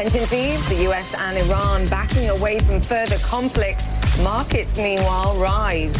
Tensions 0.00 0.30
the 0.30 0.88
US 0.88 1.14
and 1.20 1.36
Iran 1.36 1.86
backing 1.88 2.30
away 2.30 2.58
from 2.58 2.80
further 2.80 3.18
conflict. 3.18 3.90
Markets, 4.22 4.78
meanwhile, 4.78 5.36
rise. 5.36 5.94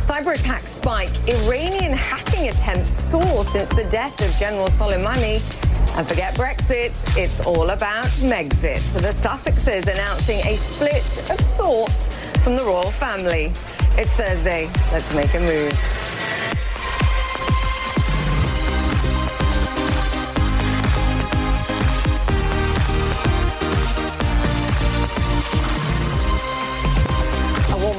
Cyber 0.00 0.34
attacks 0.34 0.72
spike. 0.72 1.10
Iranian 1.28 1.92
hacking 1.92 2.48
attempts 2.48 2.90
soar 2.90 3.44
since 3.44 3.68
the 3.68 3.84
death 3.90 4.18
of 4.22 4.34
General 4.38 4.68
Soleimani. 4.68 5.42
And 5.94 6.08
forget 6.08 6.34
Brexit, 6.36 7.04
it's 7.18 7.42
all 7.42 7.68
about 7.68 8.06
Megxit. 8.24 8.94
The 8.94 9.12
Sussexes 9.12 9.92
announcing 9.92 10.38
a 10.46 10.56
split 10.56 11.30
of 11.30 11.38
sorts 11.38 12.08
from 12.42 12.56
the 12.56 12.64
royal 12.64 12.90
family. 12.90 13.52
It's 13.98 14.16
Thursday. 14.16 14.70
Let's 14.90 15.12
make 15.14 15.34
a 15.34 15.40
move. 15.40 16.63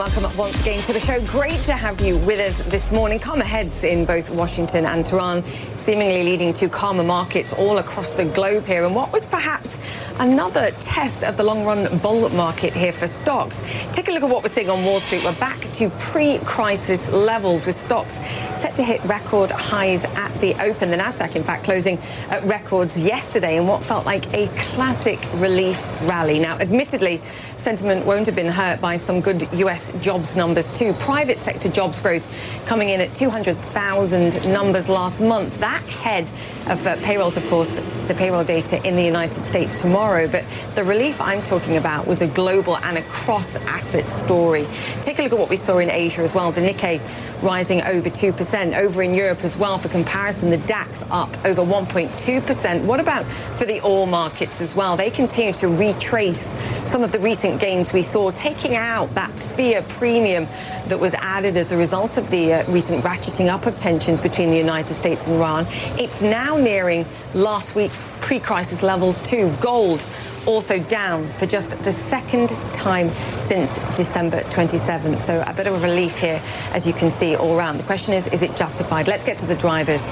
Welcome 0.06 0.38
once 0.38 0.62
again 0.62 0.80
to 0.84 0.94
the 0.94 1.00
show. 1.00 1.20
Great 1.26 1.58
to 1.62 1.74
have 1.74 2.00
you 2.00 2.16
with 2.20 2.40
us 2.40 2.60
this 2.68 2.92
morning. 2.92 3.18
Calmer 3.18 3.44
heads 3.44 3.84
in 3.84 4.06
both 4.06 4.30
Washington 4.30 4.86
and 4.86 5.04
Tehran, 5.04 5.44
seemingly 5.76 6.22
leading 6.22 6.54
to 6.54 6.70
calmer 6.70 7.04
markets 7.04 7.54
all 7.54 7.80
across 7.80 8.12
the 8.12 8.26
globe 8.26 8.68
here. 8.68 8.84
And 8.84 8.94
what 8.94 9.12
was 9.12 9.26
perhaps 9.26 9.80
another 10.20 10.70
test 10.80 11.24
of 11.24 11.38
the 11.38 11.44
long 11.44 11.66
run 11.66 11.98
bull 12.00 12.30
market 12.30 12.72
here 12.72 12.94
for 12.94 13.08
stocks. 13.08 13.64
Take 13.94 14.08
a 14.08 14.12
look 14.12 14.22
at 14.22 14.30
what 14.30 14.44
we're 14.44 14.50
seeing 14.50 14.70
on 14.70 14.86
Wall 14.86 15.00
Street. 15.00 15.24
We're 15.24 15.34
back 15.40 15.60
to 15.74 15.90
pre 15.90 16.38
crisis 16.40 17.12
levels 17.12 17.66
with 17.66 17.74
stocks 17.74 18.16
set 18.54 18.76
to 18.76 18.84
hit 18.84 19.04
record 19.06 19.50
highs 19.50 20.06
at 20.06 20.35
the 20.54 20.64
open. 20.64 20.92
The 20.92 20.98
Nasdaq, 20.98 21.36
in 21.36 21.44
fact, 21.44 21.64
closing 21.64 21.98
at 22.30 22.44
records 22.44 23.04
yesterday 23.04 23.58
in 23.58 23.66
what 23.66 23.84
felt 23.84 24.06
like 24.06 24.32
a 24.34 24.48
classic 24.56 25.20
relief 25.36 25.86
rally. 26.04 26.40
Now, 26.40 26.58
admittedly, 26.60 27.22
sentiment 27.58 28.06
won't 28.06 28.28
have 28.28 28.36
been 28.36 28.52
hurt 28.52 28.80
by 28.80 28.96
some 28.98 29.22
good 29.22 29.42
US 29.54 29.92
jobs 30.02 30.38
numbers 30.38 30.78
too. 30.78 30.94
Private 30.94 31.38
sector 31.38 31.70
jobs 31.70 32.00
growth 32.00 32.26
coming 32.68 32.90
in 32.90 33.02
at 33.02 33.14
200,000 33.16 34.54
numbers 34.54 34.88
last 34.88 35.22
month. 35.22 35.60
That 35.60 35.82
head 35.84 36.30
of 36.70 36.86
uh, 36.86 36.96
payrolls, 37.04 37.38
of 37.38 37.48
course, 37.48 37.80
the 38.08 38.14
payroll 38.14 38.44
data 38.44 38.86
in 38.88 38.96
the 38.96 39.04
United 39.04 39.46
States 39.46 39.82
tomorrow. 39.82 40.28
But 40.28 40.46
the 40.76 40.84
relief 40.84 41.20
I'm 41.22 41.42
talking 41.42 41.78
about 41.78 42.06
was 42.06 42.22
a 42.22 42.28
global 42.28 42.78
and 42.78 42.98
a 42.98 43.02
cross 43.04 43.56
asset 43.56 44.10
story. 44.10 44.68
Take 45.02 45.18
a 45.20 45.24
look 45.24 45.34
at 45.34 45.40
what 45.40 45.50
we 45.50 45.56
saw 45.56 45.80
in 45.80 45.90
Asia 45.90 46.22
as 46.22 46.36
well. 46.36 46.52
The 46.52 46.62
Nikkei 46.62 47.02
rising 47.42 47.82
over 47.84 48.10
2%. 48.10 48.78
Over 48.78 49.02
in 49.02 49.14
Europe 49.14 49.44
as 49.44 49.58
well, 49.58 49.78
for 49.78 49.90
comparison, 49.90 50.35
the 50.42 50.58
DAX 50.58 51.04
up 51.12 51.30
over 51.46 51.62
1.2%. 51.62 52.86
What 52.86 53.00
about 53.00 53.26
for 53.58 53.66
the 53.66 53.82
oil 53.86 54.06
markets 54.06 54.62
as 54.62 54.76
well? 54.76 54.96
They 54.96 55.10
continue 55.10 55.54
to 55.54 55.68
retrace 55.68 56.54
some 56.90 57.04
of 57.04 57.12
the 57.12 57.20
recent 57.20 57.60
gains 57.60 57.94
we 57.94 58.02
saw, 58.02 58.32
taking 58.32 58.76
out 58.76 59.14
that 59.16 59.32
fear 59.38 59.82
premium 59.84 60.48
that 60.88 61.00
was 61.00 61.14
added 61.16 61.58
as 61.58 61.72
a 61.72 61.78
result 61.78 62.18
of 62.18 62.30
the 62.30 62.54
uh, 62.54 62.72
recent 62.72 63.04
ratcheting 63.04 63.48
up 63.48 63.66
of 63.66 63.76
tensions 63.76 64.22
between 64.22 64.50
the 64.50 64.58
United 64.58 64.94
States 64.94 65.28
and 65.28 65.38
Iran. 65.38 65.66
It's 66.00 66.22
now 66.22 66.58
nearing 66.58 67.06
last 67.34 67.76
week's 67.76 68.04
pre 68.22 68.40
crisis 68.40 68.84
levels, 68.84 69.22
too. 69.22 69.54
Gold 69.62 70.06
also 70.48 70.80
down 70.80 71.30
for 71.30 71.46
just 71.46 71.78
the 71.84 71.92
second 71.92 72.50
time 72.74 73.10
since 73.42 73.78
December 73.96 74.42
27th. 74.42 75.20
So 75.20 75.44
a 75.46 75.54
bit 75.54 75.68
of 75.68 75.76
a 75.76 75.80
relief 75.80 76.18
here, 76.20 76.42
as 76.72 76.88
you 76.88 76.94
can 76.94 77.10
see 77.10 77.36
all 77.36 77.58
around. 77.58 77.78
The 77.78 77.84
question 77.84 78.14
is, 78.14 78.28
is 78.28 78.44
it 78.44 78.56
justified? 78.56 79.08
Let's 79.08 79.24
get 79.24 79.38
to 79.40 79.46
the 79.46 79.56
drivers. 79.56 80.10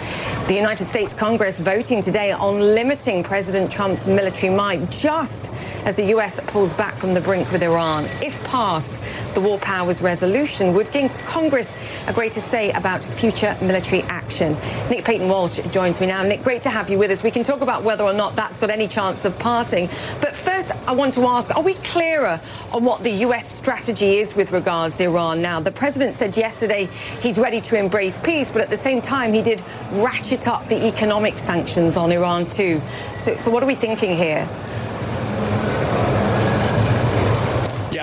The 0.47 0.55
United 0.55 0.87
States 0.87 1.13
Congress 1.13 1.59
voting 1.59 2.01
today 2.01 2.31
on 2.31 2.59
limiting 2.59 3.23
President 3.23 3.71
Trump's 3.71 4.07
military 4.07 4.53
might 4.53 4.89
just 4.89 5.51
as 5.85 5.95
the 5.95 6.05
U.S. 6.05 6.39
pulls 6.47 6.73
back 6.73 6.95
from 6.95 7.13
the 7.13 7.21
brink 7.21 7.51
with 7.51 7.63
Iran. 7.63 8.05
If 8.21 8.43
passed, 8.45 9.01
the 9.33 9.41
War 9.41 9.57
Powers 9.59 10.01
Resolution 10.01 10.73
would 10.73 10.91
give 10.91 11.11
Congress 11.25 11.77
a 12.07 12.13
greater 12.13 12.39
say 12.39 12.71
about 12.71 13.03
future 13.03 13.57
military 13.61 14.01
action. 14.03 14.57
Nick 14.89 15.05
Paton 15.05 15.27
Walsh 15.29 15.59
joins 15.71 15.99
me 16.01 16.07
now. 16.07 16.23
Nick, 16.23 16.43
great 16.43 16.61
to 16.63 16.69
have 16.69 16.89
you 16.89 16.97
with 16.97 17.11
us. 17.11 17.23
We 17.23 17.31
can 17.31 17.43
talk 17.43 17.61
about 17.61 17.83
whether 17.83 18.03
or 18.03 18.13
not 18.13 18.35
that's 18.35 18.59
got 18.59 18.69
any 18.69 18.87
chance 18.87 19.25
of 19.25 19.37
passing. 19.39 19.89
But 20.23 20.33
first, 20.33 20.71
I 20.87 20.93
want 20.93 21.13
to 21.15 21.23
ask, 21.27 21.53
are 21.53 21.61
we 21.61 21.73
clearer 21.73 22.39
on 22.73 22.85
what 22.85 23.03
the 23.03 23.11
US 23.27 23.45
strategy 23.45 24.19
is 24.19 24.37
with 24.37 24.53
regards 24.53 24.99
to 24.99 25.03
Iran 25.03 25.41
now? 25.41 25.59
The 25.59 25.69
president 25.69 26.13
said 26.13 26.37
yesterday 26.37 26.85
he's 27.19 27.37
ready 27.37 27.59
to 27.59 27.77
embrace 27.77 28.17
peace, 28.19 28.49
but 28.49 28.61
at 28.61 28.69
the 28.69 28.77
same 28.77 29.01
time, 29.01 29.33
he 29.33 29.41
did 29.41 29.61
ratchet 29.91 30.47
up 30.47 30.65
the 30.69 30.87
economic 30.87 31.37
sanctions 31.37 31.97
on 31.97 32.09
Iran 32.13 32.45
too. 32.45 32.81
So, 33.17 33.35
so 33.35 33.51
what 33.51 33.63
are 33.63 33.65
we 33.65 33.75
thinking 33.75 34.15
here? 34.15 34.47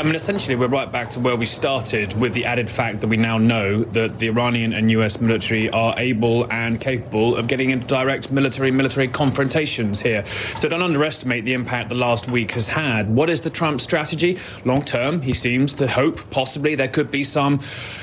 I 0.00 0.02
mean, 0.02 0.14
essentially, 0.14 0.56
we're 0.56 0.68
right 0.68 0.90
back 0.90 1.10
to 1.10 1.20
where 1.20 1.36
we 1.36 1.44
started 1.44 2.18
with 2.18 2.32
the 2.32 2.46
added 2.46 2.70
fact 2.70 3.02
that 3.02 3.08
we 3.08 3.18
now 3.18 3.36
know 3.36 3.84
that 3.84 4.18
the 4.18 4.28
Iranian 4.28 4.72
and 4.72 4.90
US 4.92 5.20
military 5.20 5.68
are 5.68 5.94
able 5.98 6.50
and 6.50 6.80
capable 6.80 7.36
of 7.36 7.48
getting 7.48 7.68
into 7.68 7.86
direct 7.86 8.32
military 8.32 8.70
military 8.70 9.08
confrontations 9.08 10.00
here. 10.00 10.24
So 10.24 10.70
don't 10.70 10.82
underestimate 10.82 11.44
the 11.44 11.52
impact 11.52 11.90
the 11.90 11.96
last 11.96 12.30
week 12.30 12.52
has 12.52 12.66
had. 12.66 13.14
What 13.14 13.28
is 13.28 13.42
the 13.42 13.50
Trump 13.50 13.78
strategy? 13.82 14.38
Long 14.64 14.80
term, 14.80 15.20
he 15.20 15.34
seems 15.34 15.74
to 15.74 15.86
hope 15.86 16.30
possibly 16.30 16.74
there 16.76 16.88
could 16.88 17.10
be 17.10 17.22
some 17.22 17.60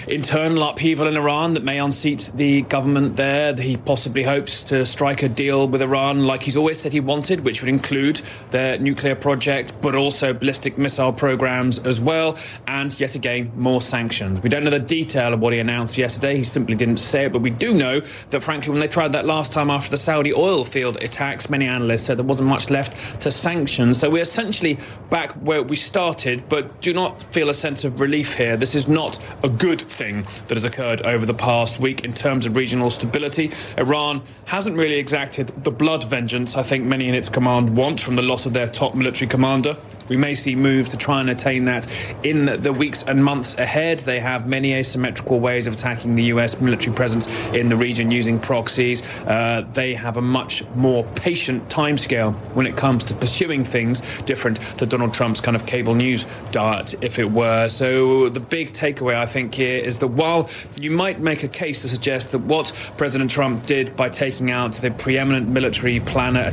internal 0.07 0.69
upheaval 0.69 1.07
in 1.07 1.18
Iran 1.18 1.56
that 1.56 1.63
may 1.63 1.80
unseat 1.80 2.30
the 2.36 2.62
government 2.62 3.16
there. 3.16 3.56
He 3.56 3.75
possibly 3.75 4.22
hopes 4.22 4.62
to 4.66 4.86
strike 4.86 5.24
a 5.24 5.30
deal 5.30 5.68
with 5.68 5.81
Iran 5.81 6.28
like 6.28 6.44
he's 6.44 6.57
always 6.57 6.80
said 6.80 6.94
he 6.94 7.00
wanted, 7.00 7.40
which 7.40 7.63
would 7.63 7.69
include 7.69 8.22
their 8.52 8.78
nuclear 8.78 9.16
project, 9.16 9.74
but 9.81 9.96
also 9.96 10.31
ballistic 10.31 10.78
missile 10.78 11.12
programs 11.12 11.80
as 11.88 12.00
well, 12.00 12.38
and 12.68 12.98
yet 13.00 13.16
again, 13.16 13.52
more 13.56 13.81
sanctions. 13.81 14.42
We 14.42 14.50
don't 14.50 14.64
know 14.64 14.70
the 14.70 14.80
detail 14.80 15.34
of 15.34 15.40
what 15.40 15.53
he 15.53 15.59
announced 15.59 15.98
yesterday. 15.98 16.38
He 16.38 16.44
simply 16.44 16.75
didn't 16.75 16.98
say 16.98 17.25
it, 17.25 17.34
but 17.34 17.42
we 17.42 17.50
do 17.50 17.74
know 17.74 18.00
that, 18.00 18.42
frankly, 18.42 18.72
when 18.72 18.80
they 18.80 18.88
tried 18.88 19.12
that 19.14 19.25
last 19.25 19.52
time 19.52 19.70
after 19.70 19.92
the 19.92 19.98
Saudi 19.98 20.34
oil 20.34 20.64
field 20.64 21.02
attacks, 21.03 21.50
many 21.50 21.68
analysts 21.68 22.03
said 22.03 22.18
there 22.18 22.25
wasn't 22.25 22.50
much 22.50 22.70
left 22.70 23.22
to 23.22 23.31
sanctions. 23.31 24.00
So 24.00 24.09
we're 24.09 24.22
essentially 24.22 24.78
back 25.09 25.31
where 25.34 25.64
we 25.64 25.75
started, 25.75 26.48
but 26.50 26.81
do 26.81 26.94
not 26.94 27.24
feel 27.34 27.50
a 27.50 27.53
sense 27.53 27.84
of 27.86 28.02
relief 28.02 28.36
here. 28.36 28.58
This 28.58 28.75
is 28.75 28.88
not 28.88 29.19
a 29.44 29.50
good 29.50 29.81
thing 29.81 30.28
that 30.48 30.56
has 30.56 30.66
occurred 30.66 31.02
over 31.02 31.25
the 31.25 31.34
past 31.34 31.80
week 31.80 32.04
in 32.04 32.14
terms 32.14 32.46
of 32.46 32.56
regional 32.56 32.90
stability. 32.90 33.52
Iran 33.78 34.22
hasn't 34.46 34.78
really 34.78 34.98
exacted 34.98 35.48
the 35.64 35.72
blood 35.72 36.04
vengeance 36.04 36.56
I 36.56 36.64
think 36.64 36.86
many 36.86 37.08
in 37.08 37.16
its 37.16 37.30
command 37.30 37.75
want 37.75 38.00
from 38.00 38.16
the 38.16 38.22
loss 38.22 38.46
of 38.46 38.54
their 38.54 38.68
top 38.68 38.96
military 38.96 39.28
commander. 39.28 39.78
We 40.09 40.18
may 40.18 40.35
see 40.35 40.56
moves 40.56 40.90
to 40.90 40.97
try 40.97 41.22
and 41.22 41.29
attain 41.29 41.66
that 41.66 41.88
in 42.23 42.45
the 42.62 42.74
weeks 42.74 43.04
and 43.04 43.24
months 43.24 43.56
ahead. 43.56 44.00
They 44.00 44.19
have 44.19 44.48
many 44.48 44.74
asymmetrical 44.74 45.39
ways 45.39 45.68
of 45.68 45.74
attacking 45.74 46.15
the 46.15 46.24
US 46.25 46.59
military 46.59 46.95
presence 46.95 47.45
in 47.48 47.69
the 47.69 47.75
region 47.75 48.12
using 48.12 48.39
proxies. 48.39 49.01
Uh, 49.21 49.65
they 49.74 49.94
have 49.94 50.18
a 50.18 50.21
much 50.21 50.63
more 50.75 51.04
patient 51.15 51.68
timescale 51.69 52.33
when 52.54 52.68
it 52.68 52.75
comes 52.77 53.04
to 53.06 53.13
pursuing 53.13 53.63
things 53.63 54.01
different 54.24 54.59
to 54.77 54.86
Donald 54.86 55.13
Trump's 55.13 55.42
kind 55.42 55.56
of 55.56 55.65
cable 55.65 55.95
news 55.95 56.25
diet, 56.51 56.95
if 57.01 57.19
it 57.19 57.31
were. 57.31 57.68
So 57.68 58.30
the 58.30 58.39
big 58.39 58.74
takeaway, 58.74 59.15
I 59.15 59.25
think, 59.25 59.53
here 59.53 59.80
is 59.83 59.98
that 60.00 60.07
while 60.07 60.50
you 60.80 60.92
might 60.92 61.19
make 61.19 61.44
a 61.44 61.48
case 61.48 61.81
to 61.81 61.89
suggest 61.89 62.31
that 62.31 62.39
what 62.39 62.71
President 62.98 63.30
Trump 63.31 63.65
did 63.65 63.95
by 63.95 64.10
taking 64.10 64.51
out 64.51 64.74
the 64.74 64.92
preeminent 64.92 65.48
military 65.48 66.00
planner, 66.00 66.51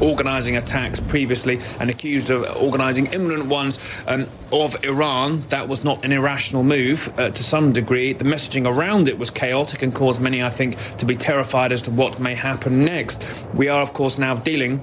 organizing 0.00 0.56
attacks 0.56 1.00
previously 1.00 1.60
and 1.80 1.90
accused 1.90 2.30
of 2.30 2.44
organizing 2.56 3.06
imminent 3.06 3.46
ones 3.46 3.78
um, 4.06 4.26
of 4.52 4.82
Iran. 4.84 5.40
That 5.48 5.68
was 5.68 5.84
not 5.84 6.04
an 6.04 6.12
irrational 6.12 6.62
move 6.62 7.12
uh, 7.18 7.30
to 7.30 7.42
some 7.42 7.72
degree. 7.72 8.12
The 8.12 8.24
messaging 8.24 8.66
around 8.66 9.08
it 9.08 9.18
was 9.18 9.30
chaotic 9.30 9.82
and 9.82 9.94
caused 9.94 10.20
many, 10.20 10.42
I 10.42 10.50
think, 10.50 10.76
to 10.98 11.06
be 11.06 11.16
terrified 11.16 11.72
as 11.72 11.82
to 11.82 11.90
what 11.90 12.20
may 12.20 12.34
happen 12.34 12.84
next. 12.84 13.22
We 13.54 13.68
are, 13.68 13.82
of 13.82 13.92
course, 13.92 14.18
now 14.18 14.34
dealing 14.34 14.82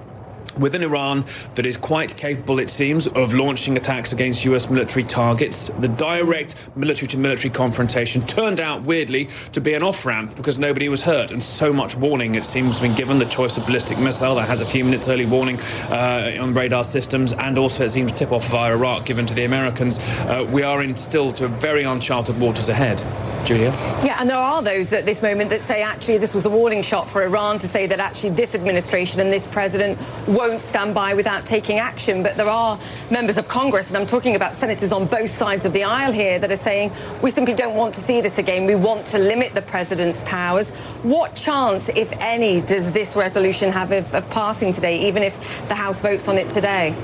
within 0.57 0.83
Iran 0.83 1.25
that 1.55 1.65
is 1.65 1.77
quite 1.77 2.15
capable, 2.15 2.59
it 2.59 2.69
seems, 2.69 3.07
of 3.07 3.33
launching 3.33 3.77
attacks 3.77 4.13
against 4.13 4.45
US 4.45 4.69
military 4.69 5.03
targets. 5.03 5.69
The 5.79 5.87
direct 5.87 6.55
military 6.75 7.07
to 7.09 7.17
military 7.17 7.49
confrontation 7.49 8.25
turned 8.25 8.61
out, 8.61 8.83
weirdly, 8.83 9.29
to 9.51 9.61
be 9.61 9.73
an 9.73 9.83
off 9.83 10.05
ramp 10.05 10.35
because 10.35 10.57
nobody 10.59 10.89
was 10.89 11.01
hurt. 11.01 11.31
And 11.31 11.41
so 11.41 11.73
much 11.73 11.95
warning, 11.95 12.35
it 12.35 12.45
seems, 12.45 12.75
has 12.75 12.81
been 12.81 12.95
given 12.95 13.17
the 13.17 13.25
choice 13.25 13.57
of 13.57 13.65
ballistic 13.65 13.97
missile 13.99 14.35
that 14.35 14.47
has 14.47 14.61
a 14.61 14.65
few 14.65 14.83
minutes 14.83 15.07
early 15.07 15.25
warning 15.25 15.59
uh, 15.89 16.37
on 16.39 16.53
radar 16.53 16.83
systems, 16.83 17.33
and 17.33 17.57
also 17.57 17.85
it 17.85 17.89
seems 17.89 18.11
tip 18.11 18.31
off 18.31 18.47
via 18.49 18.73
Iraq 18.73 19.05
given 19.05 19.25
to 19.25 19.33
the 19.33 19.45
Americans. 19.45 19.99
Uh, 20.21 20.47
we 20.51 20.63
are 20.63 20.81
in 20.81 20.95
still 20.95 21.31
to 21.33 21.47
very 21.47 21.83
uncharted 21.83 22.39
waters 22.39 22.69
ahead. 22.69 23.03
Julia? 23.45 23.71
Yeah, 24.03 24.17
and 24.19 24.29
there 24.29 24.37
are 24.37 24.63
those 24.63 24.91
at 24.91 25.05
this 25.05 25.21
moment 25.21 25.51
that 25.51 25.61
say 25.61 25.83
actually 25.83 26.17
this 26.17 26.33
was 26.33 26.45
a 26.45 26.49
warning 26.49 26.81
shot 26.81 27.07
for 27.07 27.23
Iran 27.23 27.59
to 27.59 27.67
say 27.67 27.85
that 27.85 27.99
actually 27.99 28.31
this 28.31 28.55
administration 28.55 29.21
and 29.21 29.31
this 29.31 29.45
president 29.45 29.99
won't 30.27 30.44
stand 30.59 30.93
by 30.93 31.13
without 31.13 31.45
taking 31.45 31.79
action. 31.79 32.23
But 32.23 32.37
there 32.37 32.49
are 32.49 32.79
members 33.09 33.37
of 33.37 33.47
Congress, 33.47 33.89
and 33.89 33.97
I'm 33.97 34.05
talking 34.05 34.35
about 34.35 34.55
senators 34.55 34.91
on 34.91 35.05
both 35.05 35.29
sides 35.29 35.65
of 35.65 35.73
the 35.73 35.83
aisle 35.83 36.11
here, 36.11 36.39
that 36.39 36.51
are 36.51 36.55
saying 36.55 36.91
we 37.21 37.29
simply 37.31 37.53
don't 37.53 37.75
want 37.75 37.93
to 37.95 37.99
see 37.99 38.21
this 38.21 38.37
again. 38.37 38.65
We 38.65 38.75
want 38.75 39.05
to 39.07 39.17
limit 39.17 39.53
the 39.53 39.61
president's 39.61 40.21
powers. 40.21 40.69
What 41.03 41.35
chance, 41.35 41.89
if 41.89 42.11
any, 42.21 42.61
does 42.61 42.91
this 42.91 43.15
resolution 43.15 43.71
have 43.71 43.91
of, 43.91 44.13
of 44.13 44.29
passing 44.29 44.71
today, 44.71 45.07
even 45.07 45.23
if 45.23 45.67
the 45.67 45.75
House 45.75 46.01
votes 46.01 46.27
on 46.27 46.37
it 46.37 46.49
today? 46.49 46.95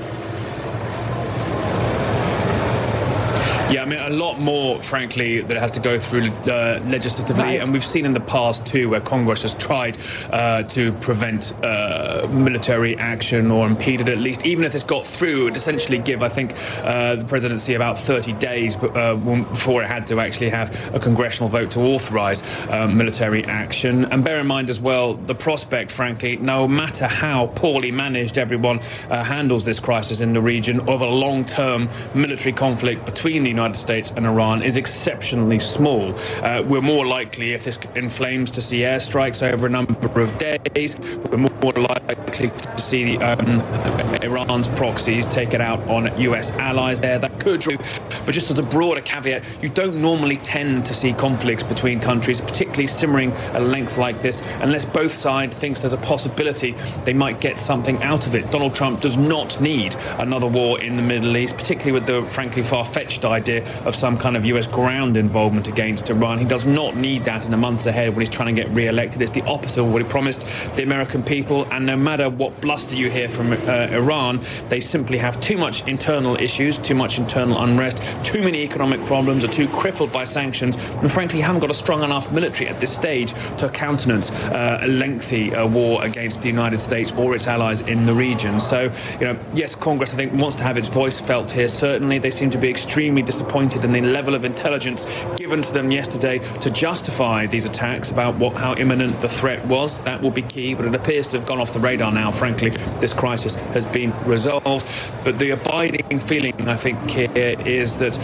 Yeah, 3.72 3.80
I 3.80 3.84
mean, 3.86 4.00
a 4.00 4.10
lot 4.10 4.38
more, 4.38 4.78
frankly, 4.78 5.40
that 5.40 5.56
it 5.56 5.60
has 5.60 5.70
to 5.70 5.80
go 5.80 5.98
through 5.98 6.26
uh, 6.26 6.78
legislatively. 6.84 7.42
Right. 7.42 7.60
And 7.60 7.72
we've 7.72 7.82
seen 7.82 8.04
in 8.04 8.12
the 8.12 8.20
past, 8.20 8.66
too, 8.66 8.90
where 8.90 9.00
Congress 9.00 9.40
has 9.42 9.54
tried 9.54 9.96
uh, 10.30 10.64
to 10.64 10.92
prevent 10.94 11.54
uh, 11.64 12.28
military 12.30 12.98
action 12.98 13.50
or 13.50 13.66
impede 13.66 14.02
it 14.02 14.10
at 14.10 14.18
least. 14.18 14.44
Even 14.44 14.64
if 14.64 14.74
it's 14.74 14.84
got 14.84 15.06
through, 15.06 15.40
it 15.40 15.44
would 15.44 15.56
essentially 15.56 15.96
give, 15.96 16.22
I 16.22 16.28
think, 16.28 16.52
uh, 16.84 17.16
the 17.16 17.24
presidency 17.24 17.72
about 17.72 17.98
30 17.98 18.34
days 18.34 18.76
uh, 18.76 19.14
before 19.14 19.82
it 19.82 19.88
had 19.88 20.06
to 20.08 20.20
actually 20.20 20.50
have 20.50 20.94
a 20.94 21.00
congressional 21.00 21.48
vote 21.48 21.70
to 21.70 21.80
authorize 21.80 22.42
uh, 22.68 22.86
military 22.88 23.42
action. 23.46 24.04
And 24.12 24.22
bear 24.22 24.38
in 24.38 24.46
mind 24.46 24.68
as 24.68 24.82
well, 24.82 25.14
the 25.14 25.34
prospect, 25.34 25.90
frankly, 25.90 26.36
no 26.36 26.68
matter 26.68 27.06
how 27.06 27.46
poorly 27.54 27.90
managed 27.90 28.36
everyone 28.36 28.80
handles 29.08 29.64
this 29.64 29.80
crisis 29.80 30.20
in 30.20 30.34
the 30.34 30.42
region, 30.42 30.80
of 30.80 31.00
a 31.00 31.06
long 31.06 31.46
term 31.46 31.88
military 32.14 32.52
conflict 32.52 33.06
between 33.06 33.42
the 33.42 33.48
United 33.48 33.61
United 33.62 33.78
States 33.78 34.12
and 34.16 34.26
Iran 34.26 34.60
is 34.60 34.76
exceptionally 34.76 35.60
small. 35.60 36.14
Uh, 36.42 36.62
we're 36.66 36.80
more 36.80 37.06
likely, 37.06 37.52
if 37.52 37.62
this 37.62 37.78
inflames, 37.94 38.50
to 38.50 38.60
see 38.60 38.80
airstrikes 38.80 39.40
over 39.40 39.68
a 39.68 39.70
number 39.70 40.20
of 40.20 40.36
days. 40.38 40.98
We're 41.30 41.38
more 41.38 41.72
likely 41.72 42.48
to 42.48 42.78
see 42.78 43.18
um, 43.18 43.60
Iran's 44.24 44.66
proxies 44.66 45.28
take 45.28 45.54
it 45.54 45.60
out 45.60 45.78
on 45.88 46.10
US 46.18 46.50
allies 46.52 46.98
there. 46.98 47.20
That 47.20 47.38
could, 47.38 47.64
but 47.64 48.32
just 48.32 48.50
as 48.50 48.58
a 48.58 48.64
broader 48.64 49.00
caveat, 49.00 49.44
you 49.62 49.68
don't 49.68 50.02
normally 50.02 50.38
tend 50.38 50.84
to 50.86 50.94
see 50.94 51.12
conflicts 51.12 51.62
between 51.62 52.00
countries, 52.00 52.40
particularly 52.40 52.88
simmering 52.88 53.30
a 53.52 53.60
length 53.60 53.96
like 53.96 54.20
this, 54.22 54.42
unless 54.60 54.84
both 54.84 55.12
sides 55.12 55.56
thinks 55.56 55.82
there's 55.82 55.92
a 55.92 55.98
possibility 55.98 56.74
they 57.04 57.12
might 57.12 57.40
get 57.40 57.60
something 57.60 58.02
out 58.02 58.26
of 58.26 58.34
it. 58.34 58.50
Donald 58.50 58.74
Trump 58.74 59.00
does 59.00 59.16
not 59.16 59.60
need 59.60 59.94
another 60.18 60.48
war 60.48 60.80
in 60.80 60.96
the 60.96 61.02
Middle 61.02 61.36
East, 61.36 61.56
particularly 61.56 61.92
with 61.92 62.06
the 62.06 62.22
frankly 62.28 62.64
far-fetched 62.64 63.24
idea 63.24 63.51
idea 63.52 63.86
of 63.86 63.94
some 63.94 64.16
kind 64.16 64.36
of 64.36 64.44
US 64.46 64.66
ground 64.66 65.16
involvement 65.16 65.68
against 65.68 66.10
Iran. 66.10 66.38
He 66.38 66.44
does 66.44 66.66
not 66.66 66.96
need 66.96 67.24
that 67.24 67.44
in 67.44 67.50
the 67.50 67.56
months 67.56 67.86
ahead 67.86 68.10
when 68.10 68.20
he's 68.20 68.34
trying 68.34 68.54
to 68.54 68.62
get 68.62 68.70
re-elected. 68.70 69.22
It's 69.22 69.30
the 69.30 69.44
opposite 69.44 69.82
of 69.82 69.92
what 69.92 70.02
he 70.02 70.08
promised 70.08 70.74
the 70.76 70.82
American 70.82 71.22
people. 71.22 71.66
And 71.72 71.86
no 71.86 71.96
matter 71.96 72.30
what 72.30 72.60
bluster 72.60 72.96
you 72.96 73.10
hear 73.10 73.28
from 73.28 73.52
uh, 73.52 73.88
Iran, 73.90 74.40
they 74.68 74.80
simply 74.80 75.18
have 75.18 75.40
too 75.40 75.56
much 75.56 75.86
internal 75.86 76.36
issues, 76.36 76.78
too 76.78 76.94
much 76.94 77.18
internal 77.18 77.62
unrest, 77.62 78.02
too 78.24 78.42
many 78.42 78.62
economic 78.62 79.04
problems, 79.04 79.44
are 79.44 79.48
too 79.48 79.68
crippled 79.68 80.12
by 80.12 80.24
sanctions, 80.24 80.76
and 80.76 81.12
frankly 81.12 81.40
haven't 81.40 81.60
got 81.60 81.70
a 81.70 81.74
strong 81.74 82.02
enough 82.02 82.32
military 82.32 82.68
at 82.68 82.80
this 82.80 82.94
stage 82.94 83.32
to 83.58 83.68
countenance 83.68 84.30
uh, 84.30 84.78
a 84.82 84.88
lengthy 84.88 85.54
uh, 85.54 85.66
war 85.66 86.04
against 86.04 86.42
the 86.42 86.48
United 86.48 86.80
States 86.80 87.12
or 87.12 87.34
its 87.34 87.46
allies 87.46 87.80
in 87.80 88.04
the 88.04 88.14
region. 88.14 88.60
So, 88.60 88.92
you 89.20 89.26
know, 89.26 89.38
yes, 89.54 89.74
Congress 89.74 90.14
I 90.14 90.16
think 90.16 90.32
wants 90.32 90.56
to 90.56 90.64
have 90.64 90.76
its 90.76 90.88
voice 90.88 91.20
felt 91.20 91.50
here. 91.50 91.68
Certainly, 91.68 92.18
they 92.18 92.30
seem 92.30 92.50
to 92.50 92.58
be 92.58 92.68
extremely 92.68 93.22
disappointed 93.22 93.41
disappointed 93.42 93.84
in 93.84 93.92
the 93.92 94.00
level 94.00 94.34
of 94.36 94.44
intelligence 94.44 95.24
given 95.36 95.62
to 95.62 95.72
them 95.72 95.90
yesterday 95.90 96.38
to 96.60 96.70
justify 96.70 97.44
these 97.46 97.64
attacks 97.64 98.10
about 98.10 98.36
what 98.36 98.54
how 98.54 98.74
imminent 98.76 99.20
the 99.20 99.28
threat 99.28 99.64
was. 99.66 99.98
That 100.00 100.22
will 100.22 100.30
be 100.30 100.42
key, 100.42 100.74
but 100.74 100.84
it 100.84 100.94
appears 100.94 101.28
to 101.28 101.38
have 101.38 101.46
gone 101.46 101.58
off 101.58 101.72
the 101.72 101.80
radar 101.80 102.12
now. 102.12 102.30
Frankly, 102.30 102.70
this 103.00 103.12
crisis 103.12 103.54
has 103.74 103.84
been 103.84 104.12
resolved. 104.24 104.86
But 105.24 105.38
the 105.38 105.50
abiding 105.50 106.20
feeling, 106.20 106.68
I 106.68 106.76
think, 106.76 107.10
here 107.10 107.56
is 107.66 107.96
that 107.98 108.14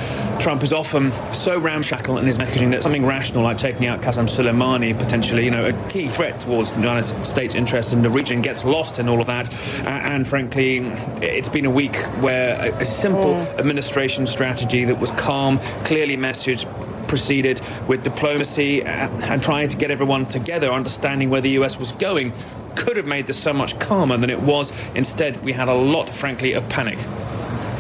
Trump 0.41 0.63
is 0.63 0.73
often 0.73 1.11
so 1.33 1.59
ramshackle 1.59 2.19
in 2.19 2.27
his 2.27 2.39
messaging 2.39 2.71
that 2.71 2.83
something 2.85 3.05
rational 3.05 3.43
like 3.43 3.59
taking 3.59 3.87
out 3.87 4.01
Qasem 4.01 4.29
Soleimani, 4.29 4.97
potentially, 4.97 5.45
you 5.45 5.51
know, 5.51 5.67
a 5.67 5.89
key 5.89 6.09
threat 6.09 6.41
towards 6.41 6.73
the 6.73 6.81
United 6.81 7.03
States 7.27 7.55
interests 7.55 7.93
in 7.93 8.03
the 8.03 8.11
region, 8.11 8.41
gets 8.41 8.65
lost 8.65 8.99
in 9.01 9.09
all 9.09 9.21
of 9.21 9.27
that. 9.27 9.53
and 9.85 10.29
frankly, 10.29 10.79
it's 11.23 11.49
been 11.49 11.67
a 11.67 11.71
week 11.71 11.97
where 12.21 12.73
a 12.81 12.85
simple 12.85 13.35
mm. 13.35 13.59
administration 13.59 14.27
strategy 14.27 14.85
that 14.85 14.98
was 15.01 15.09
was 15.09 15.21
calm, 15.21 15.59
clearly 15.85 16.17
messaged, 16.17 16.67
proceeded 17.09 17.61
with 17.87 18.03
diplomacy 18.03 18.83
and, 18.83 19.25
and 19.25 19.43
trying 19.43 19.69
to 19.69 19.77
get 19.77 19.91
everyone 19.91 20.27
together, 20.27 20.71
understanding 20.71 21.31
where 21.31 21.41
the 21.41 21.51
US 21.51 21.79
was 21.79 21.93
going, 21.93 22.33
could 22.77 22.97
have 22.97 23.07
made 23.07 23.27
this 23.27 23.39
so 23.39 23.53
much 23.53 23.79
calmer 23.79 24.17
than 24.17 24.31
it 24.31 24.41
was. 24.41 24.73
Instead, 24.95 25.43
we 25.45 25.53
had 25.53 25.69
a 25.69 25.75
lot, 25.75 26.09
frankly, 26.09 26.53
of 26.53 26.69
panic. 26.69 26.99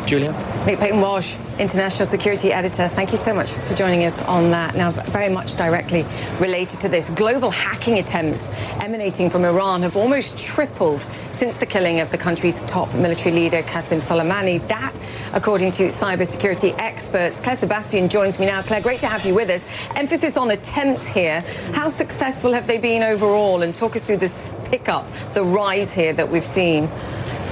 Julia? 0.08 0.32
Nick 0.64 0.78
Paton 0.78 1.02
Walsh, 1.02 1.36
International 1.58 2.06
Security 2.06 2.50
Editor, 2.50 2.88
thank 2.88 3.12
you 3.12 3.18
so 3.18 3.34
much 3.34 3.52
for 3.52 3.74
joining 3.74 4.04
us 4.04 4.22
on 4.22 4.50
that. 4.52 4.74
Now, 4.74 4.90
very 4.90 5.28
much 5.28 5.54
directly 5.54 6.06
related 6.40 6.80
to 6.80 6.88
this, 6.88 7.10
global 7.10 7.50
hacking 7.50 7.98
attempts 7.98 8.48
emanating 8.80 9.28
from 9.28 9.44
Iran 9.44 9.82
have 9.82 9.98
almost 9.98 10.38
tripled 10.38 11.02
since 11.32 11.58
the 11.58 11.66
killing 11.66 12.00
of 12.00 12.10
the 12.10 12.16
country's 12.16 12.62
top 12.62 12.92
military 12.94 13.34
leader, 13.34 13.62
Qasem 13.62 13.98
Soleimani. 13.98 14.66
That, 14.68 14.94
according 15.34 15.72
to 15.72 15.84
cybersecurity 15.84 16.74
experts. 16.78 17.38
Claire 17.38 17.56
Sebastian 17.56 18.08
joins 18.08 18.38
me 18.38 18.46
now. 18.46 18.62
Claire, 18.62 18.80
great 18.80 19.00
to 19.00 19.06
have 19.06 19.26
you 19.26 19.34
with 19.34 19.50
us. 19.50 19.66
Emphasis 19.94 20.38
on 20.38 20.50
attempts 20.52 21.06
here. 21.06 21.42
How 21.72 21.90
successful 21.90 22.54
have 22.54 22.66
they 22.66 22.78
been 22.78 23.02
overall? 23.02 23.60
And 23.60 23.74
talk 23.74 23.94
us 23.94 24.06
through 24.06 24.18
this 24.18 24.50
pickup, 24.64 25.06
the 25.34 25.42
rise 25.42 25.92
here 25.92 26.14
that 26.14 26.30
we've 26.30 26.42
seen. 26.42 26.88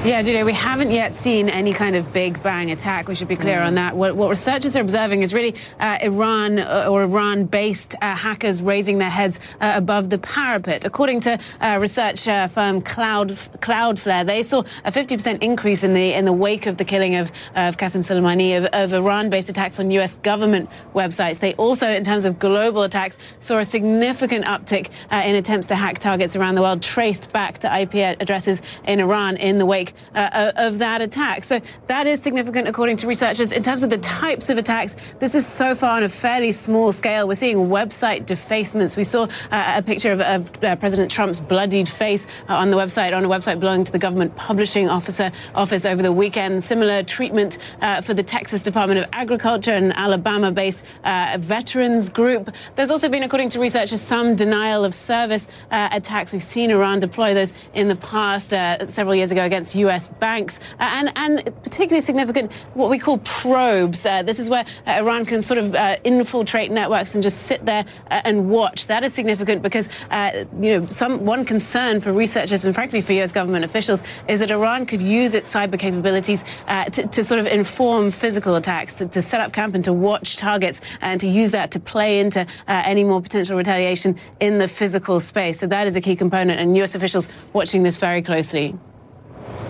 Yeah, 0.04 0.22
Julia, 0.22 0.44
we 0.44 0.52
haven't 0.52 0.92
yet 0.92 1.16
seen 1.16 1.48
any 1.48 1.72
kind 1.72 1.96
of 1.96 2.12
big 2.12 2.40
bang 2.40 2.70
attack. 2.70 3.08
We 3.08 3.16
should 3.16 3.26
be 3.26 3.34
clear 3.34 3.58
mm. 3.58 3.66
on 3.66 3.74
that. 3.74 3.96
What, 3.96 4.14
what, 4.14 4.30
researchers 4.30 4.76
are 4.76 4.80
observing 4.80 5.22
is 5.22 5.34
really 5.34 5.56
uh, 5.80 5.98
Iran 6.00 6.60
uh, 6.60 6.86
or 6.88 7.02
Iran 7.02 7.46
based 7.46 7.96
uh, 8.00 8.14
hackers 8.14 8.62
raising 8.62 8.98
their 8.98 9.10
heads 9.10 9.40
uh, 9.60 9.72
above 9.74 10.10
the 10.10 10.18
parapet. 10.18 10.84
According 10.84 11.22
to 11.22 11.40
uh, 11.60 11.78
research 11.80 12.28
uh, 12.28 12.46
firm 12.46 12.82
Cloud, 12.82 13.30
Cloudflare, 13.30 14.24
they 14.24 14.44
saw 14.44 14.62
a 14.84 14.92
50% 14.92 15.42
increase 15.42 15.82
in 15.82 15.92
the 15.92 16.12
in 16.12 16.24
the 16.24 16.32
wake 16.32 16.66
of 16.66 16.76
the 16.76 16.84
killing 16.84 17.16
of, 17.16 17.32
of 17.56 17.76
Qasem 17.76 18.04
Soleimani, 18.04 18.56
of, 18.56 18.66
of 18.66 18.92
Iran 18.92 19.28
based 19.28 19.48
attacks 19.48 19.80
on 19.80 19.90
US 19.90 20.14
government 20.16 20.70
websites. 20.94 21.40
They 21.40 21.54
also, 21.54 21.88
in 21.88 22.04
terms 22.04 22.24
of 22.24 22.38
global 22.38 22.84
attacks, 22.84 23.18
saw 23.40 23.58
a 23.58 23.64
significant 23.64 24.44
uptick 24.44 24.88
in 25.10 25.34
attempts 25.34 25.66
to 25.68 25.74
hack 25.74 25.98
targets 25.98 26.36
around 26.36 26.54
the 26.54 26.62
world, 26.62 26.80
traced 26.80 27.32
back 27.32 27.58
to 27.58 27.80
IP 27.80 27.94
addresses 28.20 28.62
in 28.84 29.00
Iran 29.00 29.36
in 29.36 29.58
the 29.58 29.66
wake 29.66 29.85
uh, 30.14 30.52
of 30.56 30.78
that 30.78 31.00
attack. 31.02 31.44
So 31.44 31.60
that 31.86 32.06
is 32.06 32.22
significant, 32.22 32.68
according 32.68 32.96
to 32.98 33.06
researchers. 33.06 33.52
In 33.52 33.62
terms 33.62 33.82
of 33.82 33.90
the 33.90 33.98
types 33.98 34.50
of 34.50 34.58
attacks, 34.58 34.96
this 35.18 35.34
is 35.34 35.46
so 35.46 35.74
far 35.74 35.96
on 35.96 36.02
a 36.02 36.08
fairly 36.08 36.52
small 36.52 36.92
scale. 36.92 37.28
We're 37.28 37.34
seeing 37.34 37.68
website 37.68 38.26
defacements. 38.26 38.96
We 38.96 39.04
saw 39.04 39.24
uh, 39.50 39.74
a 39.76 39.82
picture 39.82 40.12
of, 40.12 40.20
of 40.20 40.64
uh, 40.64 40.76
President 40.76 41.10
Trump's 41.10 41.40
bloodied 41.40 41.88
face 41.88 42.26
uh, 42.48 42.54
on 42.54 42.70
the 42.70 42.76
website, 42.76 43.16
on 43.16 43.24
a 43.24 43.28
website 43.28 43.60
belonging 43.60 43.84
to 43.86 43.92
the 43.92 43.98
government 43.98 44.34
publishing 44.36 44.88
officer 44.88 45.30
office 45.54 45.84
over 45.84 46.02
the 46.02 46.12
weekend. 46.12 46.64
Similar 46.64 47.02
treatment 47.02 47.58
uh, 47.80 48.00
for 48.00 48.14
the 48.14 48.22
Texas 48.22 48.60
Department 48.60 49.00
of 49.00 49.06
Agriculture 49.12 49.72
and 49.72 49.92
Alabama-based 49.96 50.82
uh, 51.04 51.36
veterans 51.38 52.08
group. 52.08 52.54
There's 52.74 52.90
also 52.90 53.08
been, 53.08 53.22
according 53.22 53.50
to 53.50 53.60
researchers, 53.60 54.00
some 54.00 54.36
denial 54.36 54.84
of 54.84 54.94
service 54.94 55.48
attacks. 55.70 56.32
We've 56.32 56.42
seen 56.42 56.70
Iran 56.70 57.00
deploy 57.00 57.34
those 57.34 57.54
in 57.74 57.88
the 57.88 57.96
past 57.96 58.50
several 58.50 59.14
years 59.14 59.30
ago 59.30 59.44
against 59.44 59.74
U.S. 59.76 60.08
banks, 60.08 60.60
uh, 60.78 60.82
and, 60.82 61.12
and 61.16 61.44
particularly 61.62 62.04
significant 62.04 62.52
what 62.74 62.90
we 62.90 62.98
call 62.98 63.18
probes. 63.18 64.04
Uh, 64.04 64.22
this 64.22 64.38
is 64.38 64.48
where 64.48 64.64
uh, 64.86 64.90
Iran 64.92 65.24
can 65.24 65.42
sort 65.42 65.58
of 65.58 65.74
infiltrate 66.04 66.70
networks 66.70 67.14
and 67.14 67.22
just 67.22 67.42
sit 67.42 67.64
there 67.64 67.84
and 68.08 68.50
watch. 68.50 68.86
That 68.86 69.04
is 69.04 69.14
significant 69.14 69.62
because, 69.62 69.88
you 70.10 70.78
know, 70.78 70.82
some 70.86 71.24
one 71.24 71.44
concern 71.44 72.00
for 72.00 72.12
researchers 72.12 72.64
and 72.64 72.74
frankly 72.74 73.00
for 73.00 73.12
U.S. 73.14 73.32
government 73.32 73.64
officials 73.64 74.02
is 74.28 74.40
that 74.40 74.50
Iran 74.50 74.86
could 74.86 75.02
use 75.02 75.34
its 75.34 75.52
cyber 75.52 75.78
capabilities 75.78 76.44
to, 76.68 77.06
to, 77.06 77.24
sort 77.24 77.40
of 77.40 77.46
inform 77.46 78.10
physical 78.10 78.56
attacks, 78.56 78.94
to, 78.94 79.06
to, 79.08 79.22
set 79.22 79.40
up 79.40 79.52
camp 79.52 79.74
and 79.74 79.84
to 79.84 79.92
watch 79.92 80.36
targets, 80.36 80.80
and 81.00 81.20
to 81.20 81.28
use 81.28 81.50
that 81.50 81.72
to 81.72 81.80
play 81.80 82.20
into 82.20 82.46
any 82.68 83.04
more 83.04 83.20
potential 83.20 83.56
retaliation 83.56 84.18
in 84.40 84.58
the 84.58 84.68
physical 84.68 85.20
space. 85.20 85.60
So 85.60 85.66
that 85.66 85.86
is 85.86 85.96
a 85.96 86.00
key 86.00 86.16
component, 86.16 86.60
and 86.60 86.76
U.S. 86.76 86.94
officials 86.94 87.28
watching 87.52 87.82
this 87.82 87.98
very 87.98 88.22
closely. 88.22 88.74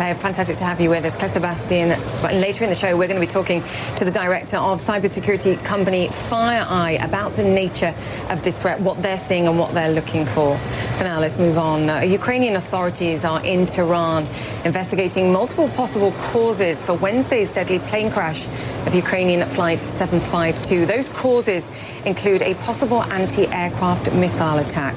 Claire, 0.00 0.14
fantastic 0.14 0.56
to 0.56 0.64
have 0.64 0.80
you 0.80 0.88
with 0.88 1.04
us. 1.04 1.14
Claire 1.14 1.28
Sebastian. 1.28 1.90
Later 2.22 2.64
in 2.64 2.70
the 2.70 2.74
show, 2.74 2.96
we're 2.96 3.06
going 3.06 3.20
to 3.20 3.26
be 3.26 3.30
talking 3.30 3.62
to 3.96 4.06
the 4.06 4.10
director 4.10 4.56
of 4.56 4.78
cybersecurity 4.78 5.62
company 5.62 6.08
FireEye 6.08 7.04
about 7.04 7.36
the 7.36 7.44
nature 7.44 7.94
of 8.30 8.42
this 8.42 8.62
threat, 8.62 8.80
what 8.80 9.02
they're 9.02 9.18
seeing 9.18 9.46
and 9.46 9.58
what 9.58 9.74
they're 9.74 9.92
looking 9.92 10.24
for. 10.24 10.56
For 10.96 11.04
now, 11.04 11.20
let's 11.20 11.36
move 11.36 11.58
on. 11.58 11.90
Uh, 11.90 12.00
Ukrainian 12.00 12.56
authorities 12.56 13.26
are 13.26 13.44
in 13.44 13.66
Tehran 13.66 14.26
investigating 14.64 15.30
multiple 15.30 15.68
possible 15.68 16.12
causes 16.12 16.82
for 16.82 16.94
Wednesday's 16.94 17.50
deadly 17.50 17.78
plane 17.80 18.10
crash 18.10 18.46
of 18.86 18.94
Ukrainian 18.94 19.46
Flight 19.46 19.80
752. 19.80 20.86
Those 20.86 21.10
causes 21.10 21.70
include 22.06 22.40
a 22.40 22.54
possible 22.54 23.02
anti-aircraft 23.02 24.14
missile 24.14 24.60
attack. 24.60 24.96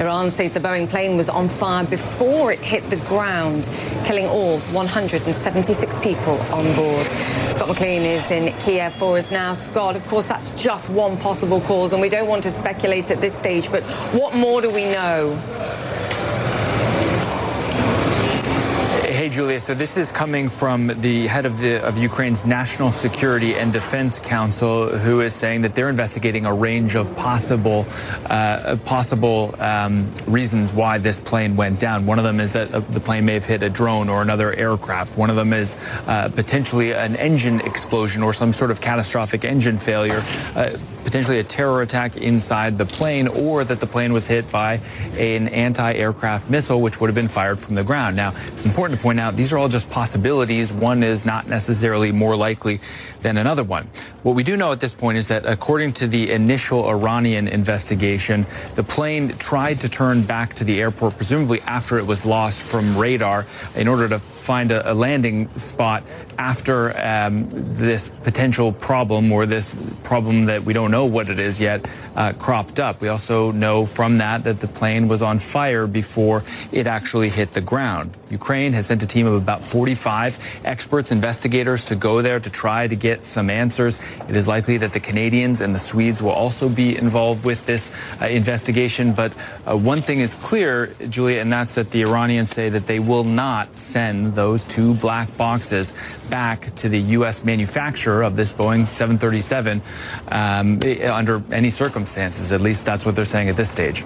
Iran 0.00 0.30
says 0.30 0.52
the 0.52 0.60
Boeing 0.60 0.88
plane 0.88 1.18
was 1.18 1.28
on 1.28 1.50
fire 1.50 1.84
before 1.84 2.52
it 2.52 2.60
hit 2.60 2.88
the 2.88 2.96
ground, 3.08 3.68
killing 4.04 4.26
all 4.26 4.37
176 4.38 5.96
people 5.96 6.38
on 6.52 6.74
board. 6.76 7.06
Scott 7.50 7.68
McLean 7.68 8.02
is 8.02 8.30
in 8.30 8.52
Kiev 8.60 8.92
for 8.94 9.18
us 9.18 9.30
now. 9.30 9.52
Scott, 9.52 9.96
of 9.96 10.06
course, 10.06 10.26
that's 10.26 10.50
just 10.52 10.90
one 10.90 11.16
possible 11.18 11.60
cause, 11.62 11.92
and 11.92 12.00
we 12.00 12.08
don't 12.08 12.28
want 12.28 12.44
to 12.44 12.50
speculate 12.50 13.10
at 13.10 13.20
this 13.20 13.36
stage, 13.36 13.70
but 13.70 13.82
what 14.12 14.34
more 14.34 14.60
do 14.60 14.70
we 14.70 14.84
know? 14.84 15.30
Hey, 19.28 19.34
Julia. 19.34 19.60
So 19.60 19.74
this 19.74 19.98
is 19.98 20.10
coming 20.10 20.48
from 20.48 20.86
the 21.02 21.26
head 21.26 21.44
of 21.44 21.60
the 21.60 21.86
of 21.86 21.98
Ukraine's 21.98 22.46
National 22.46 22.90
Security 22.90 23.56
and 23.56 23.70
Defense 23.70 24.18
Council, 24.18 24.88
who 24.88 25.20
is 25.20 25.34
saying 25.34 25.60
that 25.60 25.74
they're 25.74 25.90
investigating 25.90 26.46
a 26.46 26.54
range 26.54 26.94
of 26.94 27.14
possible 27.14 27.84
uh, 28.30 28.78
possible 28.86 29.54
um, 29.58 30.10
reasons 30.26 30.72
why 30.72 30.96
this 30.96 31.20
plane 31.20 31.56
went 31.56 31.78
down. 31.78 32.06
One 32.06 32.18
of 32.18 32.24
them 32.24 32.40
is 32.40 32.54
that 32.54 32.70
the 32.70 33.00
plane 33.00 33.26
may 33.26 33.34
have 33.34 33.44
hit 33.44 33.62
a 33.62 33.68
drone 33.68 34.08
or 34.08 34.22
another 34.22 34.54
aircraft. 34.54 35.18
One 35.18 35.28
of 35.28 35.36
them 35.36 35.52
is 35.52 35.76
uh, 36.06 36.30
potentially 36.34 36.94
an 36.94 37.14
engine 37.16 37.60
explosion 37.60 38.22
or 38.22 38.32
some 38.32 38.54
sort 38.54 38.70
of 38.70 38.80
catastrophic 38.80 39.44
engine 39.44 39.76
failure. 39.76 40.24
Uh, 40.56 40.78
potentially 41.08 41.38
a 41.38 41.44
terror 41.44 41.80
attack 41.80 42.18
inside 42.18 42.76
the 42.76 42.84
plane, 42.84 43.28
or 43.28 43.64
that 43.64 43.80
the 43.80 43.86
plane 43.86 44.12
was 44.12 44.26
hit 44.26 44.50
by 44.52 44.74
an 45.16 45.48
anti-aircraft 45.48 46.50
missile, 46.50 46.82
which 46.82 47.00
would 47.00 47.08
have 47.08 47.14
been 47.14 47.28
fired 47.28 47.58
from 47.58 47.74
the 47.74 47.82
ground. 47.82 48.14
Now, 48.14 48.34
it's 48.36 48.66
important 48.66 48.98
to 48.98 49.02
point 49.02 49.17
out 49.18 49.36
these 49.36 49.52
are 49.52 49.58
all 49.58 49.68
just 49.68 49.88
possibilities. 49.90 50.72
One 50.72 51.02
is 51.02 51.24
not 51.24 51.48
necessarily 51.48 52.12
more 52.12 52.36
likely 52.36 52.80
than 53.20 53.36
another 53.36 53.64
one. 53.64 53.88
What 54.22 54.34
we 54.34 54.42
do 54.42 54.56
know 54.56 54.72
at 54.72 54.80
this 54.80 54.94
point 54.94 55.18
is 55.18 55.28
that 55.28 55.46
according 55.46 55.94
to 55.94 56.06
the 56.06 56.30
initial 56.30 56.88
Iranian 56.88 57.48
investigation, 57.48 58.46
the 58.74 58.82
plane 58.82 59.36
tried 59.38 59.80
to 59.80 59.88
turn 59.88 60.22
back 60.22 60.54
to 60.54 60.64
the 60.64 60.80
airport, 60.80 61.16
presumably 61.16 61.60
after 61.62 61.98
it 61.98 62.06
was 62.06 62.24
lost 62.24 62.66
from 62.66 62.96
radar, 62.96 63.46
in 63.74 63.88
order 63.88 64.08
to 64.08 64.18
find 64.18 64.70
a, 64.70 64.92
a 64.92 64.94
landing 64.94 65.48
spot 65.58 66.02
after 66.38 66.96
um, 66.98 67.48
this 67.74 68.08
potential 68.08 68.72
problem 68.72 69.30
or 69.32 69.46
this 69.46 69.76
problem 70.02 70.46
that 70.46 70.62
we 70.62 70.72
don't 70.72 70.90
know 70.90 71.04
what 71.04 71.28
it 71.28 71.38
is 71.38 71.60
yet 71.60 71.84
uh, 72.16 72.32
cropped 72.32 72.80
up. 72.80 73.00
We 73.00 73.08
also 73.08 73.50
know 73.50 73.84
from 73.86 74.18
that 74.18 74.44
that 74.44 74.60
the 74.60 74.68
plane 74.68 75.08
was 75.08 75.22
on 75.22 75.38
fire 75.38 75.86
before 75.86 76.44
it 76.72 76.86
actually 76.86 77.28
hit 77.28 77.52
the 77.52 77.60
ground. 77.60 78.12
Ukraine 78.30 78.72
has 78.72 78.86
sent 78.86 79.02
team 79.08 79.26
of 79.26 79.34
about 79.34 79.62
45 79.62 80.60
experts, 80.64 81.12
investigators 81.12 81.84
to 81.86 81.96
go 81.96 82.22
there 82.22 82.38
to 82.38 82.50
try 82.50 82.86
to 82.86 82.96
get 82.96 83.24
some 83.24 83.50
answers. 83.50 83.98
It 84.28 84.36
is 84.36 84.46
likely 84.46 84.76
that 84.78 84.92
the 84.92 85.00
Canadians 85.00 85.60
and 85.60 85.74
the 85.74 85.78
Swedes 85.78 86.22
will 86.22 86.30
also 86.32 86.68
be 86.68 86.96
involved 86.96 87.44
with 87.44 87.66
this 87.66 87.92
uh, 88.20 88.26
investigation. 88.26 89.12
But 89.12 89.32
uh, 89.66 89.76
one 89.76 90.00
thing 90.00 90.20
is 90.20 90.34
clear, 90.34 90.88
Julia, 91.08 91.40
and 91.40 91.52
that's 91.52 91.74
that 91.74 91.90
the 91.90 92.02
Iranians 92.02 92.50
say 92.50 92.68
that 92.68 92.86
they 92.86 92.98
will 92.98 93.24
not 93.24 93.78
send 93.78 94.34
those 94.34 94.64
two 94.64 94.94
black 94.94 95.34
boxes 95.36 95.94
back 96.30 96.74
to 96.76 96.88
the 96.88 97.00
U.S. 97.18 97.44
manufacturer 97.44 98.22
of 98.22 98.36
this 98.36 98.52
Boeing 98.52 98.86
737 98.86 99.82
um, 100.28 100.80
under 101.10 101.42
any 101.52 101.70
circumstances. 101.70 102.52
At 102.52 102.60
least 102.60 102.84
that's 102.84 103.06
what 103.06 103.16
they're 103.16 103.24
saying 103.24 103.48
at 103.48 103.56
this 103.56 103.70
stage. 103.70 104.04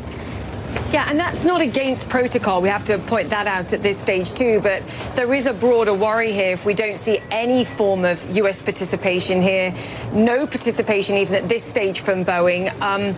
Yeah, 0.92 1.06
and 1.08 1.18
that's 1.18 1.46
not 1.46 1.60
against 1.62 2.08
protocol. 2.08 2.60
We 2.60 2.68
have 2.68 2.84
to 2.84 2.98
point 2.98 3.30
that 3.30 3.46
out 3.46 3.72
at 3.72 3.82
this 3.82 3.98
stage 3.98 4.32
too. 4.32 4.60
But 4.60 4.82
there 5.14 5.32
is 5.32 5.46
a 5.46 5.54
broader 5.54 5.94
worry 5.94 6.32
here 6.32 6.52
if 6.52 6.66
we 6.66 6.74
don't 6.74 6.96
see 6.96 7.18
any 7.30 7.64
form 7.64 8.04
of 8.04 8.36
U.S. 8.36 8.60
participation 8.60 9.40
here, 9.40 9.74
no 10.12 10.46
participation 10.46 11.16
even 11.16 11.34
at 11.34 11.48
this 11.48 11.64
stage 11.64 12.00
from 12.00 12.24
Boeing. 12.24 12.70
Um, 12.82 13.16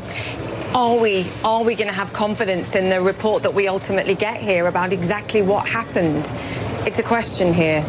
are 0.75 0.97
we 0.97 1.31
are 1.45 1.63
we 1.63 1.75
going 1.75 1.89
to 1.89 1.95
have 1.95 2.13
confidence 2.13 2.75
in 2.75 2.91
the 2.91 3.01
report 3.01 3.43
that 3.45 3.55
we 3.55 3.69
ultimately 3.69 4.15
get 4.15 4.41
here 4.41 4.67
about 4.67 4.93
exactly 4.93 5.43
what 5.43 5.67
happened? 5.67 6.31
It's 6.87 6.99
a 6.99 7.05
question 7.05 7.55
here. 7.55 7.83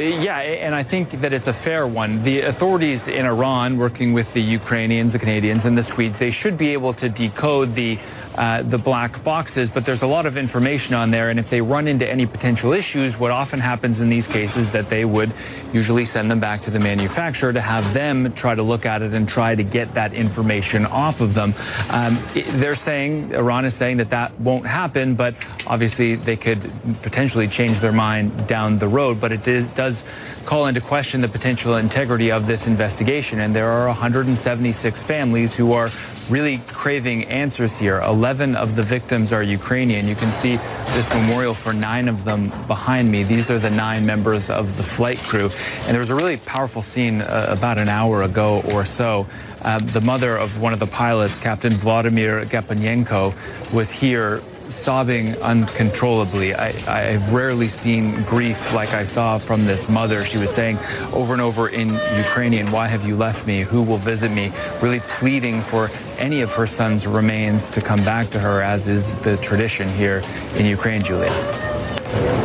Yeah, 0.00 0.38
and 0.38 0.74
I 0.74 0.82
think 0.82 1.10
that 1.20 1.34
it's 1.34 1.46
a 1.46 1.52
fair 1.52 1.86
one. 1.86 2.22
The 2.22 2.40
authorities 2.40 3.06
in 3.06 3.26
Iran, 3.26 3.76
working 3.76 4.14
with 4.14 4.32
the 4.32 4.40
Ukrainians, 4.40 5.12
the 5.12 5.18
Canadians, 5.18 5.66
and 5.66 5.76
the 5.76 5.82
Swedes, 5.82 6.18
they 6.18 6.30
should 6.30 6.56
be 6.56 6.72
able 6.72 6.94
to 6.94 7.10
decode 7.10 7.74
the 7.74 7.98
uh, 8.36 8.62
the 8.62 8.78
black 8.78 9.22
boxes, 9.24 9.70
but 9.70 9.84
there's 9.84 10.02
a 10.02 10.06
lot 10.06 10.26
of 10.26 10.36
information 10.36 10.94
on 10.94 11.10
there. 11.10 11.30
And 11.30 11.38
if 11.38 11.50
they 11.50 11.60
run 11.60 11.88
into 11.88 12.08
any 12.08 12.26
potential 12.26 12.72
issues, 12.72 13.18
what 13.18 13.30
often 13.30 13.58
happens 13.58 14.00
in 14.00 14.08
these 14.08 14.26
cases 14.26 14.72
that 14.72 14.88
they 14.88 15.04
would 15.04 15.32
usually 15.72 16.04
send 16.04 16.30
them 16.30 16.40
back 16.40 16.62
to 16.62 16.70
the 16.70 16.80
manufacturer 16.80 17.52
to 17.52 17.60
have 17.60 17.92
them 17.92 18.32
try 18.32 18.54
to 18.54 18.62
look 18.62 18.86
at 18.86 19.02
it 19.02 19.14
and 19.14 19.28
try 19.28 19.54
to 19.54 19.62
get 19.62 19.94
that 19.94 20.12
information 20.12 20.86
off 20.86 21.20
of 21.20 21.34
them. 21.34 21.54
Um, 21.90 22.18
they're 22.34 22.74
saying 22.74 23.34
Iran 23.34 23.64
is 23.64 23.74
saying 23.74 23.98
that 23.98 24.10
that 24.10 24.38
won't 24.40 24.66
happen, 24.66 25.14
but 25.14 25.34
obviously 25.66 26.14
they 26.14 26.36
could 26.36 26.60
potentially 27.02 27.48
change 27.48 27.80
their 27.80 27.92
mind 27.92 28.46
down 28.46 28.78
the 28.78 28.88
road. 28.88 29.20
But 29.20 29.32
it 29.32 29.46
is, 29.48 29.66
does 29.68 30.04
call 30.44 30.66
into 30.66 30.80
question 30.80 31.20
the 31.20 31.28
potential 31.28 31.76
integrity 31.76 32.30
of 32.30 32.46
this 32.46 32.66
investigation. 32.66 33.40
And 33.40 33.54
there 33.54 33.70
are 33.70 33.86
176 33.86 35.02
families 35.02 35.56
who 35.56 35.72
are 35.72 35.90
really 36.28 36.58
craving 36.68 37.24
answers 37.24 37.78
here. 37.78 38.00
11 38.20 38.54
of 38.54 38.76
the 38.76 38.82
victims 38.82 39.32
are 39.32 39.42
Ukrainian. 39.42 40.06
You 40.06 40.14
can 40.14 40.30
see 40.30 40.56
this 40.92 41.08
memorial 41.08 41.54
for 41.54 41.72
nine 41.72 42.06
of 42.06 42.22
them 42.22 42.50
behind 42.66 43.10
me. 43.10 43.22
These 43.22 43.50
are 43.50 43.58
the 43.58 43.70
nine 43.70 44.04
members 44.04 44.50
of 44.50 44.76
the 44.76 44.82
flight 44.82 45.16
crew. 45.20 45.48
And 45.84 45.88
there 45.92 46.00
was 46.00 46.10
a 46.10 46.14
really 46.14 46.36
powerful 46.36 46.82
scene 46.82 47.22
uh, 47.22 47.46
about 47.48 47.78
an 47.78 47.88
hour 47.88 48.24
ago 48.24 48.60
or 48.72 48.84
so. 48.84 49.26
Uh, 49.62 49.78
the 49.78 50.02
mother 50.02 50.36
of 50.36 50.60
one 50.60 50.74
of 50.74 50.80
the 50.80 50.86
pilots, 50.86 51.38
Captain 51.38 51.72
Vladimir 51.72 52.44
Gaponenko, 52.44 53.32
was 53.72 53.90
here 53.90 54.42
sobbing 54.70 55.36
uncontrollably. 55.42 56.54
I, 56.54 56.72
have 56.72 57.32
rarely 57.32 57.68
seen 57.68 58.22
grief 58.24 58.72
like 58.74 58.94
I 58.94 59.04
saw 59.04 59.38
from 59.38 59.64
this 59.64 59.88
mother. 59.88 60.24
She 60.24 60.38
was 60.38 60.54
saying 60.54 60.78
over 61.12 61.32
and 61.32 61.42
over 61.42 61.68
in 61.68 61.90
Ukrainian, 62.16 62.70
Why 62.70 62.88
have 62.88 63.06
you 63.06 63.16
left 63.16 63.46
me? 63.46 63.62
Who 63.62 63.82
will 63.82 63.98
visit 63.98 64.30
me? 64.30 64.52
Really 64.80 65.00
pleading 65.00 65.60
for 65.62 65.90
any 66.18 66.42
of 66.42 66.52
her 66.54 66.66
son's 66.66 67.06
remains 67.06 67.68
to 67.68 67.80
come 67.80 68.04
back 68.04 68.28
to 68.30 68.38
her, 68.38 68.62
as 68.62 68.88
is 68.88 69.16
the 69.16 69.36
tradition 69.38 69.88
here 69.88 70.22
in 70.56 70.66
Ukraine, 70.66 71.02
Julia. 71.02 71.30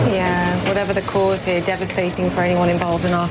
Yeah, 0.09 0.67
whatever 0.67 0.93
the 0.93 1.01
cause 1.01 1.45
here, 1.45 1.61
devastating 1.61 2.29
for 2.29 2.41
anyone 2.41 2.69
involved, 2.69 3.05
and 3.05 3.13
our, 3.13 3.29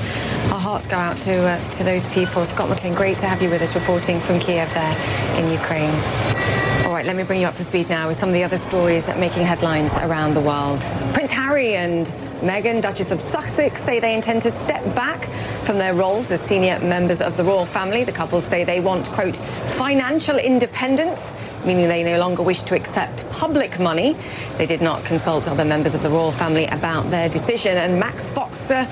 our 0.52 0.60
hearts 0.60 0.86
go 0.86 0.96
out 0.96 1.18
to 1.20 1.32
uh, 1.32 1.70
to 1.70 1.84
those 1.84 2.06
people. 2.12 2.44
Scott 2.44 2.68
McLean, 2.68 2.94
great 2.94 3.18
to 3.18 3.26
have 3.26 3.42
you 3.42 3.50
with 3.50 3.62
us, 3.62 3.74
reporting 3.74 4.18
from 4.20 4.40
Kiev 4.40 4.72
there 4.74 5.40
in 5.40 5.50
Ukraine. 5.50 6.73
Right, 6.94 7.04
let 7.04 7.16
me 7.16 7.24
bring 7.24 7.40
you 7.40 7.48
up 7.48 7.56
to 7.56 7.64
speed 7.64 7.88
now 7.88 8.06
with 8.06 8.16
some 8.16 8.28
of 8.28 8.36
the 8.36 8.44
other 8.44 8.56
stories 8.56 9.08
making 9.16 9.44
headlines 9.44 9.96
around 9.96 10.34
the 10.34 10.40
world. 10.40 10.80
Prince 11.12 11.32
Harry 11.32 11.74
and 11.74 12.06
Meghan, 12.40 12.80
Duchess 12.80 13.10
of 13.10 13.20
Sussex, 13.20 13.80
say 13.80 13.98
they 13.98 14.14
intend 14.14 14.42
to 14.42 14.50
step 14.52 14.84
back 14.94 15.24
from 15.64 15.78
their 15.78 15.92
roles 15.92 16.30
as 16.30 16.40
senior 16.40 16.78
members 16.78 17.20
of 17.20 17.36
the 17.36 17.42
royal 17.42 17.66
family. 17.66 18.04
The 18.04 18.12
couple 18.12 18.38
say 18.38 18.62
they 18.62 18.78
want, 18.78 19.08
quote, 19.08 19.34
financial 19.74 20.36
independence, 20.36 21.32
meaning 21.66 21.88
they 21.88 22.04
no 22.04 22.20
longer 22.20 22.44
wish 22.44 22.62
to 22.62 22.76
accept 22.76 23.28
public 23.28 23.80
money. 23.80 24.14
They 24.56 24.66
did 24.66 24.80
not 24.80 25.04
consult 25.04 25.48
other 25.48 25.64
members 25.64 25.96
of 25.96 26.02
the 26.02 26.10
royal 26.10 26.30
family 26.30 26.66
about 26.66 27.10
their 27.10 27.28
decision. 27.28 27.76
And 27.76 27.98
Max 27.98 28.30
Foster 28.30 28.86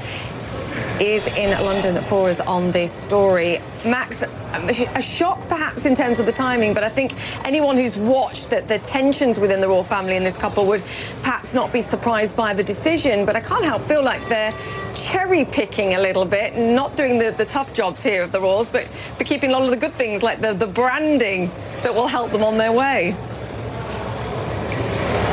is 1.01 1.37
in 1.37 1.51
London 1.65 2.03
for 2.03 2.29
us 2.29 2.41
on 2.41 2.73
this 2.73 2.93
story. 2.93 3.61
Max, 3.85 4.25
a 4.55 5.03
shock 5.03 5.41
perhaps 5.49 5.87
in 5.87 5.95
terms 5.95 6.21
of 6.21 6.27
the 6.27 6.33
timing, 6.33 6.75
but 6.75 6.85
I 6.85 6.89
think 6.89 7.15
anyone 7.45 7.77
who's 7.77 7.97
watched 7.97 8.51
the, 8.51 8.61
the, 8.61 8.79
tensions 8.79 9.41
within 9.41 9.61
the 9.61 9.69
royal 9.69 9.83
family 9.83 10.17
and 10.17 10.27
this 10.27 10.37
couple 10.37 10.67
would 10.67 10.83
perhaps 11.23 11.55
not 11.55 11.73
be 11.73 11.81
surprised 11.81 12.37
by 12.37 12.53
the 12.53 12.63
decision. 12.63 13.25
But 13.25 13.37
I 13.37 13.41
can't 13.41 13.65
help 13.65 13.83
feel 13.83 14.05
like 14.05 14.27
they're 14.29 14.53
cherry 14.95 15.45
picking 15.45 15.95
a 15.95 16.01
little 16.01 16.25
bit, 16.25 16.57
not 16.57 16.97
doing 16.97 17.19
the, 17.19 17.31
the 17.31 17.45
tough 17.45 17.73
jobs 17.73 18.03
here 18.03 18.23
of 18.23 18.33
the 18.33 18.41
royals, 18.41 18.69
but, 18.69 18.89
but 19.19 19.27
keeping 19.27 19.51
a 19.51 19.53
lot 19.53 19.63
of 19.63 19.71
the 19.71 19.77
good 19.77 19.93
things 19.93 20.23
like 20.23 20.41
the, 20.41 20.53
the 20.53 20.67
branding 20.67 21.51
that 21.83 21.95
will 21.95 22.09
help 22.09 22.31
them 22.33 22.43
on 22.43 22.59
their 22.59 22.73
way. 22.73 23.17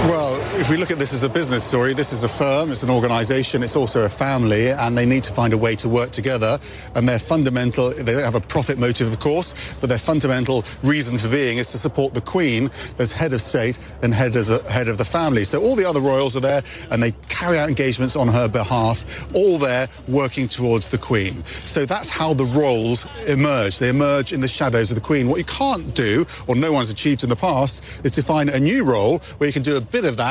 Well, 0.07 0.38
if 0.59 0.69
we 0.69 0.77
look 0.77 0.91
at 0.91 0.99
this 0.99 1.13
as 1.13 1.23
a 1.23 1.29
business 1.29 1.63
story, 1.63 1.93
this 1.93 2.13
is 2.13 2.23
a 2.23 2.29
firm, 2.29 2.71
it's 2.71 2.83
an 2.83 2.89
organisation, 2.89 3.63
it's 3.63 3.75
also 3.75 4.05
a 4.05 4.09
family, 4.09 4.69
and 4.69 4.97
they 4.97 5.05
need 5.05 5.23
to 5.23 5.33
find 5.33 5.53
a 5.53 5.57
way 5.57 5.75
to 5.75 5.89
work 5.89 6.11
together. 6.11 6.59
And 6.95 7.07
their 7.07 7.19
fundamental, 7.19 7.91
they 7.91 8.13
have 8.13 8.35
a 8.35 8.41
profit 8.41 8.77
motive, 8.77 9.11
of 9.11 9.19
course, 9.19 9.53
but 9.81 9.89
their 9.89 9.97
fundamental 9.97 10.63
reason 10.83 11.17
for 11.17 11.27
being 11.27 11.57
is 11.57 11.67
to 11.71 11.77
support 11.77 12.13
the 12.13 12.21
Queen 12.21 12.69
as 12.99 13.11
head 13.11 13.33
of 13.33 13.41
state 13.41 13.79
and 14.01 14.13
head 14.13 14.35
as 14.35 14.49
a, 14.49 14.61
head 14.71 14.87
of 14.87 14.97
the 14.97 15.05
family. 15.05 15.43
So 15.43 15.61
all 15.61 15.75
the 15.75 15.85
other 15.85 15.99
royals 15.99 16.37
are 16.37 16.41
there, 16.41 16.63
and 16.91 17.01
they 17.01 17.11
carry 17.27 17.57
out 17.57 17.67
engagements 17.67 18.15
on 18.15 18.27
her 18.27 18.47
behalf, 18.47 19.27
all 19.35 19.57
there 19.57 19.87
working 20.07 20.47
towards 20.47 20.89
the 20.89 20.97
Queen. 20.97 21.43
So 21.45 21.85
that's 21.85 22.09
how 22.09 22.33
the 22.33 22.45
roles 22.45 23.07
emerge. 23.27 23.79
They 23.79 23.89
emerge 23.89 24.31
in 24.31 24.41
the 24.41 24.47
shadows 24.47 24.91
of 24.91 24.95
the 24.95 25.01
Queen. 25.01 25.27
What 25.27 25.37
you 25.37 25.45
can't 25.45 25.93
do, 25.95 26.25
or 26.47 26.55
no 26.55 26.71
one's 26.71 26.89
achieved 26.89 27.23
in 27.23 27.29
the 27.29 27.35
past, 27.35 27.83
is 28.05 28.11
to 28.13 28.23
find 28.23 28.49
a 28.49 28.59
new 28.59 28.85
role 28.85 29.19
where 29.37 29.47
you 29.47 29.53
can 29.53 29.63
do 29.63 29.75
a 29.75 29.81
bit 29.81 30.05
of 30.05 30.17
that 30.17 30.28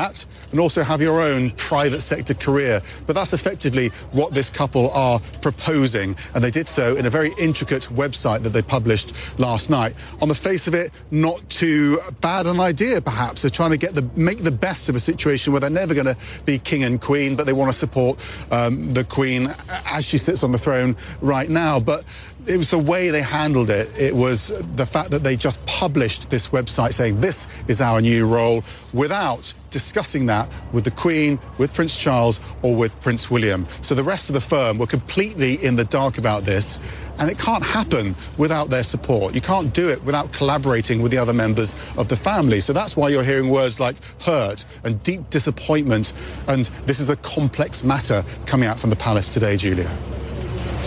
and 0.50 0.60
also 0.60 0.82
have 0.82 1.00
your 1.00 1.20
own 1.20 1.50
private 1.52 2.00
sector 2.00 2.34
career. 2.34 2.80
But 3.06 3.14
that's 3.14 3.32
effectively 3.32 3.88
what 4.12 4.34
this 4.34 4.50
couple 4.50 4.90
are 4.90 5.20
proposing. 5.42 6.16
And 6.34 6.42
they 6.42 6.50
did 6.50 6.68
so 6.68 6.96
in 6.96 7.06
a 7.06 7.10
very 7.10 7.32
intricate 7.38 7.84
website 7.92 8.42
that 8.42 8.50
they 8.50 8.62
published 8.62 9.14
last 9.38 9.70
night. 9.70 9.94
On 10.22 10.28
the 10.28 10.34
face 10.34 10.68
of 10.68 10.74
it, 10.74 10.92
not 11.10 11.48
too 11.48 11.98
bad 12.20 12.46
an 12.46 12.60
idea, 12.60 13.00
perhaps. 13.00 13.42
They're 13.42 13.50
trying 13.50 13.70
to 13.70 13.76
get 13.76 13.94
the 13.94 14.08
make 14.16 14.38
the 14.38 14.50
best 14.50 14.88
of 14.88 14.96
a 14.96 15.00
situation 15.00 15.52
where 15.52 15.60
they're 15.60 15.70
never 15.70 15.94
going 15.94 16.06
to 16.06 16.16
be 16.44 16.58
king 16.58 16.84
and 16.84 17.00
queen, 17.00 17.36
but 17.36 17.46
they 17.46 17.52
want 17.52 17.70
to 17.70 17.76
support 17.76 18.24
um, 18.50 18.92
the 18.92 19.04
queen 19.04 19.48
as 19.90 20.04
she 20.04 20.18
sits 20.18 20.42
on 20.42 20.52
the 20.52 20.58
throne 20.58 20.96
right 21.20 21.50
now. 21.50 21.80
But 21.80 22.04
it 22.48 22.56
was 22.56 22.70
the 22.70 22.78
way 22.78 23.10
they 23.10 23.20
handled 23.20 23.68
it. 23.68 23.90
It 23.98 24.14
was 24.14 24.48
the 24.76 24.86
fact 24.86 25.10
that 25.10 25.22
they 25.22 25.36
just 25.36 25.64
published 25.66 26.30
this 26.30 26.48
website 26.48 26.94
saying 26.94 27.20
this 27.20 27.46
is 27.68 27.80
our 27.80 28.00
new 28.00 28.26
role 28.26 28.64
without 28.94 29.52
discussing 29.70 30.24
that 30.26 30.50
with 30.72 30.84
the 30.84 30.90
Queen, 30.90 31.38
with 31.58 31.74
Prince 31.74 31.96
Charles, 31.96 32.40
or 32.62 32.74
with 32.74 32.98
Prince 33.02 33.30
William. 33.30 33.66
So 33.82 33.94
the 33.94 34.02
rest 34.02 34.30
of 34.30 34.34
the 34.34 34.40
firm 34.40 34.78
were 34.78 34.86
completely 34.86 35.62
in 35.62 35.76
the 35.76 35.84
dark 35.84 36.16
about 36.16 36.44
this. 36.44 36.78
And 37.18 37.28
it 37.28 37.38
can't 37.38 37.64
happen 37.64 38.14
without 38.38 38.70
their 38.70 38.84
support. 38.84 39.34
You 39.34 39.40
can't 39.40 39.74
do 39.74 39.90
it 39.90 40.02
without 40.04 40.32
collaborating 40.32 41.02
with 41.02 41.10
the 41.10 41.18
other 41.18 41.34
members 41.34 41.74
of 41.98 42.08
the 42.08 42.16
family. 42.16 42.60
So 42.60 42.72
that's 42.72 42.96
why 42.96 43.08
you're 43.08 43.24
hearing 43.24 43.50
words 43.50 43.80
like 43.80 43.96
hurt 44.22 44.64
and 44.84 45.02
deep 45.02 45.28
disappointment. 45.28 46.12
And 46.46 46.66
this 46.86 47.00
is 47.00 47.10
a 47.10 47.16
complex 47.16 47.84
matter 47.84 48.24
coming 48.46 48.68
out 48.68 48.78
from 48.78 48.90
the 48.90 48.96
palace 48.96 49.34
today, 49.34 49.56
Julia. 49.56 50.17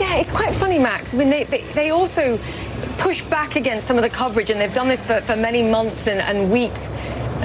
Yeah, 0.02 0.16
it's 0.16 0.32
quite 0.32 0.52
funny, 0.56 0.80
Max. 0.80 1.14
I 1.14 1.18
mean, 1.20 1.30
they, 1.30 1.44
they, 1.44 1.62
they, 1.62 1.92
also 1.92 2.40
push 2.98 3.22
back 3.22 3.56
against 3.56 3.88
some 3.88 3.98
of 3.98 4.02
the 4.02 4.10
coverage, 4.10 4.50
and 4.50 4.60
they've 4.60 4.74
done 4.74 4.88
this 4.88 5.06
for, 5.06 5.22
for 5.22 5.36
many 5.36 5.62
months 5.62 6.08
and, 6.08 6.20
and 6.20 6.52
weeks 6.52 6.92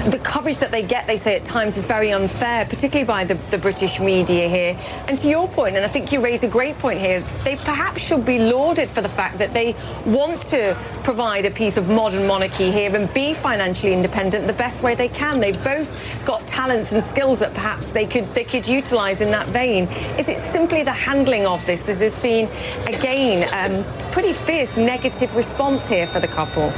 the 0.05 0.19
coverage 0.19 0.59
that 0.59 0.71
they 0.71 0.83
get, 0.83 1.07
they 1.07 1.17
say 1.17 1.35
at 1.35 1.43
times, 1.43 1.77
is 1.77 1.85
very 1.85 2.11
unfair, 2.11 2.65
particularly 2.65 3.05
by 3.05 3.23
the, 3.23 3.33
the, 3.51 3.57
British 3.57 3.99
media 3.99 4.47
here. 4.47 4.77
And 5.07 5.17
to 5.17 5.27
your 5.27 5.47
point, 5.47 5.75
and 5.75 5.83
I 5.83 5.87
think 5.87 6.11
you 6.11 6.21
raise 6.21 6.43
a 6.43 6.47
great 6.47 6.77
point 6.79 6.99
here, 6.99 7.21
they 7.43 7.55
perhaps 7.57 8.01
should 8.01 8.25
be 8.25 8.39
lauded 8.39 8.89
for 8.89 9.01
the 9.01 9.09
fact 9.09 9.39
that 9.39 9.53
they 9.53 9.75
want 10.05 10.41
to 10.43 10.77
provide 11.03 11.45
a 11.45 11.51
piece 11.51 11.75
of 11.77 11.89
modern 11.89 12.27
monarchy 12.27 12.71
here 12.71 12.95
and 12.95 13.11
be 13.13 13.33
financially 13.33 13.93
independent 13.93 14.47
the 14.47 14.53
best 14.53 14.83
way 14.83 14.95
they 14.95 15.09
can. 15.09 15.39
They've 15.39 15.63
both 15.63 15.91
got 16.25 16.47
talents 16.47 16.91
and 16.93 17.03
skills 17.03 17.39
that 17.39 17.53
perhaps 17.53 17.91
they 17.91 18.05
could 18.05 18.33
they 18.33 18.43
could 18.43 18.67
utilise 18.67 19.21
in 19.21 19.31
that 19.31 19.47
vein. 19.47 19.85
Is 20.17 20.29
it 20.29 20.37
simply 20.37 20.83
the 20.83 20.91
handling 20.91 21.45
of 21.45 21.65
this 21.65 21.87
that 21.87 21.97
has 21.97 22.13
seen 22.13 22.47
again 22.85 23.47
um, 23.53 23.83
pretty 24.11 24.33
fierce 24.33 24.77
negative 24.77 25.35
response 25.35 25.87
here 25.89 26.07
for 26.07 26.19
the 26.19 26.27
couple? 26.27 26.71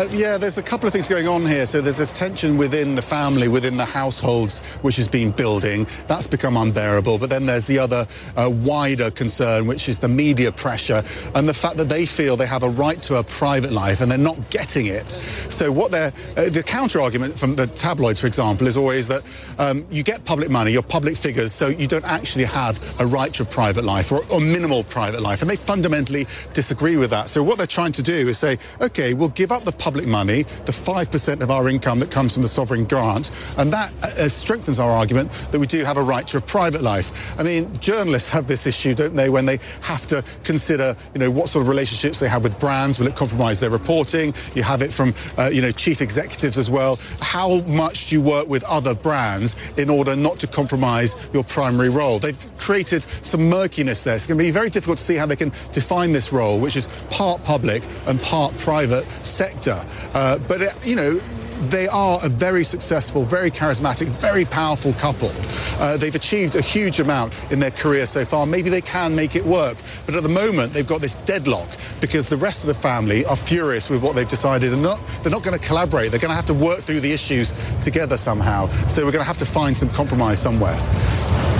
Uh, 0.00 0.08
yeah, 0.12 0.38
there's 0.38 0.56
a 0.56 0.62
couple 0.62 0.86
of 0.86 0.94
things 0.94 1.10
going 1.10 1.28
on 1.28 1.44
here. 1.44 1.66
So 1.66 1.82
there's 1.82 1.98
this 1.98 2.10
tension 2.10 2.56
within 2.56 2.94
the 2.94 3.02
family, 3.02 3.48
within 3.48 3.76
the 3.76 3.84
households, 3.84 4.60
which 4.80 4.96
has 4.96 5.06
been 5.06 5.30
building. 5.30 5.86
That's 6.06 6.26
become 6.26 6.56
unbearable. 6.56 7.18
But 7.18 7.28
then 7.28 7.44
there's 7.44 7.66
the 7.66 7.78
other 7.78 8.06
uh, 8.34 8.48
wider 8.50 9.10
concern, 9.10 9.66
which 9.66 9.90
is 9.90 9.98
the 9.98 10.08
media 10.08 10.52
pressure 10.52 11.04
and 11.34 11.46
the 11.46 11.52
fact 11.52 11.76
that 11.76 11.90
they 11.90 12.06
feel 12.06 12.34
they 12.34 12.46
have 12.46 12.62
a 12.62 12.70
right 12.70 13.02
to 13.02 13.16
a 13.16 13.22
private 13.22 13.72
life 13.72 14.00
and 14.00 14.10
they're 14.10 14.16
not 14.16 14.38
getting 14.48 14.86
it. 14.86 15.10
So 15.50 15.70
what 15.70 15.90
they're, 15.90 16.14
uh, 16.34 16.48
the 16.48 16.62
counter 16.62 17.02
argument 17.02 17.38
from 17.38 17.54
the 17.54 17.66
tabloids, 17.66 18.20
for 18.20 18.26
example, 18.26 18.68
is 18.68 18.78
always 18.78 19.06
that 19.08 19.22
um, 19.58 19.86
you 19.90 20.02
get 20.02 20.24
public 20.24 20.48
money, 20.48 20.72
you're 20.72 20.82
public 20.82 21.14
figures, 21.14 21.52
so 21.52 21.68
you 21.68 21.86
don't 21.86 22.06
actually 22.06 22.44
have 22.44 22.80
a 23.02 23.06
right 23.06 23.34
to 23.34 23.42
a 23.42 23.46
private 23.46 23.84
life 23.84 24.12
or, 24.12 24.24
or 24.32 24.40
minimal 24.40 24.82
private 24.82 25.20
life. 25.20 25.42
And 25.42 25.50
they 25.50 25.56
fundamentally 25.56 26.26
disagree 26.54 26.96
with 26.96 27.10
that. 27.10 27.28
So 27.28 27.42
what 27.42 27.58
they're 27.58 27.66
trying 27.66 27.92
to 27.92 28.02
do 28.02 28.28
is 28.28 28.38
say, 28.38 28.56
OK, 28.80 29.12
we'll 29.12 29.28
give 29.28 29.52
up 29.52 29.64
the 29.64 29.72
public 29.72 29.89
money, 29.96 30.42
the 30.64 30.72
5% 30.72 31.40
of 31.40 31.50
our 31.50 31.68
income 31.68 31.98
that 32.00 32.10
comes 32.10 32.34
from 32.34 32.42
the 32.42 32.48
sovereign 32.48 32.84
grant, 32.84 33.30
and 33.58 33.72
that 33.72 33.92
uh, 34.02 34.28
strengthens 34.28 34.78
our 34.78 34.90
argument 34.90 35.30
that 35.50 35.58
we 35.58 35.66
do 35.66 35.84
have 35.84 35.96
a 35.96 36.02
right 36.02 36.26
to 36.28 36.38
a 36.38 36.40
private 36.40 36.82
life. 36.82 37.38
I 37.38 37.42
mean, 37.42 37.76
journalists 37.80 38.30
have 38.30 38.46
this 38.46 38.66
issue, 38.66 38.94
don't 38.94 39.14
they, 39.14 39.28
when 39.28 39.46
they 39.46 39.58
have 39.82 40.06
to 40.08 40.24
consider, 40.44 40.96
you 41.14 41.20
know, 41.20 41.30
what 41.30 41.48
sort 41.48 41.62
of 41.62 41.68
relationships 41.68 42.20
they 42.20 42.28
have 42.28 42.42
with 42.42 42.58
brands. 42.58 42.98
Will 42.98 43.06
it 43.06 43.16
compromise 43.16 43.60
their 43.60 43.70
reporting? 43.70 44.34
You 44.54 44.62
have 44.62 44.82
it 44.82 44.92
from, 44.92 45.14
uh, 45.38 45.50
you 45.52 45.62
know, 45.62 45.72
chief 45.72 46.00
executives 46.00 46.58
as 46.58 46.70
well. 46.70 46.98
How 47.20 47.60
much 47.62 48.06
do 48.06 48.16
you 48.16 48.22
work 48.22 48.48
with 48.48 48.64
other 48.64 48.94
brands 48.94 49.56
in 49.76 49.90
order 49.90 50.16
not 50.16 50.38
to 50.40 50.46
compromise 50.46 51.16
your 51.32 51.44
primary 51.44 51.88
role? 51.88 52.18
They've 52.18 52.58
created 52.58 53.04
some 53.22 53.48
murkiness 53.48 54.02
there. 54.02 54.14
It's 54.14 54.26
going 54.26 54.38
to 54.38 54.44
be 54.44 54.50
very 54.50 54.70
difficult 54.70 54.98
to 54.98 55.04
see 55.04 55.16
how 55.16 55.26
they 55.26 55.36
can 55.36 55.52
define 55.72 56.12
this 56.12 56.32
role, 56.32 56.58
which 56.58 56.76
is 56.76 56.88
part 57.10 57.42
public 57.44 57.82
and 58.06 58.20
part 58.22 58.56
private 58.58 59.04
sector 59.24 59.79
Uh, 60.14 60.38
but, 60.38 60.62
uh, 60.62 60.68
you 60.82 60.96
know, 60.96 61.20
they 61.68 61.86
are 61.88 62.18
a 62.22 62.28
very 62.28 62.64
successful, 62.64 63.24
very 63.24 63.50
charismatic, 63.50 64.06
very 64.06 64.44
powerful 64.44 64.92
couple. 64.94 65.30
Uh, 65.78 65.96
they've 65.96 66.14
achieved 66.14 66.56
a 66.56 66.60
huge 66.60 67.00
amount 67.00 67.38
in 67.52 67.60
their 67.60 67.70
career 67.70 68.06
so 68.06 68.24
far. 68.24 68.46
Maybe 68.46 68.70
they 68.70 68.80
can 68.80 69.14
make 69.14 69.36
it 69.36 69.44
work. 69.44 69.76
But 70.06 70.14
at 70.14 70.22
the 70.22 70.28
moment, 70.28 70.72
they've 70.72 70.86
got 70.86 71.00
this 71.00 71.14
deadlock 71.26 71.68
because 72.00 72.28
the 72.28 72.36
rest 72.36 72.64
of 72.64 72.68
the 72.68 72.74
family 72.74 73.26
are 73.26 73.36
furious 73.36 73.90
with 73.90 74.02
what 74.02 74.16
they've 74.16 74.28
decided 74.28 74.72
and 74.72 74.82
not, 74.82 75.00
they're 75.22 75.32
not 75.32 75.42
going 75.42 75.58
to 75.58 75.64
collaborate. 75.64 76.10
They're 76.10 76.20
going 76.20 76.30
to 76.30 76.36
have 76.36 76.46
to 76.46 76.54
work 76.54 76.80
through 76.80 77.00
the 77.00 77.12
issues 77.12 77.54
together 77.80 78.16
somehow. 78.16 78.68
So 78.88 79.04
we're 79.04 79.12
going 79.12 79.22
to 79.22 79.28
have 79.28 79.38
to 79.38 79.46
find 79.46 79.76
some 79.76 79.90
compromise 79.90 80.40
somewhere. 80.40 80.76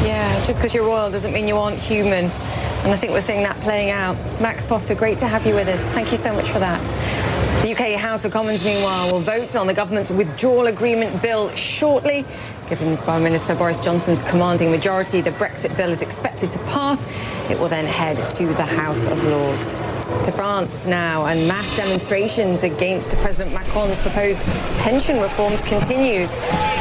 Yeah, 0.02 0.42
just 0.46 0.58
because 0.58 0.74
you're 0.74 0.86
royal 0.86 1.10
doesn't 1.10 1.32
mean 1.32 1.46
you 1.46 1.56
aren't 1.56 1.78
human. 1.78 2.24
And 2.24 2.92
I 2.92 2.96
think 2.96 3.12
we're 3.12 3.20
seeing 3.20 3.42
that 3.42 3.60
playing 3.60 3.90
out. 3.90 4.16
Max 4.40 4.66
Foster, 4.66 4.94
great 4.94 5.18
to 5.18 5.26
have 5.26 5.46
you 5.46 5.54
with 5.54 5.68
us. 5.68 5.92
Thank 5.92 6.10
you 6.10 6.16
so 6.16 6.32
much 6.32 6.48
for 6.48 6.58
that. 6.58 7.39
The 7.62 7.72
UK 7.72 8.00
House 8.00 8.24
of 8.24 8.32
Commons, 8.32 8.64
meanwhile, 8.64 9.12
will 9.12 9.20
vote 9.20 9.54
on 9.54 9.66
the 9.66 9.74
government's 9.74 10.10
withdrawal 10.10 10.68
agreement 10.68 11.20
bill 11.20 11.54
shortly. 11.54 12.24
Given 12.70 12.96
Prime 12.98 13.24
Minister 13.24 13.56
Boris 13.56 13.80
Johnson's 13.80 14.22
commanding 14.22 14.70
majority, 14.70 15.20
the 15.20 15.32
Brexit 15.32 15.76
bill 15.76 15.90
is 15.90 16.02
expected 16.02 16.50
to 16.50 16.58
pass. 16.60 17.04
It 17.50 17.58
will 17.58 17.68
then 17.68 17.84
head 17.84 18.30
to 18.30 18.46
the 18.46 18.64
House 18.64 19.08
of 19.08 19.20
Lords. 19.24 19.78
To 20.24 20.30
France 20.30 20.86
now, 20.86 21.26
and 21.26 21.48
mass 21.48 21.76
demonstrations 21.76 22.62
against 22.62 23.16
President 23.16 23.52
Macron's 23.52 23.98
proposed 23.98 24.44
pension 24.78 25.20
reforms 25.20 25.64
continues. 25.64 26.36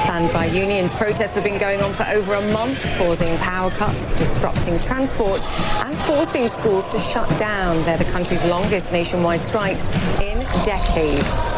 Planned 0.05 0.31
by 0.31 0.45
unions, 0.45 0.93
protests 0.93 1.33
have 1.33 1.43
been 1.43 1.57
going 1.57 1.81
on 1.81 1.95
for 1.95 2.03
over 2.03 2.35
a 2.35 2.53
month, 2.53 2.87
causing 2.99 3.35
power 3.39 3.71
cuts, 3.71 4.13
disrupting 4.13 4.79
transport, 4.79 5.43
and 5.83 5.97
forcing 5.97 6.47
schools 6.47 6.87
to 6.89 6.99
shut 6.99 7.27
down. 7.39 7.83
They're 7.85 7.97
the 7.97 8.05
country's 8.05 8.45
longest 8.45 8.91
nationwide 8.91 9.39
strikes 9.39 9.87
in 10.21 10.37
decades. 10.63 11.49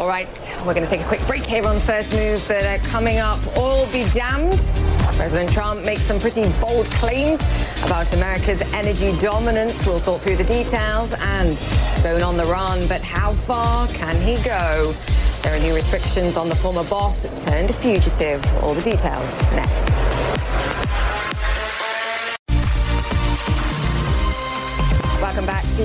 All 0.00 0.08
right, 0.08 0.56
we're 0.64 0.72
going 0.72 0.82
to 0.82 0.88
take 0.88 1.02
a 1.02 1.04
quick 1.04 1.20
break 1.26 1.44
here 1.44 1.66
on 1.66 1.78
First 1.78 2.14
Move, 2.14 2.42
but 2.48 2.64
uh, 2.64 2.78
coming 2.84 3.18
up, 3.18 3.38
all 3.58 3.84
be 3.92 4.06
damned. 4.14 4.72
President 5.18 5.52
Trump 5.52 5.84
makes 5.84 6.00
some 6.00 6.18
pretty 6.18 6.50
bold 6.58 6.86
claims 6.92 7.38
about 7.84 8.10
America's 8.14 8.62
energy 8.74 9.14
dominance. 9.18 9.84
We'll 9.84 9.98
sort 9.98 10.22
through 10.22 10.36
the 10.36 10.44
details 10.44 11.12
and 11.20 11.62
going 12.02 12.22
on 12.22 12.38
the 12.38 12.46
run, 12.46 12.88
but 12.88 13.02
how 13.02 13.34
far 13.34 13.88
can 13.88 14.18
he 14.22 14.42
go? 14.42 14.94
There 15.42 15.54
are 15.54 15.60
new 15.60 15.74
restrictions 15.74 16.38
on 16.38 16.48
the 16.48 16.56
former 16.56 16.84
boss 16.84 17.44
turned 17.44 17.74
fugitive. 17.74 18.42
All 18.62 18.72
the 18.72 18.80
details 18.80 19.42
next. 19.52 19.99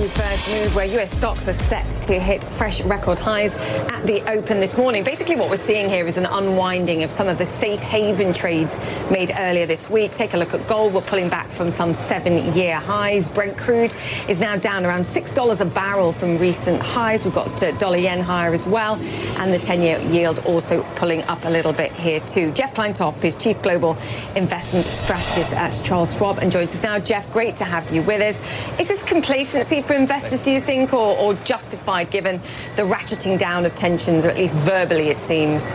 To 0.00 0.08
First 0.08 0.48
Move, 0.50 0.74
where 0.74 0.84
US 1.00 1.12
stocks 1.12 1.48
are 1.48 1.52
set 1.52 1.88
to 2.02 2.18
hit 2.18 2.42
fresh 2.42 2.80
record 2.82 3.18
highs 3.18 3.54
at 3.54 4.06
the 4.06 4.22
open 4.30 4.58
this 4.58 4.76
morning. 4.76 5.04
Basically, 5.04 5.36
what 5.36 5.50
we're 5.50 5.56
seeing 5.56 5.88
here 5.88 6.06
is 6.06 6.16
an 6.16 6.26
unwinding 6.26 7.02
of 7.02 7.10
some 7.10 7.28
of 7.28 7.38
the 7.38 7.46
safe 7.46 7.80
haven 7.80 8.32
trades 8.32 8.78
made 9.10 9.30
earlier 9.38 9.66
this 9.66 9.88
week. 9.88 10.12
Take 10.12 10.34
a 10.34 10.36
look 10.36 10.54
at 10.54 10.66
gold. 10.66 10.94
We're 10.94 11.02
pulling 11.02 11.28
back 11.28 11.46
from 11.48 11.70
some 11.70 11.94
seven 11.94 12.52
year 12.54 12.76
highs. 12.76 13.28
Brent 13.28 13.56
crude 13.56 13.94
is 14.28 14.40
now 14.40 14.56
down 14.56 14.84
around 14.84 15.02
$6 15.02 15.60
a 15.60 15.64
barrel 15.64 16.12
from 16.12 16.38
recent 16.38 16.80
highs. 16.82 17.24
We've 17.24 17.34
got 17.34 17.62
uh, 17.62 17.70
dollar 17.78 17.98
yen 17.98 18.20
higher 18.20 18.52
as 18.52 18.66
well, 18.66 18.96
and 19.38 19.52
the 19.52 19.58
10 19.58 19.82
year 19.82 20.00
yield 20.00 20.40
also 20.40 20.82
pulling 20.96 21.22
up 21.24 21.44
a 21.44 21.50
little 21.50 21.72
bit 21.72 21.92
here, 21.92 22.20
too. 22.20 22.50
Jeff 22.52 22.74
Kleintop 22.74 23.22
is 23.24 23.36
Chief 23.36 23.60
Global 23.62 23.96
Investment 24.34 24.84
Strategist 24.84 25.54
at 25.54 25.80
Charles 25.84 26.16
Schwab 26.16 26.38
and 26.38 26.50
joins 26.50 26.74
us 26.74 26.82
now. 26.82 26.98
Jeff, 26.98 27.30
great 27.30 27.56
to 27.56 27.64
have 27.64 27.90
you 27.92 28.02
with 28.02 28.20
us. 28.20 28.40
Is 28.80 28.88
this 28.88 29.02
complacency? 29.02 29.76
complacency 29.76 29.85
for 29.86 29.94
investors, 29.94 30.40
do 30.40 30.50
you 30.50 30.60
think, 30.60 30.92
or, 30.92 31.16
or 31.18 31.34
justified 31.44 32.10
given 32.10 32.40
the 32.76 32.82
ratcheting 32.82 33.38
down 33.38 33.64
of 33.64 33.74
tensions, 33.74 34.24
or 34.24 34.30
at 34.30 34.36
least 34.36 34.54
verbally 34.54 35.08
it 35.08 35.18
seems? 35.18 35.72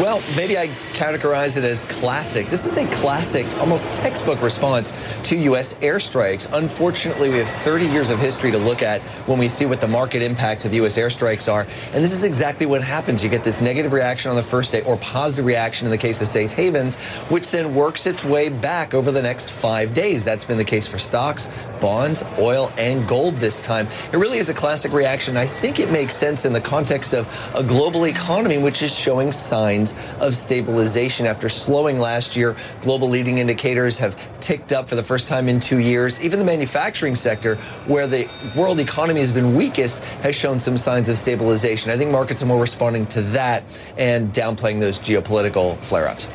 Well, 0.00 0.22
maybe 0.36 0.56
I 0.58 0.70
categorize 1.00 1.56
it 1.56 1.64
as 1.64 1.82
classic. 1.84 2.46
This 2.48 2.66
is 2.66 2.76
a 2.76 2.86
classic, 2.96 3.46
almost 3.56 3.90
textbook 3.90 4.42
response 4.42 4.92
to 5.30 5.36
U.S. 5.48 5.78
airstrikes. 5.78 6.46
Unfortunately, 6.52 7.30
we 7.30 7.38
have 7.38 7.48
30 7.48 7.86
years 7.86 8.10
of 8.10 8.18
history 8.18 8.50
to 8.50 8.58
look 8.58 8.82
at 8.82 9.00
when 9.26 9.38
we 9.38 9.48
see 9.48 9.64
what 9.64 9.80
the 9.80 9.88
market 9.88 10.20
impacts 10.20 10.66
of 10.66 10.74
U.S. 10.74 10.98
airstrikes 10.98 11.50
are. 11.50 11.62
And 11.94 12.04
this 12.04 12.12
is 12.12 12.24
exactly 12.24 12.66
what 12.66 12.82
happens. 12.82 13.24
You 13.24 13.30
get 13.30 13.44
this 13.44 13.62
negative 13.62 13.92
reaction 13.92 14.28
on 14.28 14.36
the 14.36 14.42
first 14.42 14.72
day 14.72 14.82
or 14.82 14.98
positive 14.98 15.46
reaction 15.46 15.86
in 15.86 15.90
the 15.90 15.96
case 15.96 16.20
of 16.20 16.28
safe 16.28 16.52
havens, 16.52 16.98
which 17.30 17.50
then 17.50 17.74
works 17.74 18.06
its 18.06 18.22
way 18.22 18.50
back 18.50 18.92
over 18.92 19.10
the 19.10 19.22
next 19.22 19.50
five 19.50 19.94
days. 19.94 20.22
That's 20.22 20.44
been 20.44 20.58
the 20.58 20.64
case 20.64 20.86
for 20.86 20.98
stocks, 20.98 21.48
bonds, 21.80 22.22
oil, 22.38 22.70
and 22.76 23.08
gold 23.08 23.36
this 23.36 23.58
time. 23.58 23.88
It 24.12 24.18
really 24.18 24.36
is 24.36 24.50
a 24.50 24.54
classic 24.54 24.92
reaction. 24.92 25.38
I 25.38 25.46
think 25.46 25.80
it 25.80 25.90
makes 25.90 26.14
sense 26.14 26.44
in 26.44 26.52
the 26.52 26.60
context 26.60 27.14
of 27.14 27.26
a 27.56 27.64
global 27.64 28.04
economy 28.04 28.58
which 28.58 28.82
is 28.82 28.94
showing 28.94 29.32
signs 29.32 29.94
of 30.20 30.34
stabilization 30.34 30.89
after 30.96 31.48
slowing 31.48 31.98
last 31.98 32.36
year. 32.36 32.56
Global 32.82 33.08
leading 33.08 33.38
indicators 33.38 33.98
have 33.98 34.16
ticked 34.40 34.72
up 34.72 34.88
for 34.88 34.96
the 34.96 35.02
first 35.02 35.28
time 35.28 35.48
in 35.48 35.60
two 35.60 35.78
years. 35.78 36.22
Even 36.24 36.38
the 36.38 36.44
manufacturing 36.44 37.14
sector, 37.14 37.56
where 37.86 38.06
the 38.06 38.28
world 38.56 38.80
economy 38.80 39.20
has 39.20 39.32
been 39.32 39.54
weakest, 39.54 40.02
has 40.22 40.34
shown 40.34 40.58
some 40.58 40.76
signs 40.76 41.08
of 41.08 41.16
stabilization. 41.16 41.90
I 41.90 41.96
think 41.96 42.10
markets 42.10 42.42
are 42.42 42.46
more 42.46 42.60
responding 42.60 43.06
to 43.06 43.22
that 43.22 43.64
and 43.96 44.32
downplaying 44.32 44.80
those 44.80 44.98
geopolitical 44.98 45.76
flare 45.78 46.08
ups. 46.08 46.28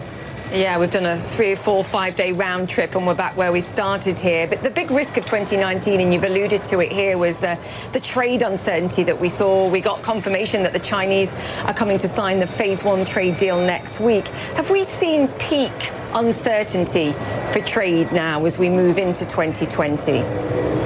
Yeah, 0.51 0.77
we've 0.77 0.91
done 0.91 1.05
a 1.05 1.17
three, 1.17 1.55
four, 1.55 1.83
five 1.83 2.15
day 2.15 2.31
round 2.31 2.69
trip 2.69 2.95
and 2.95 3.05
we're 3.05 3.15
back 3.15 3.35
where 3.35 3.51
we 3.51 3.61
started 3.61 4.17
here. 4.19 4.47
But 4.47 4.61
the 4.61 4.69
big 4.69 4.91
risk 4.91 5.17
of 5.17 5.25
2019, 5.25 5.99
and 5.99 6.13
you've 6.13 6.23
alluded 6.23 6.63
to 6.65 6.79
it 6.79 6.91
here, 6.91 7.17
was 7.17 7.43
uh, 7.43 7.55
the 7.93 7.99
trade 7.99 8.43
uncertainty 8.43 9.03
that 9.03 9.19
we 9.19 9.27
saw. 9.27 9.67
We 9.67 9.81
got 9.81 10.03
confirmation 10.03 10.61
that 10.63 10.71
the 10.71 10.79
Chinese 10.79 11.33
are 11.63 11.73
coming 11.73 11.97
to 11.97 12.07
sign 12.07 12.39
the 12.39 12.47
phase 12.47 12.83
one 12.83 13.05
trade 13.05 13.37
deal 13.37 13.59
next 13.59 13.99
week. 13.99 14.27
Have 14.55 14.69
we 14.69 14.83
seen 14.83 15.27
peak 15.39 15.91
uncertainty 16.13 17.13
for 17.51 17.59
trade 17.59 18.11
now 18.11 18.45
as 18.45 18.59
we 18.59 18.69
move 18.69 18.99
into 18.99 19.25
2020? 19.25 20.84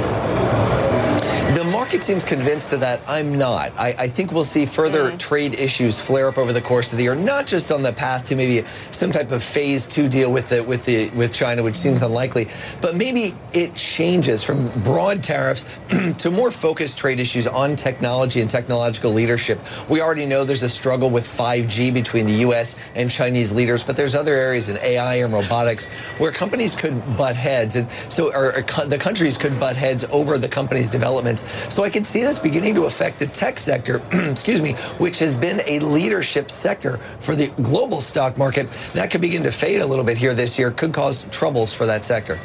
Market 1.90 2.04
seems 2.04 2.24
convinced 2.24 2.72
of 2.72 2.82
that. 2.82 3.02
I'm 3.08 3.36
not. 3.36 3.74
I, 3.76 3.88
I 3.98 4.08
think 4.10 4.32
we'll 4.32 4.46
see 4.46 4.68
further 4.68 5.10
mm. 5.10 5.18
trade 5.18 5.56
issues 5.56 6.00
flare 6.00 6.28
up 6.28 6.38
over 6.38 6.54
the 6.54 6.62
course 6.62 6.92
of 6.92 7.00
the 7.00 7.06
year, 7.06 7.16
not 7.16 7.48
just 7.48 7.72
on 7.72 7.82
the 7.82 7.92
path 7.92 8.26
to 8.26 8.36
maybe 8.36 8.64
some 8.92 9.12
type 9.12 9.32
of 9.32 9.44
phase 9.44 9.88
two 9.88 10.08
deal 10.08 10.32
with 10.32 10.50
the 10.50 10.64
with 10.64 10.86
the 10.86 11.10
with 11.18 11.34
China, 11.34 11.64
which 11.64 11.76
seems 11.76 12.02
mm. 12.02 12.06
unlikely, 12.06 12.48
but 12.80 12.94
maybe 12.96 13.34
it 13.54 13.74
changes 13.74 14.44
from 14.44 14.70
broad 14.84 15.24
tariffs 15.24 15.68
to 16.20 16.30
more 16.30 16.52
focused 16.52 17.00
trade 17.00 17.20
issues 17.20 17.48
on 17.48 17.76
technology 17.76 18.42
and 18.42 18.52
technological 18.52 19.12
leadership. 19.12 19.60
We 19.90 20.00
already 20.00 20.28
know 20.28 20.44
there's 20.44 20.62
a 20.62 20.70
struggle 20.70 21.10
with 21.10 21.26
5G 21.26 21.92
between 21.92 22.28
the 22.28 22.36
U.S. 22.46 22.78
and 22.94 23.10
Chinese 23.10 23.52
leaders, 23.52 23.82
but 23.82 23.96
there's 23.96 24.14
other 24.14 24.36
areas 24.36 24.70
in 24.70 24.78
AI 24.78 25.16
and 25.16 25.34
robotics 25.34 25.88
where 26.20 26.32
companies 26.32 26.76
could 26.76 27.18
butt 27.18 27.36
heads, 27.36 27.78
and 27.78 27.90
so 28.10 28.32
or, 28.32 28.58
or 28.58 28.86
the 28.86 29.00
countries 29.00 29.40
could 29.40 29.60
butt 29.60 29.76
heads 29.76 30.04
over 30.12 30.38
the 30.38 30.48
company's 30.48 30.88
developments. 30.92 31.50
So 31.74 31.79
so 31.80 31.86
I 31.86 31.90
can 31.90 32.04
see 32.04 32.24
this 32.24 32.40
beginning 32.40 32.76
to 32.76 32.88
affect 32.88 33.20
the 33.20 33.28
tech 33.28 33.58
sector, 33.58 34.02
excuse 34.12 34.60
me, 34.60 34.74
which 34.98 35.18
has 35.20 35.34
been 35.34 35.62
a 35.66 35.80
leadership 35.80 36.52
sector 36.52 36.98
for 37.22 37.38
the 37.38 37.48
global 37.64 38.02
stock 38.02 38.38
market. 38.38 38.70
That 38.92 39.10
could 39.10 39.22
begin 39.22 39.44
to 39.44 39.52
fade 39.52 39.80
a 39.80 39.86
little 39.86 40.04
bit 40.04 40.18
here 40.18 40.34
this 40.34 40.60
year, 40.60 40.72
could 40.72 40.94
cause 40.94 41.26
troubles 41.32 41.72
for 41.72 41.86
that 41.86 42.04
sector. 42.04 42.38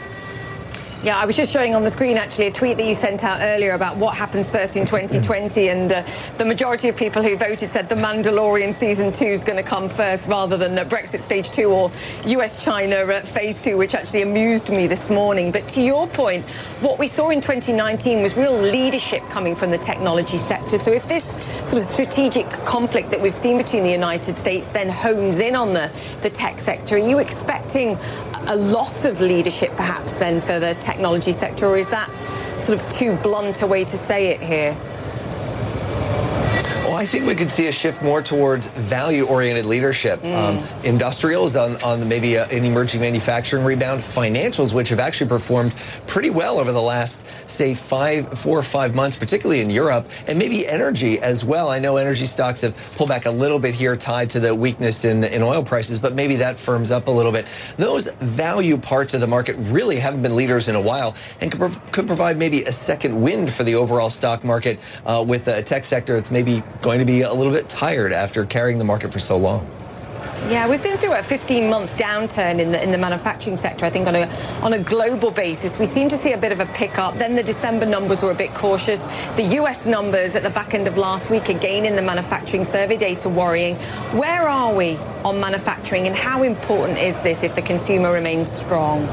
Yeah, 1.05 1.19
I 1.19 1.27
was 1.27 1.37
just 1.37 1.53
showing 1.53 1.75
on 1.75 1.83
the 1.83 1.91
screen 1.91 2.17
actually 2.17 2.47
a 2.47 2.51
tweet 2.51 2.79
that 2.79 2.87
you 2.87 2.95
sent 2.95 3.25
out 3.25 3.43
earlier 3.43 3.73
about 3.73 3.99
what 3.99 4.17
happens 4.17 4.51
first 4.51 4.75
in 4.75 4.87
2020, 4.87 5.69
and 5.69 5.93
uh, 5.93 6.03
the 6.39 6.47
majority 6.47 6.89
of 6.89 6.97
people 6.97 7.23
who 7.23 7.37
voted 7.37 7.69
said 7.69 7.91
the 7.91 7.95
Mandalorian 7.95 8.73
season 8.73 9.13
two 9.13 9.27
is 9.27 9.45
going 9.45 9.63
to 9.63 9.63
come 9.63 9.91
first 9.91 10.27
rather 10.29 10.57
than 10.57 10.79
uh, 10.79 10.85
Brexit 10.85 11.21
stage 11.21 11.51
two 11.51 11.69
or 11.69 11.91
US 12.25 12.65
China 12.65 12.97
uh, 12.97 13.21
phase 13.21 13.63
two, 13.63 13.77
which 13.77 13.95
actually 13.95 14.23
amused 14.23 14.71
me 14.71 14.87
this 14.87 15.11
morning. 15.11 15.53
But 15.53 15.69
to 15.69 15.83
your 15.83 16.07
point, 16.07 16.47
what 16.81 16.99
we 16.99 17.07
saw 17.07 17.29
in 17.29 17.43
2019 17.43 18.23
was 18.23 18.39
real 18.39 18.59
leadership 18.59 19.23
coming 19.25 19.55
from 19.55 19.71
the 19.71 19.77
technology 19.77 20.39
sector. 20.39 20.79
So 20.79 20.91
if 20.91 21.07
this 21.07 21.33
sort 21.71 21.83
of 21.83 21.87
strategic 21.87 22.49
conflict 22.65 23.11
that 23.11 23.21
we've 23.21 23.35
seen 23.35 23.59
between 23.59 23.83
the 23.83 23.93
United 23.93 24.39
States 24.39 24.69
then 24.69 24.89
hones 24.89 25.41
in 25.41 25.55
on 25.55 25.75
the, 25.75 25.93
the 26.23 26.31
tech 26.31 26.61
sector, 26.61 26.95
are 26.95 26.99
you 26.99 27.19
expecting 27.19 27.99
a 28.49 28.57
loss 28.57 29.05
of 29.05 29.21
leadership 29.21 29.71
perhaps 29.77 30.17
then 30.17 30.41
for 30.41 30.59
the 30.61 30.75
technology 30.75 31.33
sector, 31.33 31.67
or 31.67 31.77
is 31.79 31.89
that 31.89 32.11
sort 32.61 32.83
of 32.83 32.89
too 32.89 33.17
blunt 33.17 33.63
a 33.63 33.67
way 33.67 33.85
to 33.85 33.97
say 33.97 34.29
it 34.29 34.41
here? 34.41 34.77
Well, 36.95 37.03
I 37.03 37.07
think 37.07 37.27
we 37.27 37.35
could 37.35 37.51
see 37.51 37.67
a 37.67 37.73
shift 37.73 38.03
more 38.03 38.23
towards 38.23 38.69
value-oriented 38.69 39.67
leadership. 39.67 40.21
Mm. 40.21 40.37
Um, 40.37 40.85
industrials 40.85 41.57
on, 41.57 41.75
on 41.83 42.09
maybe 42.09 42.37
a, 42.37 42.47
an 42.47 42.65
emerging 42.65 43.01
manufacturing 43.01 43.65
rebound. 43.65 44.01
Financials, 44.01 44.73
which 44.73 44.91
have 44.91 45.01
actually 45.01 45.27
performed 45.27 45.75
pretty 46.07 46.31
well 46.31 46.61
over 46.61 46.71
the 46.71 46.81
last, 46.81 47.27
say, 47.51 47.75
five, 47.75 48.39
four 48.39 48.57
or 48.57 48.63
five 48.63 48.95
months, 48.95 49.17
particularly 49.17 49.61
in 49.61 49.71
Europe, 49.71 50.09
and 50.29 50.39
maybe 50.39 50.69
energy 50.69 51.19
as 51.19 51.45
well. 51.45 51.69
I 51.69 51.81
know 51.81 51.97
energy 51.97 52.27
stocks 52.27 52.61
have 52.61 52.77
pulled 52.95 53.09
back 53.09 53.27
a 53.27 53.31
little 53.33 53.59
bit 53.59 53.75
here, 53.75 53.97
tied 53.97 54.31
to 54.31 54.39
the 54.39 54.55
weakness 54.55 55.05
in, 55.05 55.25
in 55.25 55.43
oil 55.43 55.65
prices, 55.65 55.99
but 55.99 56.15
maybe 56.15 56.37
that 56.37 56.61
firms 56.61 56.93
up 56.93 57.09
a 57.09 57.11
little 57.11 57.33
bit. 57.33 57.49
Those 57.77 58.07
value 58.21 58.79
parts 58.79 59.15
of 59.15 59.21
the 59.21 59.27
market 59.27 59.57
really 59.59 59.97
haven't 59.97 60.23
been 60.23 60.37
leaders 60.37 60.69
in 60.69 60.77
a 60.77 60.81
while, 60.81 61.17
and 61.41 61.51
could, 61.51 61.59
prov- 61.59 61.91
could 61.91 62.07
provide 62.07 62.39
maybe 62.39 62.63
a 62.63 62.73
second 62.73 63.21
wind 63.21 63.53
for 63.53 63.65
the 63.65 63.75
overall 63.75 64.11
stock 64.11 64.45
market 64.45 64.79
uh, 65.05 65.25
with 65.27 65.49
a 65.49 65.61
tech 65.61 65.85
sector. 65.85 66.15
that's 66.15 66.31
maybe 66.31 66.63
going 66.85 66.99
to 66.99 67.07
be 67.07 67.23
a 67.23 67.33
little 67.33 67.53
bit 67.53 67.67
tired 67.67 68.13
after 68.13 68.45
carrying 68.45 68.79
the 68.79 68.85
market 68.85 69.11
for 69.11 69.19
so 69.19 69.39
long. 69.39 69.67
Yeah, 70.49 70.69
we've 70.69 70.83
been 70.83 70.99
through 70.99 71.15
a 71.15 71.21
15-month 71.21 71.97
downturn 71.97 72.61
in 72.61 72.73
the 72.73 72.83
in 72.83 72.91
the 72.91 72.99
manufacturing 72.99 73.57
sector. 73.57 73.87
I 73.87 73.91
think 73.91 74.07
on 74.07 74.15
a 74.15 74.29
on 74.61 74.75
a 74.75 74.79
global 74.79 75.31
basis, 75.31 75.79
we 75.79 75.87
seem 75.87 76.11
to 76.11 76.17
see 76.17 76.33
a 76.33 76.37
bit 76.37 76.53
of 76.53 76.61
a 76.61 76.67
pickup. 76.67 77.15
Then 77.15 77.35
the 77.35 77.43
December 77.43 77.87
numbers 77.87 78.23
were 78.23 78.33
a 78.33 78.35
bit 78.35 78.53
cautious. 78.53 79.05
The 79.37 79.45
U.S. 79.61 79.87
numbers 79.87 80.37
at 80.37 80.43
the 80.43 80.51
back 80.51 80.75
end 80.75 80.87
of 80.87 80.99
last 80.99 81.31
week, 81.31 81.49
again 81.49 81.87
in 81.87 81.97
the 81.97 82.03
manufacturing 82.03 82.65
survey 82.65 82.99
data, 82.99 83.31
worrying. 83.31 83.77
Where 84.13 84.47
are 84.47 84.75
we 84.75 84.99
on 85.25 85.41
manufacturing, 85.41 86.07
and 86.07 86.15
how 86.15 86.43
important 86.43 86.99
is 86.99 87.19
this 87.23 87.43
if 87.43 87.55
the 87.55 87.63
consumer 87.63 88.13
remains 88.13 88.51
strong? 88.51 89.09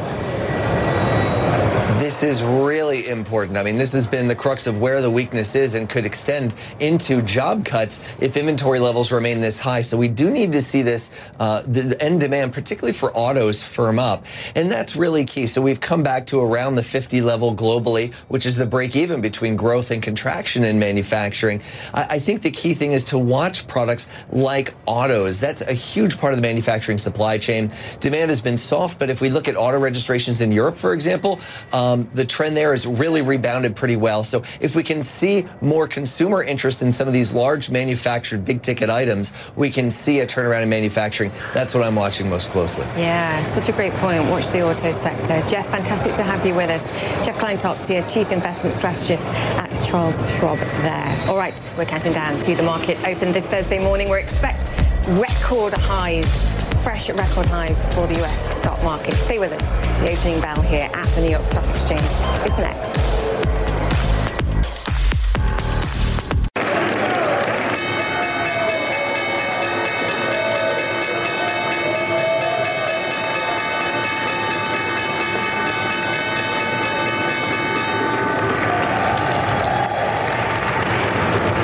This 2.02 2.24
is 2.24 2.42
really 2.42 3.10
important. 3.10 3.60
I 3.60 3.62
mean, 3.62 3.78
this 3.78 3.94
has 3.94 4.08
been 4.08 4.28
the 4.28 4.34
crux 4.34 4.66
of 4.66 4.82
where 4.82 5.04
the 5.04 5.12
weakness 5.12 5.54
is 5.54 5.76
and 5.76 5.88
could 5.88 6.04
extend 6.04 6.52
into 6.80 7.22
job 7.22 7.64
cuts 7.64 8.04
if 8.20 8.38
inventory 8.38 8.80
levels 8.80 9.12
remain 9.12 9.40
this 9.40 9.60
high. 9.60 9.82
So 9.82 9.98
we 9.98 10.08
do 10.08 10.32
need 10.32 10.52
to 10.54 10.64
see 10.64 10.82
this, 10.82 11.16
uh, 11.40 11.62
the 11.62 11.96
end 12.02 12.22
demand, 12.22 12.54
particularly 12.54 12.94
for 12.94 13.16
autos, 13.16 13.62
firm 13.62 14.00
up. 14.00 14.26
And 14.56 14.72
that's 14.72 14.96
really 14.96 15.26
key. 15.26 15.46
So 15.46 15.62
we've 15.62 15.80
come 15.80 16.02
back 16.02 16.26
to 16.28 16.40
around 16.40 16.74
the 16.74 16.82
50 16.82 17.22
level 17.22 17.54
globally, 17.54 18.12
which 18.30 18.48
is 18.48 18.56
the 18.58 18.66
break 18.66 18.96
even 18.96 19.22
between 19.22 19.56
growth 19.56 19.92
and 19.92 20.02
contraction 20.02 20.64
in 20.64 20.80
manufacturing. 20.80 21.62
I, 21.94 22.08
I 22.10 22.20
think 22.20 22.42
the 22.42 22.50
key 22.50 22.74
thing 22.74 22.94
is 22.94 23.06
to 23.06 23.20
watch 23.20 23.68
products 23.68 24.10
like 24.32 24.74
autos. 24.88 25.40
That's 25.40 25.62
a 25.62 25.74
huge 25.74 26.18
part 26.18 26.34
of 26.34 26.38
the 26.38 26.48
manufacturing 26.48 26.98
supply 26.98 27.38
chain. 27.38 27.72
Demand 28.00 28.32
has 28.32 28.42
been 28.42 28.58
soft, 28.58 28.98
but 28.98 29.12
if 29.12 29.22
we 29.22 29.30
look 29.30 29.48
at 29.48 29.56
auto 29.56 29.78
registrations 29.78 30.42
in 30.42 30.52
Europe, 30.52 30.78
for 30.78 30.94
example, 30.94 31.40
um, 31.72 31.91
um, 31.92 32.10
the 32.14 32.26
trend 32.26 32.56
there 32.56 32.72
has 32.72 32.88
really 32.88 33.22
rebounded 33.22 33.76
pretty 33.76 33.96
well. 33.96 34.24
So 34.24 34.44
if 34.60 34.76
we 34.76 34.84
can 34.84 35.04
see 35.04 35.48
more 35.62 35.88
consumer 35.88 36.44
interest 36.44 36.82
in 36.82 36.92
some 36.92 37.08
of 37.08 37.14
these 37.14 37.34
large 37.34 37.70
manufactured 37.70 38.46
big 38.46 38.62
ticket 38.62 38.90
items, 38.90 39.34
we 39.56 39.70
can 39.70 39.92
see 39.92 40.20
a 40.22 40.28
turnaround 40.28 40.64
in 40.64 40.70
manufacturing. 40.70 41.32
That's 41.54 41.74
what 41.74 41.84
I'm 41.84 41.96
watching 41.96 42.30
most 42.30 42.50
closely. 42.50 42.86
Yeah, 42.98 43.44
such 43.44 43.70
a 43.70 43.74
great 43.74 43.94
point. 43.94 44.24
Watch 44.30 44.48
the 44.50 44.62
auto 44.62 44.92
sector. 44.92 45.44
Jeff, 45.48 45.68
fantastic 45.70 46.14
to 46.16 46.24
have 46.24 46.46
you 46.46 46.56
with 46.56 46.70
us. 46.70 46.88
Jeff 47.26 47.38
Kleintop, 47.38 47.90
your 47.90 48.08
Chief 48.08 48.32
Investment 48.32 48.74
Strategist 48.74 49.30
at 49.30 49.70
Charles 49.84 50.20
Schwab 50.38 50.58
there. 50.58 51.26
All 51.28 51.38
right, 51.38 51.74
we're 51.78 51.86
counting 51.86 52.14
down 52.14 52.40
to 52.42 52.56
the 52.56 52.64
market 52.64 52.98
open 53.06 53.32
this 53.32 53.48
Thursday 53.48 53.80
morning. 53.80 54.10
We 54.10 54.20
expect 54.20 54.68
record 55.08 55.74
highs 55.74 56.51
fresh 56.84 57.10
record 57.12 57.46
highs 57.46 57.84
for 57.94 58.08
the 58.08 58.20
US 58.24 58.58
stock 58.58 58.82
market. 58.84 59.14
Stay 59.14 59.38
with 59.38 59.52
us. 59.52 60.02
The 60.02 60.12
opening 60.12 60.42
bell 60.42 60.62
here 60.64 60.90
at 60.92 61.08
the 61.16 61.22
New 61.22 61.30
York 61.30 61.46
Stock 61.46 61.68
Exchange 61.70 62.02
is 62.02 62.58
next. 62.58 62.98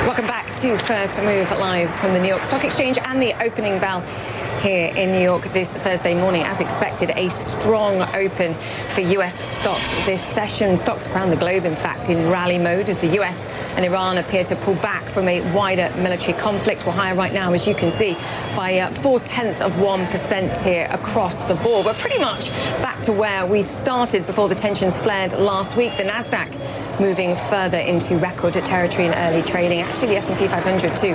Welcome 0.06 0.26
back 0.26 0.46
to 0.60 0.78
First 0.78 1.20
Move 1.22 1.50
live 1.58 1.92
from 1.96 2.12
the 2.12 2.20
New 2.20 2.28
York 2.28 2.44
Stock 2.44 2.62
Exchange 2.62 2.98
and 3.04 3.20
the 3.20 3.32
opening 3.42 3.80
bell 3.80 4.04
here 4.60 4.92
in 4.94 5.12
New 5.12 5.20
York 5.20 5.42
this 5.52 5.72
Thursday 5.72 6.14
morning. 6.14 6.42
As 6.42 6.60
expected, 6.60 7.10
a 7.10 7.28
strong 7.30 8.02
open 8.14 8.54
for 8.94 9.00
U.S. 9.00 9.38
stocks 9.38 10.06
this 10.06 10.22
session. 10.22 10.76
Stocks 10.76 11.08
around 11.08 11.30
the 11.30 11.36
globe, 11.36 11.64
in 11.64 11.76
fact, 11.76 12.10
in 12.10 12.30
rally 12.30 12.58
mode 12.58 12.88
as 12.88 13.00
the 13.00 13.08
U.S. 13.14 13.46
and 13.76 13.84
Iran 13.84 14.18
appear 14.18 14.44
to 14.44 14.56
pull 14.56 14.74
back 14.76 15.04
from 15.04 15.28
a 15.28 15.40
wider 15.52 15.92
military 15.96 16.38
conflict. 16.38 16.86
We're 16.86 16.92
higher 16.92 17.14
right 17.14 17.32
now, 17.32 17.52
as 17.52 17.66
you 17.66 17.74
can 17.74 17.90
see, 17.90 18.14
by 18.56 18.78
uh, 18.78 18.90
four 18.90 19.20
tenths 19.20 19.60
of 19.60 19.72
1% 19.72 20.62
here 20.62 20.88
across 20.90 21.42
the 21.42 21.54
board. 21.56 21.86
We're 21.86 21.94
pretty 21.94 22.18
much 22.18 22.50
back 22.82 23.00
to 23.02 23.12
where 23.12 23.46
we 23.46 23.62
started 23.62 24.26
before 24.26 24.48
the 24.48 24.54
tensions 24.54 24.98
flared 24.98 25.32
last 25.32 25.76
week. 25.76 25.96
The 25.96 26.04
NASDAQ 26.04 27.00
moving 27.00 27.36
further 27.36 27.78
into 27.78 28.16
record 28.16 28.54
territory 28.54 29.06
in 29.06 29.14
early 29.14 29.42
trading. 29.42 29.80
Actually, 29.80 30.08
the 30.08 30.16
S&P 30.16 30.46
500 30.48 30.96
too 30.96 31.14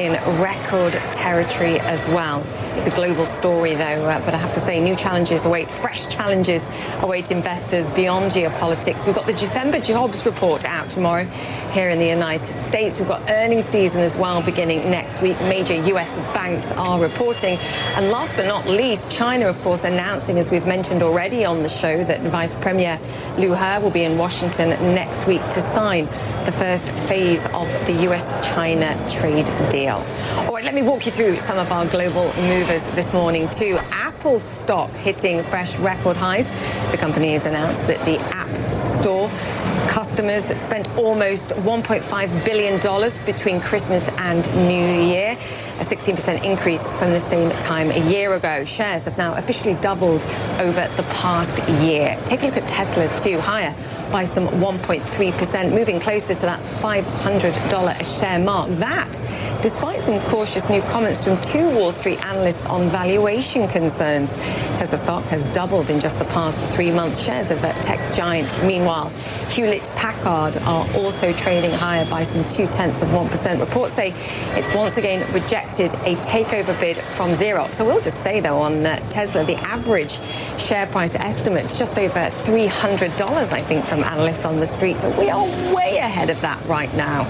in 0.00 0.12
record 0.40 0.92
territory 1.12 1.80
as 1.80 2.06
well. 2.08 2.44
It's 2.76 2.83
a 2.86 2.90
global 2.96 3.24
story, 3.24 3.74
though, 3.74 4.04
uh, 4.04 4.24
but 4.24 4.34
I 4.34 4.36
have 4.38 4.52
to 4.54 4.60
say, 4.60 4.80
new 4.80 4.96
challenges 4.96 5.44
await, 5.44 5.70
fresh 5.70 6.08
challenges 6.08 6.68
await 7.00 7.30
investors 7.30 7.88
beyond 7.90 8.32
geopolitics. 8.32 9.06
We've 9.06 9.14
got 9.14 9.26
the 9.26 9.32
December 9.32 9.80
jobs 9.80 10.26
report 10.26 10.64
out 10.64 10.90
tomorrow 10.90 11.24
here 11.72 11.90
in 11.90 11.98
the 11.98 12.06
United 12.06 12.58
States. 12.58 12.98
We've 12.98 13.08
got 13.08 13.30
earnings 13.30 13.64
season 13.64 14.02
as 14.02 14.16
well 14.16 14.42
beginning 14.42 14.90
next 14.90 15.22
week. 15.22 15.40
Major 15.40 15.74
U.S. 15.74 16.18
banks 16.34 16.72
are 16.72 17.00
reporting. 17.00 17.58
And 17.96 18.10
last 18.10 18.36
but 18.36 18.46
not 18.46 18.68
least, 18.68 19.10
China, 19.10 19.46
of 19.46 19.60
course, 19.62 19.84
announcing, 19.84 20.38
as 20.38 20.50
we've 20.50 20.66
mentioned 20.66 21.02
already 21.02 21.44
on 21.44 21.62
the 21.62 21.68
show, 21.68 22.04
that 22.04 22.20
Vice 22.22 22.54
Premier 22.54 22.98
Liu 23.38 23.54
He 23.54 23.82
will 23.82 23.90
be 23.90 24.04
in 24.04 24.18
Washington 24.18 24.70
next 24.94 25.26
week 25.26 25.42
to 25.50 25.60
sign 25.60 26.06
the 26.44 26.52
first 26.52 26.90
phase 26.90 27.46
of 27.46 27.68
the 27.86 27.92
U.S.-China 28.02 28.94
trade 29.12 29.46
deal. 29.70 30.04
All 30.46 30.54
right, 30.54 30.64
let 30.64 30.74
me 30.74 30.82
walk 30.82 31.06
you 31.06 31.12
through 31.12 31.38
some 31.38 31.58
of 31.58 31.70
our 31.72 31.86
global 31.86 32.32
movers 32.42 32.73
this 32.82 33.12
morning, 33.12 33.48
too. 33.50 33.78
Apple 33.92 34.40
stock 34.40 34.90
hitting 34.90 35.44
fresh 35.44 35.78
record 35.78 36.16
highs. 36.16 36.50
The 36.90 36.96
company 36.96 37.32
has 37.32 37.46
announced 37.46 37.86
that 37.86 38.04
the 38.04 38.18
App 38.34 38.74
Store 38.74 39.28
customers 39.88 40.46
spent 40.46 40.90
almost 40.96 41.50
$1.5 41.50 42.44
billion 42.44 43.24
between 43.24 43.60
Christmas 43.60 44.08
and 44.18 44.44
New 44.66 45.04
Year, 45.06 45.38
a 45.80 45.84
16% 45.84 46.44
increase 46.44 46.86
from 46.98 47.12
the 47.12 47.20
same 47.20 47.50
time 47.58 47.90
a 47.90 48.10
year 48.10 48.34
ago. 48.34 48.64
Shares 48.64 49.04
have 49.06 49.18
now 49.18 49.34
officially 49.34 49.74
doubled 49.74 50.24
over 50.60 50.88
the 50.96 51.04
past 51.14 51.58
year. 51.82 52.18
Take 52.24 52.42
a 52.42 52.46
look 52.46 52.56
at 52.56 52.68
Tesla, 52.68 53.08
too, 53.18 53.40
higher 53.40 53.74
by 54.12 54.24
some 54.24 54.46
1.3%, 54.46 55.72
moving 55.72 55.98
closer 55.98 56.34
to 56.34 56.42
that 56.42 56.60
$500 56.80 58.00
a 58.00 58.04
share 58.04 58.38
mark. 58.38 58.70
That, 58.78 59.10
despite 59.62 60.00
some 60.00 60.20
cautious 60.28 60.70
new 60.70 60.82
comments 60.82 61.24
from 61.24 61.40
two 61.42 61.68
Wall 61.70 61.90
Street 61.90 62.24
analysts 62.24 62.66
on 62.66 62.88
valuation 62.90 63.66
concerns. 63.66 64.34
Tesla 64.76 64.98
stock 64.98 65.24
has 65.24 65.48
doubled 65.48 65.90
in 65.90 65.98
just 65.98 66.18
the 66.18 66.24
past 66.26 66.64
three 66.72 66.90
months. 66.90 67.24
Shares 67.24 67.50
of 67.50 67.60
that 67.62 67.82
tech 67.82 68.14
giant, 68.14 68.62
meanwhile, 68.64 69.08
Hewlett 69.50 69.82
Packard 69.96 70.56
are 70.58 70.86
also 70.96 71.32
trading 71.32 71.72
higher 71.72 72.04
by 72.06 72.22
some 72.22 72.48
two 72.48 72.66
tenths 72.68 73.02
of 73.02 73.08
1%. 73.08 73.58
Reports 73.58 73.94
say 73.94 74.12
it's 74.56 74.72
once 74.74 74.96
again 74.96 75.20
rejected 75.32 75.63
a 75.64 76.16
takeover 76.16 76.78
bid 76.78 76.98
from 76.98 77.30
Xerox. 77.30 77.74
So 77.74 77.84
we'll 77.84 78.00
just 78.00 78.22
say, 78.22 78.40
though, 78.40 78.58
on 78.58 78.86
uh, 78.86 78.98
Tesla, 79.08 79.44
the 79.44 79.56
average 79.56 80.18
share 80.58 80.86
price 80.86 81.14
estimate 81.14 81.66
is 81.66 81.78
just 81.78 81.98
over 81.98 82.18
$300, 82.18 83.52
I 83.52 83.62
think, 83.62 83.84
from 83.84 84.04
analysts 84.04 84.44
on 84.44 84.60
the 84.60 84.66
street. 84.66 84.96
So 84.96 85.10
we 85.18 85.30
are 85.30 85.44
way 85.74 85.98
ahead 85.98 86.30
of 86.30 86.40
that 86.42 86.64
right 86.66 86.92
now. 86.94 87.24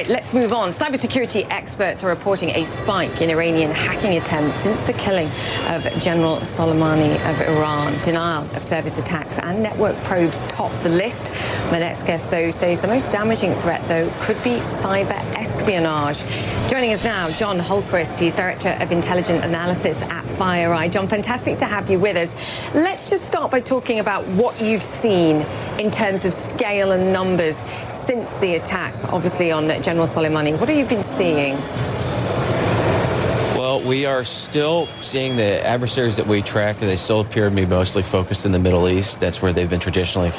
Right, 0.00 0.08
let's 0.08 0.32
move 0.32 0.54
on. 0.54 0.70
Cybersecurity 0.70 1.46
experts 1.50 2.02
are 2.02 2.08
reporting 2.08 2.48
a 2.56 2.64
spike 2.64 3.20
in 3.20 3.28
Iranian 3.28 3.70
hacking 3.70 4.16
attempts 4.16 4.56
since 4.56 4.80
the 4.80 4.94
killing 4.94 5.26
of 5.68 5.84
General 6.00 6.36
Soleimani 6.36 7.16
of 7.30 7.38
Iran. 7.42 8.00
Denial 8.00 8.44
of 8.56 8.64
service 8.64 8.98
attacks 8.98 9.38
and 9.38 9.62
network 9.62 9.94
probes 10.04 10.44
top 10.44 10.72
the 10.80 10.88
list. 10.88 11.30
My 11.70 11.80
next 11.80 12.04
guest, 12.04 12.30
though, 12.30 12.50
says 12.50 12.80
the 12.80 12.88
most 12.88 13.10
damaging 13.10 13.52
threat, 13.56 13.86
though, 13.88 14.10
could 14.22 14.42
be 14.42 14.56
cyber 14.60 15.20
espionage. 15.36 16.24
Joining 16.70 16.94
us 16.94 17.04
now, 17.04 17.28
John 17.28 17.58
Hultquist. 17.58 18.18
He's 18.18 18.34
Director 18.34 18.78
of 18.80 18.92
Intelligent 18.92 19.44
Analysis 19.44 20.00
at 20.00 20.24
FireEye. 20.24 20.90
John, 20.90 21.08
fantastic 21.08 21.58
to 21.58 21.66
have 21.66 21.90
you 21.90 21.98
with 21.98 22.16
us. 22.16 22.34
Let's 22.74 23.10
just 23.10 23.26
start 23.26 23.50
by 23.50 23.60
talking 23.60 23.98
about 23.98 24.26
what 24.28 24.62
you've 24.62 24.80
seen 24.80 25.44
in 25.78 25.90
terms 25.90 26.24
of 26.24 26.32
scale 26.32 26.92
and 26.92 27.12
numbers 27.12 27.56
since 27.88 28.34
the 28.36 28.54
attack, 28.54 28.94
obviously 29.12 29.52
on 29.52 29.68
General 29.68 29.89
Soleimani. 29.98 30.58
What 30.58 30.68
have 30.68 30.78
you 30.78 30.84
been 30.84 31.02
seeing? 31.02 31.56
Well, 33.56 33.80
we 33.82 34.06
are 34.06 34.24
still 34.24 34.86
seeing 34.86 35.36
the 35.36 35.64
adversaries 35.66 36.16
that 36.16 36.26
we 36.26 36.42
track. 36.42 36.76
And 36.80 36.88
they 36.88 36.96
still 36.96 37.20
appear 37.20 37.48
to 37.48 37.54
be 37.54 37.66
mostly 37.66 38.02
focused 38.02 38.46
in 38.46 38.52
the 38.52 38.58
Middle 38.58 38.88
East. 38.88 39.20
That's 39.20 39.40
where 39.40 39.52
they've 39.52 39.70
been 39.70 39.80
traditionally, 39.80 40.30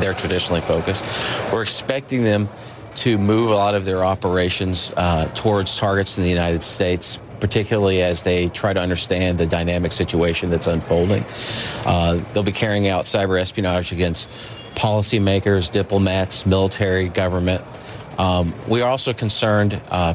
they're 0.00 0.14
traditionally 0.14 0.60
focused. 0.60 1.04
We're 1.52 1.62
expecting 1.62 2.22
them 2.24 2.48
to 2.96 3.18
move 3.18 3.50
a 3.50 3.54
lot 3.54 3.74
of 3.74 3.84
their 3.84 4.04
operations 4.04 4.90
uh, 4.96 5.26
towards 5.34 5.76
targets 5.76 6.16
in 6.16 6.24
the 6.24 6.30
United 6.30 6.62
States, 6.62 7.18
particularly 7.40 8.02
as 8.02 8.22
they 8.22 8.48
try 8.48 8.72
to 8.72 8.80
understand 8.80 9.38
the 9.38 9.46
dynamic 9.46 9.92
situation 9.92 10.48
that's 10.48 10.66
unfolding. 10.66 11.24
Uh, 11.84 12.22
they'll 12.32 12.42
be 12.42 12.52
carrying 12.52 12.88
out 12.88 13.04
cyber 13.04 13.38
espionage 13.38 13.92
against 13.92 14.28
policymakers, 14.76 15.70
diplomats, 15.70 16.46
military, 16.46 17.08
government. 17.08 17.62
Um, 18.18 18.54
we 18.68 18.82
are 18.82 18.90
also 18.90 19.12
concerned 19.12 19.80
uh, 19.90 20.14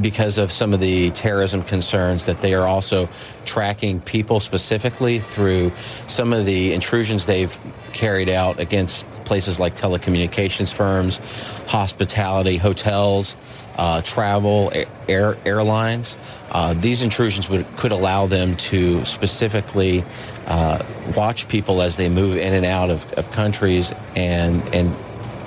because 0.00 0.38
of 0.38 0.50
some 0.50 0.74
of 0.74 0.80
the 0.80 1.10
terrorism 1.12 1.62
concerns 1.62 2.26
that 2.26 2.40
they 2.40 2.54
are 2.54 2.66
also 2.66 3.08
tracking 3.44 4.00
people 4.00 4.40
specifically 4.40 5.18
through 5.18 5.72
some 6.06 6.32
of 6.32 6.46
the 6.46 6.72
intrusions 6.72 7.26
they've 7.26 7.56
carried 7.92 8.28
out 8.28 8.58
against 8.60 9.06
places 9.24 9.58
like 9.58 9.76
telecommunications 9.76 10.72
firms, 10.72 11.18
hospitality, 11.66 12.56
hotels, 12.56 13.36
uh, 13.76 14.02
travel, 14.02 14.72
air, 15.08 15.36
airlines. 15.44 16.16
Uh, 16.50 16.74
these 16.74 17.02
intrusions 17.02 17.48
would, 17.48 17.64
could 17.76 17.92
allow 17.92 18.26
them 18.26 18.56
to 18.56 19.04
specifically 19.04 20.04
uh, 20.46 20.84
watch 21.16 21.46
people 21.48 21.82
as 21.82 21.96
they 21.96 22.08
move 22.08 22.36
in 22.36 22.52
and 22.54 22.66
out 22.66 22.90
of, 22.90 23.10
of 23.12 23.30
countries 23.32 23.92
and 24.16 24.62
and 24.74 24.94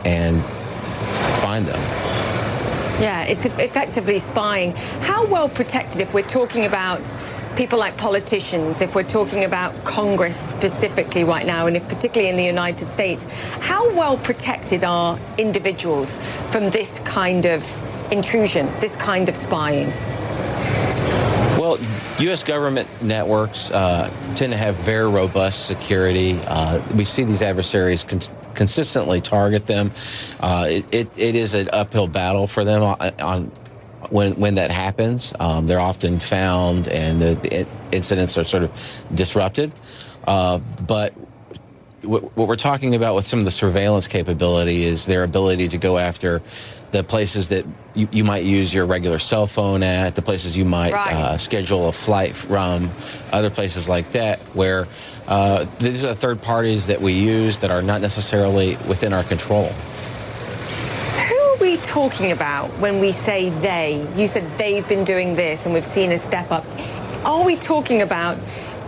and 0.05 0.43
find 1.41 1.65
them. 1.65 1.79
Yeah, 3.01 3.23
it's 3.23 3.45
effectively 3.45 4.19
spying. 4.19 4.73
How 5.01 5.25
well 5.25 5.49
protected, 5.49 6.01
if 6.01 6.13
we're 6.13 6.21
talking 6.21 6.65
about 6.65 7.11
people 7.55 7.79
like 7.79 7.97
politicians, 7.97 8.81
if 8.81 8.95
we're 8.95 9.03
talking 9.03 9.43
about 9.43 9.83
Congress 9.83 10.37
specifically 10.37 11.23
right 11.23 11.45
now, 11.45 11.67
and 11.67 11.75
if 11.75 11.87
particularly 11.87 12.29
in 12.29 12.37
the 12.37 12.43
United 12.43 12.87
States, 12.87 13.25
how 13.59 13.89
well 13.95 14.17
protected 14.17 14.83
are 14.83 15.19
individuals 15.37 16.17
from 16.51 16.69
this 16.69 16.99
kind 16.99 17.45
of 17.45 17.63
intrusion, 18.11 18.67
this 18.79 18.95
kind 18.95 19.29
of 19.29 19.35
spying? 19.35 19.87
Well, 21.57 21.79
U.S. 22.19 22.43
government 22.43 22.87
networks 23.01 23.71
uh, 23.71 24.09
tend 24.35 24.51
to 24.51 24.57
have 24.57 24.75
very 24.75 25.09
robust 25.09 25.65
security. 25.65 26.39
Uh, 26.45 26.81
we 26.95 27.05
see 27.05 27.23
these 27.23 27.41
adversaries 27.41 28.03
cons- 28.03 28.31
consistently 28.55 29.21
target 29.21 29.67
them. 29.67 29.91
Uh, 30.39 30.67
it, 30.69 30.93
it, 30.93 31.09
it 31.17 31.35
is 31.35 31.53
an 31.53 31.69
uphill 31.71 32.07
battle 32.07 32.47
for 32.47 32.63
them 32.63 32.83
on, 32.83 33.19
on 33.19 33.51
when 34.09 34.35
when 34.35 34.55
that 34.55 34.71
happens. 34.71 35.33
Um, 35.39 35.67
they're 35.67 35.79
often 35.79 36.19
found, 36.19 36.87
and 36.87 37.21
the, 37.21 37.35
the, 37.35 37.67
incidents 37.91 38.37
are 38.37 38.45
sort 38.45 38.63
of 38.63 39.05
disrupted. 39.13 39.71
Uh, 40.27 40.59
but 40.85 41.13
what, 42.01 42.35
what 42.35 42.47
we're 42.47 42.55
talking 42.55 42.95
about 42.95 43.15
with 43.15 43.25
some 43.25 43.39
of 43.39 43.45
the 43.45 43.51
surveillance 43.51 44.07
capability 44.07 44.83
is 44.83 45.05
their 45.05 45.23
ability 45.23 45.67
to 45.69 45.77
go 45.77 45.97
after 45.97 46.41
the 46.91 47.03
places 47.03 47.49
that 47.49 47.65
you, 47.93 48.07
you 48.11 48.23
might 48.23 48.43
use 48.43 48.73
your 48.73 48.85
regular 48.85 49.19
cell 49.19 49.47
phone 49.47 49.81
at, 49.83 50.15
the 50.15 50.21
places 50.21 50.55
you 50.55 50.65
might 50.65 50.93
right. 50.93 51.13
uh, 51.13 51.37
schedule 51.37 51.87
a 51.87 51.91
flight 51.91 52.35
from, 52.35 52.91
other 53.31 53.49
places 53.49 53.87
like 53.87 54.11
that, 54.11 54.39
where 54.53 54.87
uh, 55.27 55.65
these 55.79 56.03
are 56.03 56.07
the 56.07 56.15
third 56.15 56.41
parties 56.41 56.87
that 56.87 57.01
we 57.01 57.13
use 57.13 57.59
that 57.59 57.71
are 57.71 57.81
not 57.81 58.01
necessarily 58.01 58.75
within 58.87 59.13
our 59.13 59.23
control. 59.23 59.67
Who 61.29 61.35
are 61.35 61.57
we 61.57 61.77
talking 61.77 62.31
about 62.31 62.69
when 62.79 62.99
we 62.99 63.11
say 63.11 63.49
they? 63.49 64.07
You 64.15 64.27
said 64.27 64.57
they've 64.57 64.87
been 64.87 65.03
doing 65.03 65.35
this 65.35 65.65
and 65.65 65.73
we've 65.73 65.85
seen 65.85 66.11
a 66.11 66.17
step 66.17 66.51
up. 66.51 66.65
Are 67.23 67.45
we 67.45 67.55
talking 67.55 68.01
about 68.01 68.37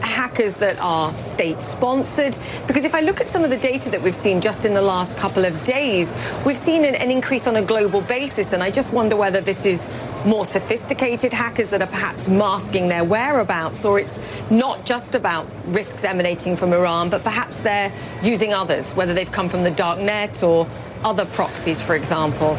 hackers 0.03 0.55
that 0.55 0.79
are 0.79 1.15
state 1.17 1.61
sponsored? 1.61 2.37
Because 2.67 2.85
if 2.85 2.95
I 2.95 3.01
look 3.01 3.21
at 3.21 3.27
some 3.27 3.43
of 3.43 3.49
the 3.49 3.57
data 3.57 3.89
that 3.91 4.01
we've 4.01 4.15
seen 4.15 4.41
just 4.41 4.65
in 4.65 4.73
the 4.73 4.81
last 4.81 5.17
couple 5.17 5.45
of 5.45 5.63
days, 5.63 6.13
we've 6.45 6.57
seen 6.57 6.85
an, 6.85 6.95
an 6.95 7.11
increase 7.11 7.47
on 7.47 7.55
a 7.55 7.61
global 7.61 8.01
basis. 8.01 8.53
And 8.53 8.63
I 8.63 8.71
just 8.71 8.93
wonder 8.93 9.15
whether 9.15 9.41
this 9.41 9.65
is 9.65 9.87
more 10.25 10.45
sophisticated 10.45 11.33
hackers 11.33 11.69
that 11.71 11.81
are 11.81 11.87
perhaps 11.87 12.27
masking 12.27 12.87
their 12.87 13.03
whereabouts, 13.03 13.85
or 13.85 13.99
it's 13.99 14.19
not 14.49 14.85
just 14.85 15.15
about 15.15 15.47
risks 15.65 16.03
emanating 16.03 16.55
from 16.55 16.73
Iran, 16.73 17.09
but 17.09 17.23
perhaps 17.23 17.59
they're 17.59 17.91
using 18.21 18.53
others, 18.53 18.91
whether 18.91 19.13
they've 19.13 19.31
come 19.31 19.49
from 19.49 19.63
the 19.63 19.71
dark 19.71 19.99
net 19.99 20.43
or 20.43 20.67
other 21.03 21.25
proxies, 21.25 21.81
for 21.81 21.95
example. 21.95 22.57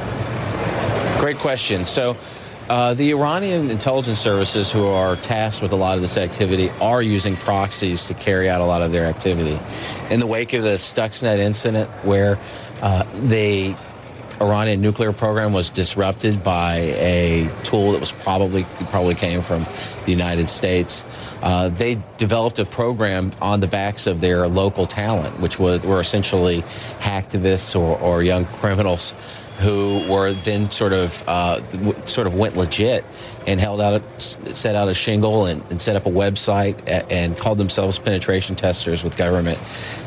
Great 1.19 1.39
question. 1.39 1.87
So, 1.87 2.17
uh, 2.69 2.95
the 2.95 3.11
Iranian 3.11 3.71
intelligence 3.71 4.19
services, 4.19 4.71
who 4.71 4.87
are 4.87 5.17
tasked 5.17 5.61
with 5.63 5.73
a 5.73 5.77
lot 5.77 5.97
of 5.97 6.03
this 6.03 6.17
activity, 6.17 6.71
are 6.81 7.03
using 7.03 7.37
proxies 7.37 8.07
to 8.07 8.15
carry 8.15 8.49
out 8.49 8.61
a 8.61 8.65
lot 8.65 8.83
of 8.83 8.93
their 8.93 9.05
activity. 9.05 9.59
In 10.11 10.21
the 10.21 10.27
wake 10.27 10.53
of 10.55 10.63
the 10.63 10.77
Stuxnet 10.77 11.39
incident, 11.39 11.91
where 12.05 12.39
uh, 12.81 13.05
the 13.25 13.77
Iranian 14.41 14.81
nuclear 14.81 15.13
program 15.13 15.53
was 15.53 15.71
disrupted 15.71 16.43
by 16.43 16.77
a 16.77 17.51
tool 17.63 17.93
that 17.93 18.01
was 18.01 18.13
probably 18.13 18.65
probably 18.91 19.15
came 19.15 19.43
from 19.43 19.65
the 20.05 20.11
United 20.11 20.49
States. 20.49 21.05
Uh, 21.43 21.69
they 21.69 22.01
developed 22.17 22.59
a 22.59 22.65
program 22.65 23.33
on 23.41 23.61
the 23.61 23.67
backs 23.67 24.07
of 24.07 24.21
their 24.21 24.49
local 24.49 24.87
talent, 24.87 25.39
which 25.41 25.59
were, 25.59 25.79
were 25.79 26.01
essentially 26.01 26.63
hacktivists 27.01 27.79
or, 27.79 27.99
or 28.01 28.23
young 28.23 28.47
criminals 28.47 29.13
who 29.61 30.03
were 30.11 30.33
then 30.33 30.71
sort 30.71 30.93
of 30.93 31.23
uh, 31.29 31.61
sort 32.07 32.27
of 32.27 32.35
went 32.35 32.57
legit 32.57 33.05
and 33.47 33.61
held 33.61 33.81
out, 33.81 34.03
set 34.19 34.75
out 34.75 34.89
a 34.89 34.95
shingle 34.95 35.47
and, 35.47 35.63
and 35.71 35.81
set 35.81 35.97
up 35.97 36.07
a 36.07 36.11
website 36.11 36.77
and 37.11 37.37
called 37.37 37.59
themselves 37.59 37.99
penetration 37.99 38.57
testers 38.57 39.05
with 39.05 39.17
government 39.17 39.59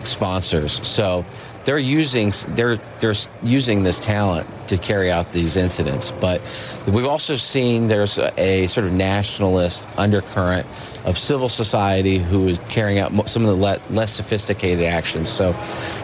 sponsors. 0.04 0.86
So 0.86 1.26
they're 1.68 1.78
using 1.78 2.32
they're 2.56 2.78
they're 3.00 3.14
using 3.44 3.84
this 3.84 4.00
talent 4.00 4.48
to 4.70 4.78
carry 4.78 5.12
out 5.12 5.34
these 5.34 5.58
incidents. 5.58 6.12
But 6.12 6.42
we've 6.88 7.06
also 7.06 7.36
seen 7.36 7.88
there's 7.88 8.18
a, 8.18 8.34
a 8.40 8.68
sort 8.68 8.86
of 8.86 8.94
nationalist 8.94 9.84
undercurrent 9.98 10.66
of 11.08 11.18
civil 11.18 11.48
society 11.48 12.18
who 12.18 12.50
is 12.50 12.60
carrying 12.68 13.00
out 13.00 13.30
some 13.30 13.44
of 13.44 13.48
the 13.48 13.56
le- 13.56 13.80
less 13.90 14.12
sophisticated 14.12 14.84
actions. 14.84 15.30
So, 15.30 15.56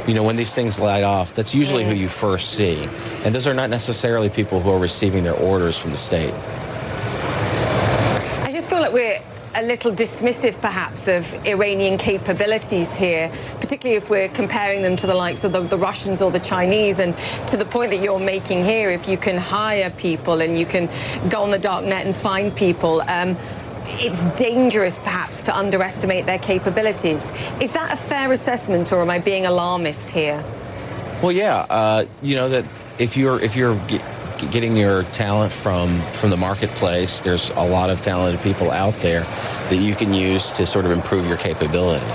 you 0.07 0.13
know, 0.13 0.23
when 0.23 0.37
these 0.37 0.55
things 0.55 0.79
light 0.79 1.03
off, 1.03 1.35
that's 1.35 1.53
usually 1.53 1.83
who 1.83 1.93
you 1.93 2.07
first 2.07 2.51
see, 2.51 2.87
and 3.25 3.35
those 3.35 3.45
are 3.45 3.53
not 3.53 3.69
necessarily 3.69 4.29
people 4.29 4.61
who 4.61 4.71
are 4.71 4.79
receiving 4.79 5.25
their 5.25 5.35
orders 5.35 5.77
from 5.77 5.91
the 5.91 5.97
state. 5.97 6.33
I 8.43 8.49
just 8.49 8.69
feel 8.69 8.79
like 8.79 8.93
we're 8.93 9.19
a 9.55 9.61
little 9.61 9.91
dismissive, 9.91 10.59
perhaps, 10.61 11.07
of 11.07 11.31
Iranian 11.45 11.97
capabilities 11.97 12.95
here, 12.95 13.31
particularly 13.59 13.97
if 13.97 14.09
we're 14.09 14.29
comparing 14.29 14.81
them 14.81 14.95
to 14.95 15.05
the 15.05 15.13
likes 15.13 15.43
of 15.43 15.51
the, 15.51 15.59
the, 15.59 15.77
Russians 15.77 16.21
or 16.21 16.31
the 16.31 16.39
Chinese. 16.39 16.99
And 16.99 17.15
to 17.49 17.57
the 17.57 17.65
point 17.65 17.91
that 17.91 18.01
you're 18.01 18.19
making 18.19 18.63
here, 18.63 18.89
if 18.89 19.07
you 19.07 19.17
can 19.17 19.37
hire 19.37 19.91
people 19.91 20.41
and 20.41 20.57
you 20.57 20.65
can 20.65 20.89
go 21.29 21.43
on 21.43 21.51
the 21.51 21.59
dark 21.59 21.85
net 21.85 22.05
and 22.05 22.15
find 22.15 22.55
people, 22.55 23.01
um, 23.01 23.37
it's 23.85 24.25
dangerous 24.35 24.99
perhaps 24.99 25.43
to 25.43 25.55
underestimate 25.55 26.25
their 26.25 26.39
capabilities. 26.39 27.31
Is 27.61 27.71
that 27.73 27.93
a 27.93 27.95
fair 27.95 28.31
assessment, 28.31 28.91
or 28.91 29.01
am 29.01 29.09
I 29.09 29.19
being 29.19 29.45
alarmist 29.45 30.09
here? 30.09 30.43
Well, 31.21 31.31
yeah, 31.31 31.65
uh, 31.69 32.05
you 32.21 32.35
know 32.35 32.49
that 32.49 32.65
if 32.99 33.15
you're 33.17 33.39
if 33.39 33.55
you're 33.55 33.79
getting 34.51 34.75
your 34.75 35.03
talent 35.03 35.51
from 35.51 36.01
from 36.13 36.29
the 36.29 36.37
marketplace. 36.37 37.19
There's 37.19 37.49
a 37.51 37.65
lot 37.65 37.89
of 37.89 38.01
talented 38.01 38.41
people 38.41 38.71
out 38.71 38.95
there 38.95 39.21
that 39.69 39.77
you 39.77 39.95
can 39.95 40.13
use 40.13 40.51
to 40.53 40.65
sort 40.65 40.85
of 40.85 40.91
improve 40.91 41.27
your 41.27 41.37
capability. 41.37 42.05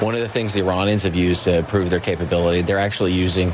One 0.00 0.14
of 0.14 0.20
the 0.20 0.28
things 0.28 0.52
the 0.52 0.60
Iranians 0.60 1.02
have 1.04 1.14
used 1.14 1.44
to 1.44 1.58
improve 1.58 1.90
their 1.90 2.00
capability, 2.00 2.62
they're 2.62 2.78
actually 2.78 3.12
using 3.12 3.52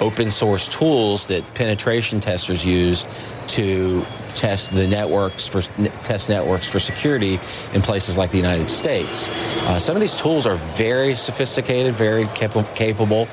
open 0.00 0.30
source 0.30 0.68
tools 0.68 1.26
that 1.28 1.42
penetration 1.54 2.20
testers 2.20 2.64
use 2.64 3.06
to 3.48 4.04
test 4.34 4.72
the 4.72 4.86
networks 4.86 5.46
for 5.46 5.62
test 6.02 6.28
networks 6.28 6.66
for 6.66 6.80
security 6.80 7.38
in 7.74 7.82
places 7.82 8.16
like 8.16 8.30
the 8.30 8.36
United 8.36 8.68
States. 8.68 9.28
Uh, 9.66 9.78
some 9.78 9.96
of 9.96 10.00
these 10.00 10.16
tools 10.16 10.46
are 10.46 10.56
very 10.76 11.14
sophisticated, 11.14 11.94
very 11.94 12.26
cap- 12.26 12.74
capable, 12.74 13.28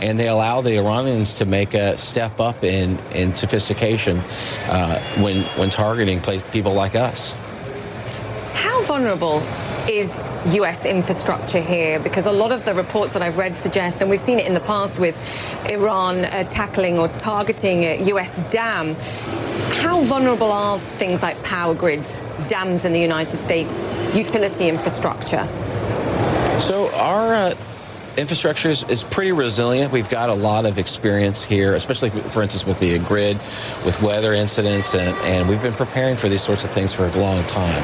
and 0.00 0.18
they 0.18 0.28
allow 0.28 0.60
the 0.60 0.76
Iranians 0.76 1.34
to 1.34 1.44
make 1.44 1.74
a 1.74 1.96
step 1.96 2.40
up 2.40 2.64
in 2.64 2.98
in 3.14 3.34
sophistication 3.34 4.18
uh, 4.66 5.00
when 5.22 5.42
when 5.58 5.70
targeting 5.70 6.20
people 6.52 6.72
like 6.72 6.94
us. 6.94 7.34
How 8.54 8.82
vulnerable 8.82 9.42
is 9.90 10.30
US 10.54 10.86
infrastructure 10.86 11.60
here? 11.60 11.98
Because 11.98 12.26
a 12.26 12.32
lot 12.32 12.52
of 12.52 12.64
the 12.64 12.72
reports 12.72 13.12
that 13.12 13.22
I've 13.22 13.38
read 13.38 13.56
suggest, 13.56 14.00
and 14.00 14.10
we've 14.10 14.20
seen 14.20 14.38
it 14.38 14.46
in 14.46 14.54
the 14.54 14.60
past 14.60 14.98
with 14.98 15.18
Iran 15.68 16.24
uh, 16.24 16.44
tackling 16.44 16.98
or 16.98 17.08
targeting 17.18 17.84
a 17.84 18.02
US 18.12 18.42
dam. 18.50 18.94
How 19.82 20.02
vulnerable 20.04 20.52
are 20.52 20.78
things 20.96 21.22
like 21.22 21.42
power 21.44 21.74
grids, 21.74 22.22
dams 22.46 22.84
in 22.84 22.92
the 22.92 23.00
United 23.00 23.36
States, 23.36 23.88
utility 24.14 24.68
infrastructure? 24.68 25.46
So 26.60 26.90
our 26.94 27.34
uh, 27.34 27.54
infrastructure 28.20 28.68
is, 28.68 28.82
is, 28.84 29.02
pretty 29.02 29.32
resilient. 29.32 29.92
We've 29.92 30.08
got 30.08 30.28
a 30.28 30.34
lot 30.34 30.66
of 30.66 30.78
experience 30.78 31.42
here, 31.42 31.74
especially, 31.74 32.10
for 32.10 32.42
instance, 32.42 32.66
with 32.66 32.78
the 32.78 32.98
grid, 33.00 33.38
with 33.84 34.00
weather 34.02 34.34
incidents, 34.34 34.94
and, 34.94 35.16
and 35.24 35.48
we've 35.48 35.62
been 35.62 35.72
preparing 35.72 36.16
for 36.16 36.28
these 36.28 36.42
sorts 36.42 36.62
of 36.62 36.70
things 36.70 36.92
for 36.92 37.06
a 37.06 37.16
long 37.16 37.44
time. 37.46 37.82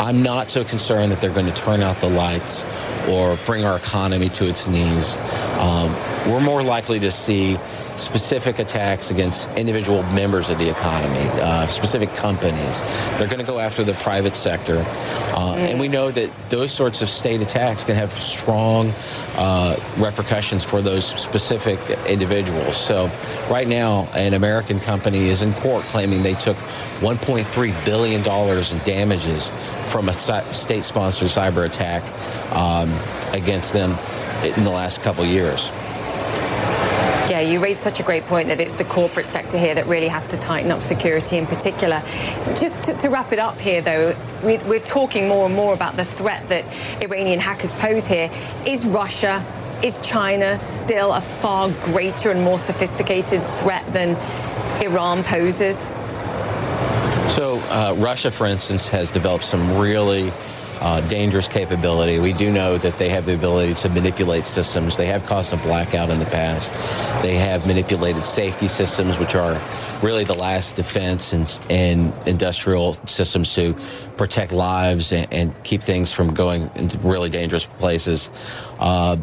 I'm 0.00 0.22
not 0.22 0.50
so 0.50 0.64
concerned 0.64 1.12
that 1.12 1.20
they're 1.20 1.30
going 1.30 1.46
to 1.46 1.54
turn 1.54 1.82
out 1.82 1.96
the 1.98 2.08
lights 2.08 2.64
or 3.08 3.36
bring 3.44 3.64
our 3.64 3.76
economy 3.76 4.28
to 4.30 4.48
its 4.48 4.66
knees. 4.66 5.16
Um, 5.58 5.94
we're 6.26 6.40
more 6.40 6.62
likely 6.62 7.00
to 7.00 7.10
see 7.10 7.58
specific 7.96 8.58
attacks 8.58 9.10
against 9.10 9.48
individual 9.50 10.02
members 10.14 10.48
of 10.48 10.58
the 10.58 10.68
economy, 10.68 11.28
uh, 11.40 11.66
specific 11.66 12.10
companies. 12.14 12.80
They're 13.18 13.26
going 13.26 13.38
to 13.38 13.44
go 13.44 13.58
after 13.58 13.84
the 13.84 13.94
private 13.94 14.34
sector. 14.34 14.78
Uh, 14.78 15.54
mm. 15.54 15.56
And 15.56 15.80
we 15.80 15.88
know 15.88 16.10
that 16.10 16.30
those 16.48 16.72
sorts 16.72 17.02
of 17.02 17.08
state 17.08 17.40
attacks 17.40 17.84
can 17.84 17.94
have 17.96 18.12
strong 18.12 18.92
uh, 19.36 19.76
repercussions 19.98 20.64
for 20.64 20.80
those 20.80 21.06
specific 21.20 21.78
individuals. 22.08 22.76
So 22.76 23.10
right 23.50 23.68
now, 23.68 24.08
an 24.14 24.34
American 24.34 24.80
company 24.80 25.28
is 25.28 25.42
in 25.42 25.52
court 25.54 25.82
claiming 25.84 26.22
they 26.22 26.34
took 26.34 26.56
$1.3 27.00 27.84
billion 27.84 28.20
in 28.20 28.84
damages 28.84 29.50
from 29.90 30.08
a 30.08 30.12
state-sponsored 30.12 31.28
cyber 31.28 31.66
attack 31.66 32.02
um, 32.54 32.90
against 33.34 33.72
them 33.72 33.90
in 34.44 34.64
the 34.64 34.70
last 34.70 35.02
couple 35.02 35.24
years. 35.24 35.70
Yeah, 37.30 37.40
you 37.40 37.60
raised 37.60 37.80
such 37.80 38.00
a 38.00 38.02
great 38.02 38.24
point 38.26 38.48
that 38.48 38.60
it's 38.60 38.74
the 38.74 38.84
corporate 38.84 39.26
sector 39.26 39.58
here 39.58 39.74
that 39.74 39.86
really 39.86 40.08
has 40.08 40.26
to 40.28 40.36
tighten 40.36 40.70
up 40.70 40.82
security 40.82 41.38
in 41.38 41.46
particular. 41.46 42.02
Just 42.56 42.84
to, 42.84 42.94
to 42.94 43.08
wrap 43.08 43.32
it 43.32 43.38
up 43.38 43.58
here, 43.58 43.80
though, 43.80 44.16
we, 44.42 44.58
we're 44.58 44.80
talking 44.80 45.28
more 45.28 45.46
and 45.46 45.54
more 45.54 45.72
about 45.72 45.96
the 45.96 46.04
threat 46.04 46.48
that 46.48 46.64
Iranian 47.02 47.40
hackers 47.40 47.72
pose 47.74 48.06
here. 48.06 48.30
Is 48.66 48.86
Russia 48.86 49.44
is 49.82 49.98
China 49.98 50.58
still 50.60 51.12
a 51.12 51.20
far 51.20 51.68
greater 51.82 52.30
and 52.30 52.42
more 52.42 52.58
sophisticated 52.58 53.44
threat 53.44 53.84
than 53.92 54.10
Iran 54.80 55.24
poses? 55.24 55.88
So, 57.34 57.58
uh, 57.68 57.94
Russia, 57.98 58.30
for 58.30 58.46
instance, 58.46 58.88
has 58.90 59.10
developed 59.10 59.44
some 59.44 59.78
really 59.78 60.30
uh, 60.82 61.00
dangerous 61.02 61.46
capability. 61.46 62.18
We 62.18 62.32
do 62.32 62.50
know 62.52 62.76
that 62.76 62.98
they 62.98 63.08
have 63.08 63.24
the 63.24 63.34
ability 63.34 63.74
to 63.74 63.88
manipulate 63.88 64.48
systems. 64.48 64.96
They 64.96 65.06
have 65.06 65.24
caused 65.26 65.52
a 65.52 65.56
blackout 65.58 66.10
in 66.10 66.18
the 66.18 66.26
past. 66.26 66.72
They 67.22 67.36
have 67.36 67.68
manipulated 67.68 68.26
safety 68.26 68.66
systems, 68.66 69.16
which 69.16 69.36
are 69.36 69.60
really 70.02 70.24
the 70.24 70.34
last 70.34 70.74
defense 70.74 71.32
and, 71.32 71.60
and 71.70 72.12
industrial 72.26 72.94
systems 73.06 73.54
to 73.54 73.76
protect 74.16 74.50
lives 74.50 75.12
and, 75.12 75.32
and, 75.32 75.52
keep 75.62 75.82
things 75.82 76.10
from 76.10 76.34
going 76.34 76.68
into 76.74 76.98
really 76.98 77.30
dangerous 77.30 77.64
places. 77.64 78.28
Uh, 78.80 79.16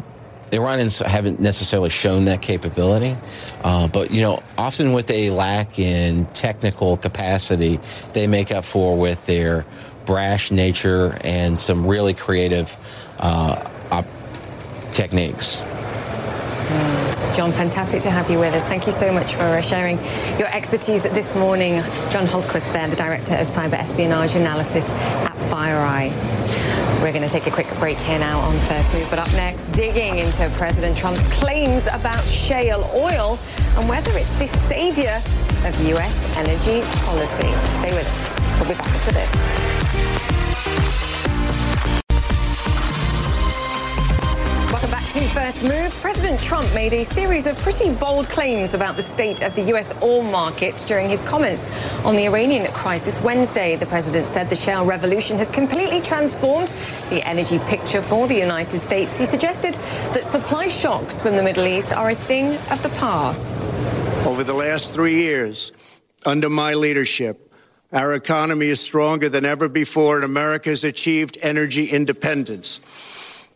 Iranians 0.52 0.98
haven't 1.00 1.38
necessarily 1.40 1.90
shown 1.90 2.24
that 2.24 2.40
capability, 2.40 3.16
uh, 3.62 3.86
but 3.88 4.10
you 4.10 4.22
know, 4.22 4.42
often 4.56 4.92
what 4.92 5.06
they 5.06 5.28
lack 5.28 5.78
in 5.78 6.24
technical 6.26 6.96
capacity, 6.96 7.78
they 8.14 8.26
make 8.26 8.50
up 8.50 8.64
for 8.64 8.96
with 8.96 9.26
their 9.26 9.66
brash 10.06 10.50
nature 10.50 11.18
and 11.22 11.60
some 11.60 11.86
really 11.86 12.14
creative 12.14 12.76
uh, 13.18 13.68
op- 13.90 14.06
techniques. 14.92 15.60
John, 17.34 17.52
fantastic 17.52 18.00
to 18.02 18.10
have 18.10 18.30
you 18.30 18.38
with 18.38 18.54
us. 18.54 18.64
Thank 18.66 18.86
you 18.86 18.92
so 18.92 19.12
much 19.12 19.34
for 19.34 19.42
uh, 19.42 19.60
sharing 19.60 19.98
your 20.38 20.48
expertise 20.48 21.04
this 21.04 21.34
morning. 21.34 21.74
John 22.10 22.26
Hultquist 22.26 22.72
there, 22.72 22.88
the 22.88 22.96
Director 22.96 23.34
of 23.34 23.46
Cyber 23.46 23.74
Espionage 23.74 24.34
Analysis 24.34 24.88
at 24.88 25.34
FireEye. 25.50 26.39
We're 27.02 27.12
going 27.12 27.26
to 27.26 27.28
take 27.28 27.46
a 27.46 27.50
quick 27.50 27.68
break 27.78 27.98
here 27.98 28.18
now 28.18 28.40
on 28.40 28.58
First 28.60 28.92
Move, 28.92 29.08
but 29.10 29.18
up 29.18 29.32
next, 29.32 29.66
digging 29.72 30.18
into 30.18 30.48
President 30.56 30.96
Trump's 30.96 31.26
claims 31.32 31.86
about 31.86 32.22
shale 32.24 32.88
oil 32.94 33.38
and 33.76 33.88
whether 33.88 34.10
it's 34.16 34.34
the 34.34 34.46
savior 34.46 35.20
of 35.66 35.88
U.S. 35.88 36.36
energy 36.36 36.82
policy. 37.04 37.52
Stay 37.80 37.92
with 37.92 38.06
us. 38.06 38.60
We'll 38.60 38.68
be 38.68 38.74
back 38.74 38.88
after 38.88 39.12
this. 39.12 40.39
To 45.10 45.26
First 45.30 45.64
Move, 45.64 45.92
President 46.00 46.38
Trump 46.38 46.72
made 46.72 46.92
a 46.92 47.04
series 47.04 47.46
of 47.46 47.58
pretty 47.58 47.92
bold 47.92 48.28
claims 48.28 48.74
about 48.74 48.94
the 48.94 49.02
state 49.02 49.42
of 49.42 49.52
the 49.56 49.62
U.S. 49.62 49.92
oil 50.02 50.22
market 50.22 50.76
during 50.86 51.08
his 51.08 51.20
comments 51.22 51.66
on 52.04 52.14
the 52.14 52.26
Iranian 52.26 52.72
crisis 52.72 53.20
Wednesday. 53.20 53.74
The 53.74 53.86
president 53.86 54.28
said 54.28 54.48
the 54.48 54.54
shale 54.54 54.84
revolution 54.84 55.36
has 55.38 55.50
completely 55.50 56.00
transformed 56.00 56.72
the 57.08 57.26
energy 57.26 57.58
picture 57.66 58.02
for 58.02 58.28
the 58.28 58.36
United 58.36 58.78
States. 58.78 59.18
He 59.18 59.24
suggested 59.24 59.74
that 60.14 60.22
supply 60.22 60.68
shocks 60.68 61.20
from 61.20 61.34
the 61.34 61.42
Middle 61.42 61.66
East 61.66 61.92
are 61.92 62.10
a 62.10 62.14
thing 62.14 62.54
of 62.70 62.80
the 62.84 62.90
past. 62.90 63.68
Over 64.24 64.44
the 64.44 64.54
last 64.54 64.94
three 64.94 65.16
years, 65.16 65.72
under 66.24 66.48
my 66.48 66.74
leadership, 66.74 67.50
Our 67.92 68.14
economy 68.14 68.66
is 68.66 68.78
stronger 68.78 69.28
than 69.28 69.44
ever 69.44 69.68
before, 69.68 70.14
and 70.14 70.24
America 70.24 70.70
has 70.70 70.84
achieved 70.84 71.36
energy 71.42 71.86
independence. 71.86 72.78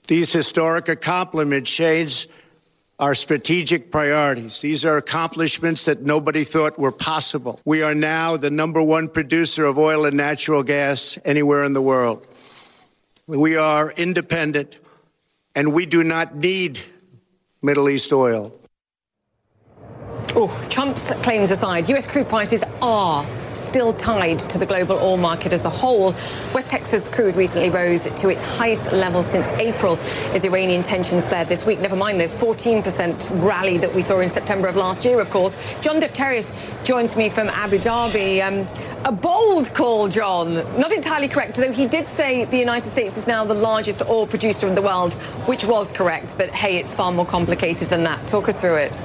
These 0.07 0.33
historic 0.33 0.89
accomplishments 0.89 1.71
change 1.71 2.29
our 2.99 3.15
strategic 3.15 3.91
priorities. 3.91 4.61
These 4.61 4.85
are 4.85 4.97
accomplishments 4.97 5.87
that 5.87 6.03
nobody 6.03 6.45
thought 6.45 6.79
were 6.79 6.93
possible. 6.93 7.61
We 7.65 7.83
are 7.83 7.95
now 7.95 8.37
the 8.37 8.51
number 8.51 8.83
one 8.83 9.09
producer 9.09 9.65
of 9.65 9.79
oil 9.79 10.05
and 10.05 10.17
natural 10.17 10.63
gas 10.63 11.19
anywhere 11.25 11.65
in 11.65 11.73
the 11.73 11.83
world. 11.83 12.25
We 13.27 13.57
are 13.57 13.91
independent, 13.93 14.79
and 15.57 15.73
we 15.73 15.87
do 15.87 16.05
not 16.05 16.37
need 16.37 16.81
Middle 17.63 17.89
East 17.89 18.13
oil. 18.13 18.57
Oh, 20.37 20.67
Trump's 20.69 21.13
claims 21.23 21.51
aside, 21.51 21.89
US 21.89 22.07
crude 22.07 22.29
prices 22.29 22.63
are 22.83 23.27
still 23.57 23.93
tied 23.95 24.39
to 24.39 24.59
the 24.59 24.67
global 24.67 24.97
oil 24.97 25.17
market 25.17 25.53
as 25.53 25.65
a 25.65 25.71
whole. 25.71 26.13
West 26.53 26.71
Texas 26.71 27.09
crude 27.09 27.37
recently 27.37 27.71
rose 27.71 28.05
to 28.05 28.29
its 28.29 28.49
highest 28.57 28.93
level 28.93 29.23
since 29.23 29.49
April 29.61 29.97
as 30.33 30.45
Iranian 30.45 30.83
tensions 30.83 31.27
flared 31.27 31.49
this 31.49 31.65
week. 31.65 31.81
Never 31.81 31.97
mind 31.97 32.21
the 32.21 32.25
14% 32.25 33.43
rally 33.43 33.79
that 33.79 33.95
we 33.95 34.03
saw 34.03 34.21
in 34.21 34.29
September 34.29 34.69
of 34.69 34.77
last 34.77 35.05
year, 35.05 35.21
of 35.21 35.31
course. 35.31 35.57
John 35.81 36.01
Defterios 36.01 36.53
joins 36.85 37.17
me 37.17 37.29
from 37.29 37.49
Abu 37.49 37.79
Dhabi. 37.79 38.47
Um, 38.47 38.67
a 39.05 39.13
bold 39.13 39.73
call, 39.75 40.09
John. 40.09 40.55
Not 40.79 40.93
entirely 40.93 41.29
correct, 41.29 41.57
though 41.57 41.73
he 41.73 41.87
did 41.87 42.09
say 42.09 42.45
the 42.47 42.59
United 42.59 42.89
States 42.89 43.17
is 43.17 43.27
now 43.27 43.45
the 43.45 43.55
largest 43.55 44.03
oil 44.09 44.27
producer 44.27 44.67
in 44.67 44.75
the 44.75 44.83
world, 44.83 45.15
which 45.47 45.65
was 45.65 45.93
correct. 45.93 46.37
But 46.39 46.51
hey, 46.51 46.79
it's 46.79 46.95
far 46.95 47.13
more 47.13 47.27
complicated 47.27 47.89
than 47.89 48.05
that. 48.05 48.27
Talk 48.27 48.49
us 48.49 48.61
through 48.61 48.77
it. 48.77 49.03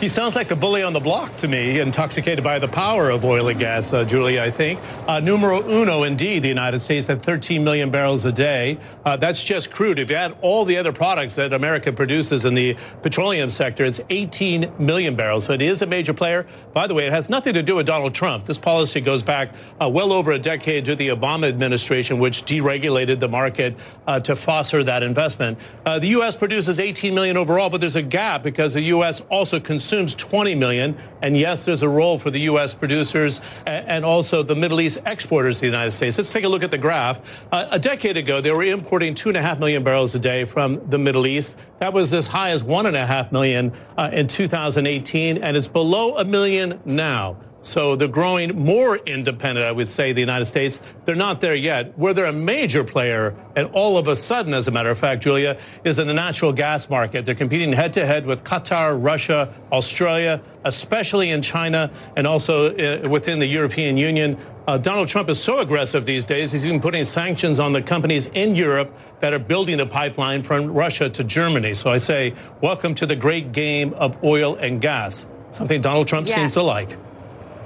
He 0.00 0.08
sounds 0.08 0.34
like 0.34 0.48
the 0.48 0.56
bully 0.56 0.82
on 0.82 0.92
the 0.92 1.00
block 1.00 1.36
to 1.36 1.46
me, 1.46 1.78
intoxicated 1.78 2.42
by 2.42 2.58
the 2.58 2.66
power 2.66 3.10
of 3.10 3.24
oil 3.24 3.46
and 3.46 3.60
gas, 3.60 3.92
uh, 3.92 4.02
Julie, 4.02 4.40
I 4.40 4.50
think. 4.50 4.80
Uh, 5.06 5.20
numero 5.20 5.62
uno, 5.68 6.02
indeed, 6.02 6.42
the 6.42 6.48
United 6.48 6.80
States 6.80 7.08
at 7.08 7.22
13 7.22 7.62
million 7.62 7.90
barrels 7.90 8.24
a 8.24 8.32
day. 8.32 8.78
Uh, 9.04 9.16
that's 9.16 9.42
just 9.42 9.70
crude. 9.70 10.00
If 10.00 10.10
you 10.10 10.16
add 10.16 10.36
all 10.40 10.64
the 10.64 10.76
other 10.76 10.92
products 10.92 11.36
that 11.36 11.52
America 11.52 11.92
produces 11.92 12.44
in 12.44 12.54
the 12.54 12.76
petroleum 13.02 13.50
sector, 13.50 13.84
it's 13.84 14.00
18 14.10 14.72
million 14.78 15.14
barrels. 15.14 15.44
So 15.44 15.52
it 15.52 15.62
is 15.62 15.80
a 15.82 15.86
major 15.86 16.12
player. 16.12 16.44
By 16.72 16.88
the 16.88 16.94
way, 16.94 17.06
it 17.06 17.12
has 17.12 17.30
nothing 17.30 17.54
to 17.54 17.62
do 17.62 17.76
with 17.76 17.86
Donald 17.86 18.14
Trump. 18.14 18.46
This 18.46 18.58
policy 18.58 19.00
goes 19.00 19.22
back 19.22 19.54
uh, 19.80 19.88
well 19.88 20.12
over 20.12 20.32
a 20.32 20.38
decade 20.40 20.86
to 20.86 20.96
the 20.96 21.08
Obama 21.08 21.48
administration, 21.48 22.18
which 22.18 22.44
deregulated 22.44 23.20
the 23.20 23.28
market 23.28 23.76
uh, 24.08 24.18
to 24.20 24.34
foster 24.34 24.82
that 24.82 25.04
investment. 25.04 25.58
Uh, 25.86 26.00
the 26.00 26.08
U.S. 26.08 26.34
produces 26.34 26.80
18 26.80 27.14
million 27.14 27.36
overall, 27.36 27.70
but 27.70 27.80
there's 27.80 27.96
a 27.96 28.02
gap 28.02 28.42
because 28.42 28.74
the 28.74 28.82
U.S. 28.82 29.19
also 29.28 29.60
consumes 29.60 30.14
20 30.14 30.54
million. 30.54 30.96
And 31.22 31.36
yes, 31.36 31.64
there's 31.64 31.82
a 31.82 31.88
role 31.88 32.18
for 32.18 32.30
the 32.30 32.40
U.S. 32.42 32.74
producers 32.74 33.40
and 33.66 34.04
also 34.04 34.42
the 34.42 34.54
Middle 34.54 34.80
East 34.80 34.98
exporters 35.06 35.56
to 35.56 35.60
the 35.62 35.66
United 35.66 35.90
States. 35.90 36.18
Let's 36.18 36.32
take 36.32 36.44
a 36.44 36.48
look 36.48 36.62
at 36.62 36.70
the 36.70 36.78
graph. 36.78 37.20
Uh, 37.52 37.66
a 37.70 37.78
decade 37.78 38.16
ago, 38.16 38.40
they 38.40 38.50
were 38.50 38.62
importing 38.64 39.14
two 39.14 39.28
and 39.28 39.36
a 39.36 39.42
half 39.42 39.58
million 39.58 39.84
barrels 39.84 40.14
a 40.14 40.18
day 40.18 40.44
from 40.44 40.88
the 40.88 40.98
Middle 40.98 41.26
East. 41.26 41.56
That 41.78 41.92
was 41.92 42.12
as 42.12 42.26
high 42.26 42.50
as 42.50 42.62
one 42.62 42.86
and 42.86 42.96
a 42.96 43.06
half 43.06 43.32
million 43.32 43.72
uh, 43.96 44.10
in 44.12 44.26
2018, 44.26 45.38
and 45.38 45.56
it's 45.56 45.68
below 45.68 46.16
a 46.16 46.24
million 46.24 46.80
now. 46.84 47.36
So 47.62 47.94
they're 47.94 48.08
growing 48.08 48.64
more 48.64 48.96
independent, 48.96 49.66
I 49.66 49.72
would 49.72 49.88
say, 49.88 50.12
the 50.12 50.20
United 50.20 50.46
States. 50.46 50.80
They're 51.04 51.14
not 51.14 51.42
there 51.42 51.54
yet. 51.54 51.98
Where 51.98 52.14
they're 52.14 52.24
a 52.24 52.32
major 52.32 52.84
player, 52.84 53.36
and 53.54 53.68
all 53.72 53.98
of 53.98 54.08
a 54.08 54.16
sudden, 54.16 54.54
as 54.54 54.66
a 54.66 54.70
matter 54.70 54.88
of 54.88 54.98
fact, 54.98 55.22
Julia, 55.22 55.58
is 55.84 55.98
in 55.98 56.06
the 56.06 56.14
natural 56.14 56.52
gas 56.52 56.88
market. 56.88 57.26
They're 57.26 57.34
competing 57.34 57.72
head 57.72 57.92
to 57.94 58.06
head 58.06 58.24
with 58.24 58.44
Qatar, 58.44 58.98
Russia, 59.02 59.52
Australia, 59.72 60.40
especially 60.64 61.30
in 61.30 61.42
China, 61.42 61.90
and 62.16 62.26
also 62.26 62.74
uh, 62.74 63.08
within 63.08 63.40
the 63.40 63.46
European 63.46 63.98
Union. 63.98 64.38
Uh, 64.66 64.78
Donald 64.78 65.08
Trump 65.08 65.28
is 65.28 65.42
so 65.42 65.58
aggressive 65.58 66.06
these 66.06 66.24
days, 66.24 66.52
he's 66.52 66.64
even 66.64 66.80
putting 66.80 67.04
sanctions 67.04 67.58
on 67.58 67.72
the 67.72 67.82
companies 67.82 68.26
in 68.26 68.54
Europe 68.54 68.94
that 69.20 69.34
are 69.34 69.38
building 69.38 69.78
the 69.78 69.86
pipeline 69.86 70.42
from 70.42 70.72
Russia 70.72 71.10
to 71.10 71.24
Germany. 71.24 71.74
So 71.74 71.90
I 71.90 71.96
say, 71.96 72.34
welcome 72.60 72.94
to 72.96 73.06
the 73.06 73.16
great 73.16 73.52
game 73.52 73.92
of 73.94 74.22
oil 74.22 74.56
and 74.56 74.80
gas, 74.80 75.26
something 75.50 75.80
Donald 75.80 76.08
Trump 76.08 76.28
yeah. 76.28 76.36
seems 76.36 76.54
to 76.54 76.62
like. 76.62 76.96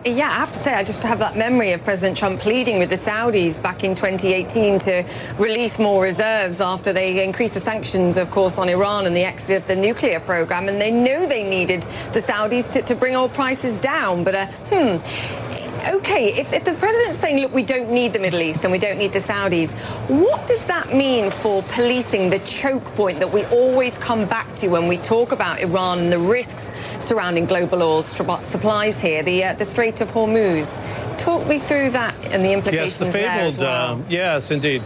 Yeah, 0.07 0.29
I 0.29 0.35
have 0.35 0.53
to 0.53 0.59
say, 0.59 0.75
I 0.75 0.85
just 0.85 1.03
have 1.03 1.19
that 1.21 1.35
memory 1.35 1.73
of 1.73 1.83
President 1.83 2.19
Trump 2.19 2.39
pleading 2.39 2.79
with 2.79 2.91
the 2.91 2.95
Saudis 2.95 3.61
back 3.63 3.85
in 3.85 3.95
2018 3.95 4.79
to 4.81 5.03
release 5.39 5.79
more 5.79 6.03
reserves 6.03 6.61
after 6.61 6.93
they 6.93 7.25
increased 7.25 7.55
the 7.55 7.61
sanctions, 7.61 8.19
of 8.19 8.31
course, 8.31 8.59
on 8.59 8.69
Iran 8.69 9.07
and 9.07 9.17
the 9.17 9.25
exit 9.25 9.57
of 9.57 9.67
the 9.67 9.75
nuclear 9.75 10.21
program. 10.21 10.69
And 10.69 10.79
they 10.79 10.91
knew 10.91 11.27
they 11.27 11.49
needed 11.49 11.85
the 12.13 12.21
Saudis 12.21 12.71
to, 12.75 12.83
to 12.83 12.95
bring 12.95 13.17
oil 13.17 13.31
prices 13.31 13.79
down. 13.79 14.25
But, 14.25 14.35
uh, 14.35 14.47
hmm, 14.69 15.74
okay, 15.89 16.29
if, 16.29 16.53
if 16.53 16.65
the 16.65 16.75
president's 16.75 17.19
saying, 17.19 17.41
look, 17.41 17.53
we 17.53 17.63
don't 17.63 17.91
need 17.91 18.13
the 18.13 18.19
Middle 18.19 18.41
East 18.41 18.65
and 18.65 18.73
we 18.73 18.79
don't 18.79 18.99
need 18.99 19.13
the 19.13 19.19
Saudis, 19.19 19.73
what 20.09 20.47
does 20.47 20.65
that 20.67 20.95
mean 20.95 21.31
for 21.31 21.63
policing 21.65 22.31
the 22.31 22.39
choke 22.41 22.85
point 22.97 23.19
that 23.21 23.33
we 23.33 23.45
always 23.47 23.99
come 23.99 24.27
back 24.27 24.55
to 24.57 24.69
when 24.69 24.89
we 24.89 24.97
talk 24.99 25.33
about 25.33 25.61
Iran 25.61 25.99
and 25.99 26.13
the 26.13 26.19
risks 26.19 26.73
surrounding 27.01 27.47
global 27.47 27.83
oil 27.83 28.03
supplies 28.03 29.01
here, 29.01 29.23
the, 29.23 29.45
uh, 29.45 29.55
the 29.55 29.65
Strait 29.65 30.01
of 30.01 30.11
Hormuz? 30.11 30.77
Talk 31.19 31.47
me 31.47 31.59
through 31.59 31.91
that 31.91 32.15
and 32.27 32.45
the 32.45 32.53
implications 32.53 32.85
yes, 32.85 32.99
the 32.99 33.07
fabled, 33.07 33.25
there 33.25 33.47
as 33.47 33.59
well. 33.59 33.95
Uh, 33.95 34.03
yes, 34.09 34.51
indeed. 34.51 34.83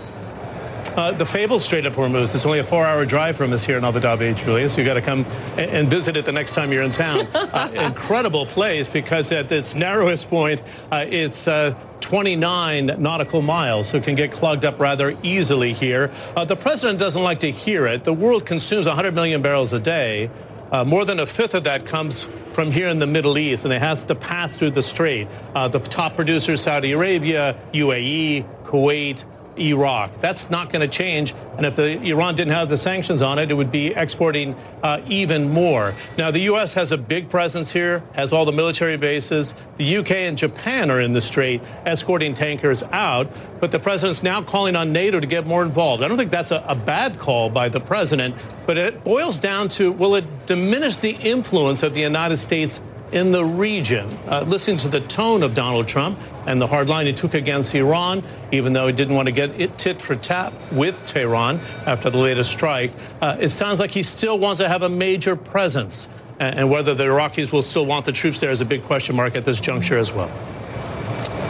Uh, 0.99 1.13
the 1.13 1.25
fabled 1.25 1.63
Strait 1.63 1.87
of 1.87 1.95
Hormuz. 1.95 2.35
It's 2.35 2.45
only 2.45 2.59
a 2.59 2.65
four-hour 2.65 3.07
drive 3.07 3.37
from 3.37 3.53
us 3.53 3.63
here 3.63 3.79
in 3.79 3.85
Abu 3.85 4.01
Dhabi, 4.01 4.35
Julius. 4.35 4.73
So 4.73 4.81
you 4.81 4.85
got 4.85 4.95
to 4.95 5.01
come 5.01 5.25
and, 5.57 5.89
visit 5.89 6.17
it 6.17 6.25
the 6.25 6.33
next 6.33 6.55
time 6.55 6.73
you're 6.73 6.83
in 6.83 6.91
town. 6.91 7.29
Uh, 7.39 7.71
incredible 7.73 8.47
place 8.47 8.89
because 8.89 9.33
at 9.33 9.51
its 9.51 9.75
narrowest 9.75 10.29
point, 10.29 10.63
uh, 10.93 11.05
it's 11.09 11.49
uh, 11.49 11.75
29 12.01 12.97
nautical 12.99 13.43
miles, 13.43 13.89
so 13.89 13.97
it 13.97 14.05
can 14.05 14.17
get 14.17 14.33
clogged 14.33 14.65
up 14.65 14.79
rather 14.79 15.17
easily 15.23 15.73
here. 15.73 16.13
Uh, 16.37 16.45
the 16.45 16.57
president 16.57 16.99
doesn't 16.99 17.23
like 17.23 17.41
to 17.41 17.51
hear 17.51 17.87
it. 17.87 18.05
The 18.05 18.13
world 18.13 18.45
consumes 18.45 18.87
100 18.87 19.15
million 19.15 19.41
barrels 19.41 19.73
a 19.73 19.81
day. 19.81 20.31
Uh, 20.71 20.85
more 20.85 21.05
than 21.05 21.21
a 21.21 21.27
fifth 21.27 21.55
of 21.55 21.65
that 21.65 21.87
comes 21.87 22.29
from 22.53 22.71
here 22.71 22.89
in 22.89 22.99
the 22.99 23.07
Middle 23.07 23.39
East, 23.39 23.65
and 23.65 23.73
it 23.73 23.81
has 23.81 24.05
to 24.05 24.15
pass 24.15 24.57
through 24.57 24.73
the 24.73 24.83
strait. 24.83 25.29
Uh, 25.55 25.69
the 25.69 25.79
top 25.79 26.17
producers, 26.17 26.61
Saudi 26.61 26.93
Arabia, 26.93 27.57
UAE, 27.73 28.45
Kuwait, 28.65 29.25
Iraq. 29.59 30.21
That's 30.21 30.51
not 30.51 30.71
going 30.71 30.89
to 30.89 30.89
change. 30.89 31.35
And 31.57 31.67
if 31.67 31.77
the, 31.77 32.01
Iran 32.03 32.37
didn't 32.37 32.55
have 32.55 32.69
the 32.69 32.77
sanctions 32.77 33.23
on 33.23 33.39
it, 33.39 33.51
it 33.51 33.55
would 33.55 33.73
be 33.73 33.89
exporting 33.89 34.55
uh, 34.83 35.01
even 35.09 35.51
more. 35.51 35.95
Now, 36.17 36.31
the 36.31 36.41
U.S. 36.41 36.75
has 36.75 36.93
a 36.93 36.99
big 36.99 37.29
presence 37.29 37.73
here, 37.73 38.03
has 38.15 38.33
all 38.33 38.45
the 38.45 38.53
military 38.53 38.97
bases. 38.97 39.55
The 39.77 39.85
U.K. 39.85 40.27
and 40.27 40.39
Japan 40.39 40.91
are 40.91 41.01
in 41.01 41.13
the 41.13 41.21
strait, 41.21 41.61
escorting 41.85 42.35
tankers 42.35 42.83
out. 42.85 43.31
But 43.61 43.71
the 43.71 43.79
president's 43.79 44.23
now 44.23 44.43
calling 44.43 44.77
on 44.77 44.93
NATO 44.93 45.21
to 45.21 45.27
get 45.27 45.47
more 45.47 45.63
involved. 45.63 46.03
I 46.03 46.09
don't 46.09 46.17
think 46.17 46.31
that's 46.31 46.51
a, 46.51 46.65
a 46.67 46.75
bad 46.75 47.19
call 47.19 47.51
by 47.51 47.69
the 47.69 47.81
president, 47.81 48.35
but 48.67 48.79
it 48.79 49.03
boils 49.05 49.39
down 49.41 49.69
to 49.71 49.91
will 49.93 50.15
it 50.15 50.47
diminish 50.47 50.99
the 50.99 51.11
influence 51.11 51.83
of 51.83 51.95
the 51.95 52.01
United 52.01 52.37
States 52.37 52.81
in 53.13 53.33
the 53.33 53.45
region. 53.45 54.07
Uh, 54.27 54.43
listening 54.43 54.77
to 54.79 54.89
the 54.89 55.01
tone 55.01 55.43
of 55.43 55.55
Donald 55.55 55.89
Trump 55.89 56.19
and 56.49 56.59
the 56.59 56.67
hard 56.67 56.89
line 56.89 57.07
he 57.07 57.13
took 57.13 57.35
against 57.35 57.75
Iran, 57.75 58.25
even 58.53 58.73
though 58.73 58.87
he 58.87 58.93
didn't 58.95 59.15
want 59.15 59.27
to 59.27 59.33
get 59.33 59.61
it 59.61 59.77
tit 59.77 60.01
for 60.01 60.17
tat 60.17 60.51
with 60.73 61.05
Tehran 61.05 61.61
after 61.87 62.09
the 62.09 62.17
latest 62.17 62.51
strike, 62.51 62.91
uh, 63.21 63.37
it 63.39 63.51
sounds 63.51 63.79
like 63.79 63.91
he 63.91 64.03
still 64.03 64.39
wants 64.39 64.59
to 64.61 64.67
have 64.67 64.83
a 64.83 64.89
major 64.89 65.37
presence. 65.37 66.09
And 66.41 66.71
whether 66.71 66.95
the 66.95 67.05
Iraqis 67.05 67.53
will 67.53 67.63
still 67.63 67.85
want 67.85 68.07
the 68.07 68.13
troops 68.13 68.41
there 68.41 68.51
is 68.51 68.61
a 68.61 68.65
big 68.65 68.83
question 68.85 69.15
mark 69.15 69.37
at 69.37 69.45
this 69.45 69.61
juncture 69.61 69.99
as 69.99 70.13
well. 70.13 70.31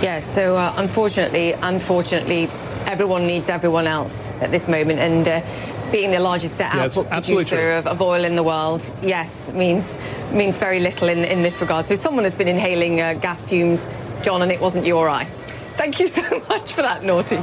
Yes, 0.02 0.26
so 0.26 0.56
uh, 0.56 0.74
unfortunately, 0.78 1.52
unfortunately, 1.52 2.48
everyone 2.86 3.26
needs 3.26 3.48
everyone 3.48 3.86
else 3.86 4.30
at 4.40 4.50
this 4.50 4.66
moment. 4.66 4.98
And 4.98 5.28
uh, 5.28 5.40
being 5.92 6.10
the 6.10 6.18
largest 6.18 6.60
output 6.60 7.08
producer 7.10 7.72
of, 7.72 7.86
of, 7.86 8.00
oil 8.00 8.24
in 8.24 8.34
the 8.34 8.42
world, 8.42 8.90
yes, 9.02 9.50
means 9.52 9.98
means 10.32 10.56
very 10.56 10.80
little 10.80 11.08
in, 11.08 11.18
in 11.18 11.42
this 11.42 11.60
regard. 11.60 11.86
So 11.86 11.94
someone 11.94 12.24
has 12.24 12.34
been 12.34 12.48
inhaling 12.48 13.00
uh, 13.00 13.14
gas 13.14 13.46
fumes, 13.46 13.86
John, 14.28 14.42
and 14.42 14.52
it 14.52 14.60
wasn't 14.60 14.84
your 14.84 15.08
eye. 15.08 15.24
Thank 15.78 16.00
you 16.00 16.06
so 16.06 16.20
much 16.50 16.74
for 16.74 16.82
that, 16.82 17.02
naughty. 17.02 17.36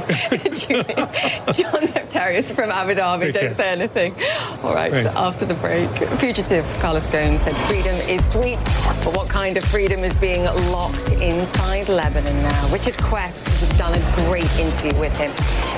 John 1.52 1.82
Defterios 1.82 2.54
from 2.54 2.70
Abu 2.70 2.94
Dhabi. 2.94 3.32
Don't 3.32 3.52
say 3.52 3.70
anything. 3.70 4.14
All 4.62 4.72
right, 4.72 4.92
after 4.94 5.44
the 5.44 5.54
break. 5.54 5.90
Fugitive 6.20 6.64
Carlos 6.78 7.08
Ghosn 7.08 7.38
said 7.38 7.56
freedom 7.66 7.96
is 8.08 8.24
sweet, 8.30 8.60
but 9.04 9.16
what 9.16 9.28
kind 9.28 9.56
of 9.56 9.64
freedom 9.64 10.04
is 10.04 10.16
being 10.20 10.44
locked 10.70 11.10
inside 11.14 11.88
Lebanon 11.88 12.36
now? 12.36 12.72
Richard 12.72 12.96
Quest 12.98 13.44
has 13.58 13.78
done 13.78 13.92
a 13.92 14.14
great 14.28 14.44
interview 14.60 14.96
with 15.00 15.16
him, 15.18 15.32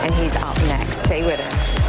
and 0.05 0.15
he's 0.17 0.37
up 0.43 0.59
next. 0.67 1.05
Stay 1.05 1.25
with 1.25 1.41
us. 1.41 1.88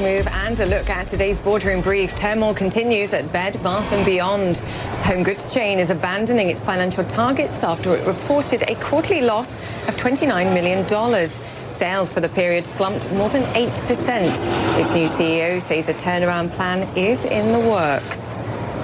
Move 0.00 0.26
and 0.28 0.58
a 0.60 0.66
look 0.66 0.88
at 0.90 1.06
today's 1.06 1.38
boardroom 1.38 1.80
brief. 1.80 2.14
Turmoil 2.16 2.54
continues 2.54 3.12
at 3.12 3.32
Bed 3.32 3.62
Bath 3.62 4.04
& 4.04 4.06
Beyond. 4.06 4.58
Home 5.06 5.22
goods 5.22 5.52
chain 5.52 5.78
is 5.78 5.90
abandoning 5.90 6.50
its 6.50 6.62
financial 6.62 7.04
targets 7.04 7.62
after 7.62 7.94
it 7.94 8.06
reported 8.06 8.62
a 8.68 8.74
quarterly 8.76 9.20
loss 9.20 9.54
of 9.88 9.96
$29 9.96 10.54
million. 10.54 10.86
Sales 11.70 12.12
for 12.12 12.20
the 12.20 12.28
period 12.28 12.66
slumped 12.66 13.10
more 13.12 13.28
than 13.28 13.42
8%. 13.54 14.78
Its 14.78 14.94
new 14.94 15.06
CEO 15.06 15.60
says 15.60 15.88
a 15.88 15.94
turnaround 15.94 16.50
plan 16.52 16.88
is 16.96 17.24
in 17.24 17.52
the 17.52 17.60
works. 17.60 18.34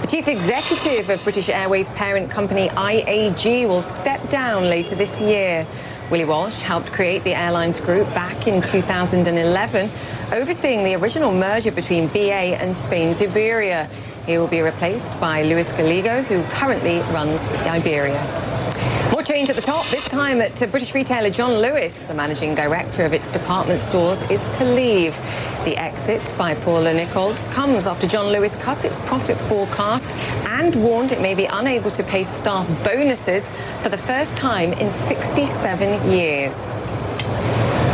The 0.02 0.08
chief 0.08 0.28
executive 0.28 1.10
of 1.10 1.22
British 1.22 1.48
Airways 1.48 1.88
parent 1.90 2.30
company 2.30 2.68
IAG 2.68 3.68
will 3.68 3.82
step 3.82 4.28
down 4.28 4.64
later 4.64 4.94
this 4.94 5.20
year. 5.20 5.66
Willie 6.10 6.24
Walsh 6.24 6.60
helped 6.60 6.92
create 6.92 7.22
the 7.22 7.34
airlines 7.34 7.78
group 7.80 8.08
back 8.14 8.48
in 8.48 8.60
2011, 8.62 9.88
overseeing 10.32 10.82
the 10.82 10.96
original 10.96 11.30
merger 11.30 11.70
between 11.70 12.08
BA 12.08 12.58
and 12.60 12.76
Spain's 12.76 13.22
Iberia. 13.22 13.88
He 14.26 14.36
will 14.36 14.48
be 14.48 14.60
replaced 14.60 15.18
by 15.20 15.44
Luis 15.44 15.72
Gallego, 15.72 16.22
who 16.22 16.42
currently 16.50 16.98
runs 17.12 17.46
Iberia. 17.64 18.59
More 19.10 19.22
change 19.22 19.50
at 19.50 19.56
the 19.56 19.62
top, 19.62 19.86
this 19.86 20.06
time 20.08 20.40
at 20.40 20.56
British 20.70 20.94
retailer 20.94 21.30
John 21.30 21.52
Lewis. 21.60 22.02
The 22.04 22.14
managing 22.14 22.54
director 22.54 23.04
of 23.04 23.12
its 23.12 23.28
department 23.28 23.80
stores 23.80 24.22
is 24.30 24.46
to 24.58 24.64
leave. 24.64 25.16
The 25.64 25.76
exit 25.76 26.32
by 26.38 26.54
Paula 26.54 26.92
Nickolds 26.92 27.50
comes 27.52 27.86
after 27.86 28.06
John 28.06 28.32
Lewis 28.32 28.56
cut 28.56 28.84
its 28.84 28.98
profit 29.00 29.36
forecast 29.36 30.14
and 30.48 30.74
warned 30.82 31.12
it 31.12 31.20
may 31.20 31.34
be 31.34 31.46
unable 31.46 31.90
to 31.90 32.02
pay 32.02 32.24
staff 32.24 32.68
bonuses 32.84 33.50
for 33.82 33.88
the 33.88 33.98
first 33.98 34.36
time 34.36 34.72
in 34.74 34.90
67 34.90 36.10
years 36.12 36.74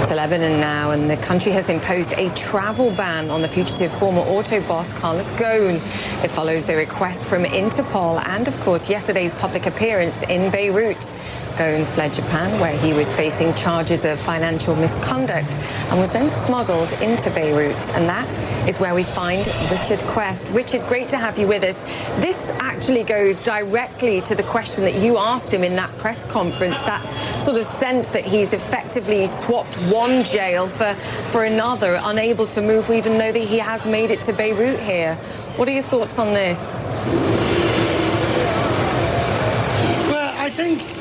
to 0.09 0.14
Lebanon 0.14 0.61
now, 0.61 0.92
and 0.92 1.11
the 1.11 1.16
country 1.16 1.50
has 1.50 1.68
imposed 1.68 2.12
a 2.12 2.32
travel 2.34 2.92
ban 2.92 3.28
on 3.28 3.42
the 3.42 3.48
fugitive 3.48 3.92
former 3.92 4.20
auto 4.20 4.61
boss 4.68 4.92
Carlos 4.92 5.32
Ghosn. 5.32 5.76
It 6.22 6.30
follows 6.30 6.68
a 6.68 6.76
request 6.76 7.28
from 7.28 7.42
Interpol 7.42 8.24
and, 8.24 8.46
of 8.46 8.61
course, 8.61 8.88
yesterday's 8.88 9.34
public 9.34 9.66
appearance 9.66 10.22
in 10.22 10.52
Beirut. 10.52 11.11
Ghosn 11.57 11.86
fled 11.86 12.12
Japan, 12.12 12.61
where 12.61 12.76
he 12.78 12.92
was 12.92 13.14
facing 13.14 13.54
charges 13.54 14.04
of 14.04 14.20
financial 14.20 14.76
misconduct 14.76 15.57
and 15.90 15.98
was 15.98 16.12
then 16.12 16.28
smuggled 16.28 16.92
into 17.00 17.30
Beirut. 17.30 17.90
And 17.90 18.09
that 18.09 18.36
is 18.68 18.78
where 18.78 18.94
we 18.94 19.02
find 19.02 19.46
Richard 19.70 20.00
Quest. 20.07 20.48
Richard, 20.50 20.86
great 20.86 21.09
to 21.09 21.16
have 21.16 21.38
you 21.38 21.46
with 21.46 21.64
us. 21.64 21.82
This 22.20 22.50
actually 22.61 23.04
goes 23.04 23.38
directly 23.38 24.20
to 24.22 24.34
the 24.34 24.42
question 24.42 24.84
that 24.84 24.96
you 25.00 25.16
asked 25.16 25.52
him 25.52 25.64
in 25.64 25.76
that 25.76 25.96
press 25.98 26.24
conference, 26.24 26.82
that 26.82 27.00
sort 27.40 27.57
of 27.57 27.64
sense 27.64 28.11
that 28.11 28.24
he's 28.24 28.52
effectively 28.52 29.26
swapped 29.26 29.76
one 29.90 30.22
jail 30.24 30.68
for, 30.68 30.94
for 31.28 31.44
another, 31.44 31.98
unable 32.04 32.46
to 32.46 32.61
move, 32.61 32.90
even 32.90 33.18
though 33.18 33.32
that 33.32 33.38
he 33.42 33.59
has 33.59 33.86
made 33.86 34.11
it 34.11 34.20
to 34.22 34.32
Beirut 34.32 34.78
here. 34.80 35.14
What 35.57 35.68
are 35.68 35.72
your 35.72 35.82
thoughts 35.82 36.18
on 36.18 36.34
this? 36.34 37.65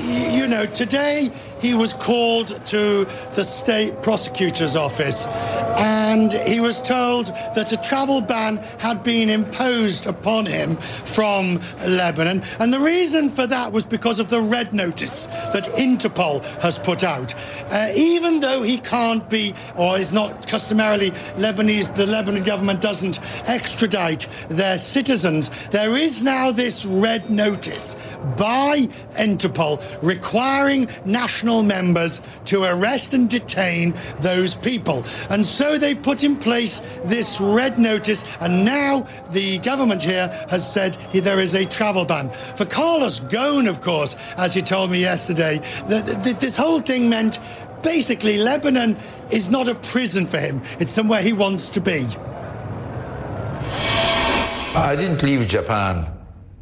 You 0.06 0.47
know, 0.47 0.66
today 0.66 1.32
he 1.60 1.74
was 1.74 1.93
called 1.93 2.47
to 2.68 3.06
the 3.34 3.43
state 3.43 4.01
prosecutor's 4.01 4.76
office 4.76 5.28
and 5.76 6.34
he 6.34 6.60
was 6.60 6.82
told 6.82 7.28
that 7.56 7.72
a 7.72 7.78
travel 7.78 8.22
ban 8.22 8.58
had 8.80 9.03
been 9.03 9.30
imposed 9.30 10.06
upon 10.06 10.45
him 10.45 10.76
from 10.78 11.60
Lebanon. 11.86 12.43
And 12.60 12.74
the 12.74 12.80
reason 12.80 13.30
for 13.30 13.45
that 13.47 13.72
was 13.72 13.86
because 13.86 14.20
of 14.20 14.30
the 14.30 14.41
red 14.41 14.74
notice 14.74 15.28
that 15.53 15.66
Interpol 15.78 16.43
has 16.62 16.80
put 16.80 17.03
out. 17.03 17.34
Uh, 17.72 17.89
even 17.95 18.39
though 18.39 18.64
he 18.64 18.78
can't 18.78 19.30
be, 19.30 19.53
or 19.76 19.97
is 19.97 20.12
not 20.12 20.47
customarily 20.47 21.12
Lebanese, 21.38 21.93
the 21.95 22.06
Lebanon 22.06 22.43
government 22.43 22.82
doesn't 22.82 23.20
extradite 23.47 24.28
their 24.49 24.78
citizens, 24.78 25.49
there 25.72 25.97
is 25.97 26.24
now 26.24 26.51
this 26.51 26.86
red 26.86 27.30
notice 27.30 27.95
by 28.38 28.88
Interpol 29.18 29.82
requiring 30.01 30.88
national 31.06 31.45
members 31.64 32.22
to 32.46 32.64
arrest 32.64 33.14
and 33.14 33.30
detain 33.30 33.93
those 34.20 34.56
people. 34.56 35.04
And 35.30 35.46
so 35.46 35.78
they've 35.78 36.02
put 36.02 36.24
in 36.24 36.36
place 36.36 36.82
this 37.06 37.39
red 37.39 37.78
notice, 37.80 38.26
and 38.39 38.66
now 38.66 39.08
the 39.32 39.58
government 39.60 40.02
here 40.02 40.30
has 40.50 40.70
said 40.72 40.98
there 41.14 41.39
is 41.39 41.56
a 41.56 41.66
travel 41.66 42.06
ban. 42.06 42.30
For 42.30 42.66
Carlos 42.66 43.20
Ghosn, 43.20 43.70
of 43.70 43.82
course, 43.82 44.16
as 44.38 44.54
he 44.54 44.62
told 44.62 44.91
me 44.91 45.00
yesterday, 45.00 45.60
that 45.88 46.39
this 46.39 46.56
whole 46.56 46.80
thing 46.80 47.10
meant 47.10 47.39
basically 47.82 48.38
Lebanon 48.38 48.98
is 49.30 49.50
not 49.50 49.68
a 49.68 49.76
prison 49.76 50.26
for 50.26 50.39
him, 50.39 50.62
it's 50.80 50.91
somewhere 50.91 51.22
he 51.22 51.34
wants 51.34 51.70
to 51.70 51.82
be. 51.82 52.08
I 54.76 54.96
didn't 54.98 55.24
leave 55.24 55.48
Japan 55.48 56.06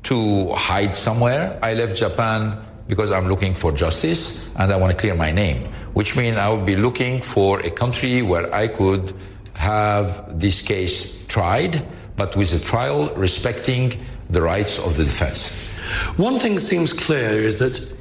to 0.03 0.53
hide 0.53 0.95
somewhere. 0.95 1.57
I 1.63 1.73
left 1.73 1.95
Japan 1.95 2.57
because 2.87 3.11
I'm 3.11 3.27
looking 3.27 3.53
for 3.53 3.71
justice 3.71 4.53
and 4.55 4.71
I 4.71 4.77
want 4.77 4.91
to 4.91 4.97
clear 4.97 5.15
my 5.15 5.31
name, 5.31 5.63
which 5.93 6.15
means 6.15 6.37
I 6.37 6.49
would 6.49 6.65
be 6.65 6.75
looking 6.75 7.21
for 7.21 7.59
a 7.61 7.69
country 7.69 8.21
where 8.21 8.53
I 8.53 8.67
could 8.67 9.13
have 9.55 10.39
this 10.39 10.61
case 10.61 11.25
tried, 11.27 11.85
but 12.15 12.35
with 12.35 12.53
a 12.53 12.63
trial 12.63 13.13
respecting 13.15 13.93
the 14.29 14.41
rights 14.41 14.79
of 14.79 14.97
the 14.97 15.03
defense. 15.03 15.55
One 16.17 16.39
thing 16.39 16.59
seems 16.59 16.93
clear 16.93 17.41
is 17.41 17.59
that 17.59 17.93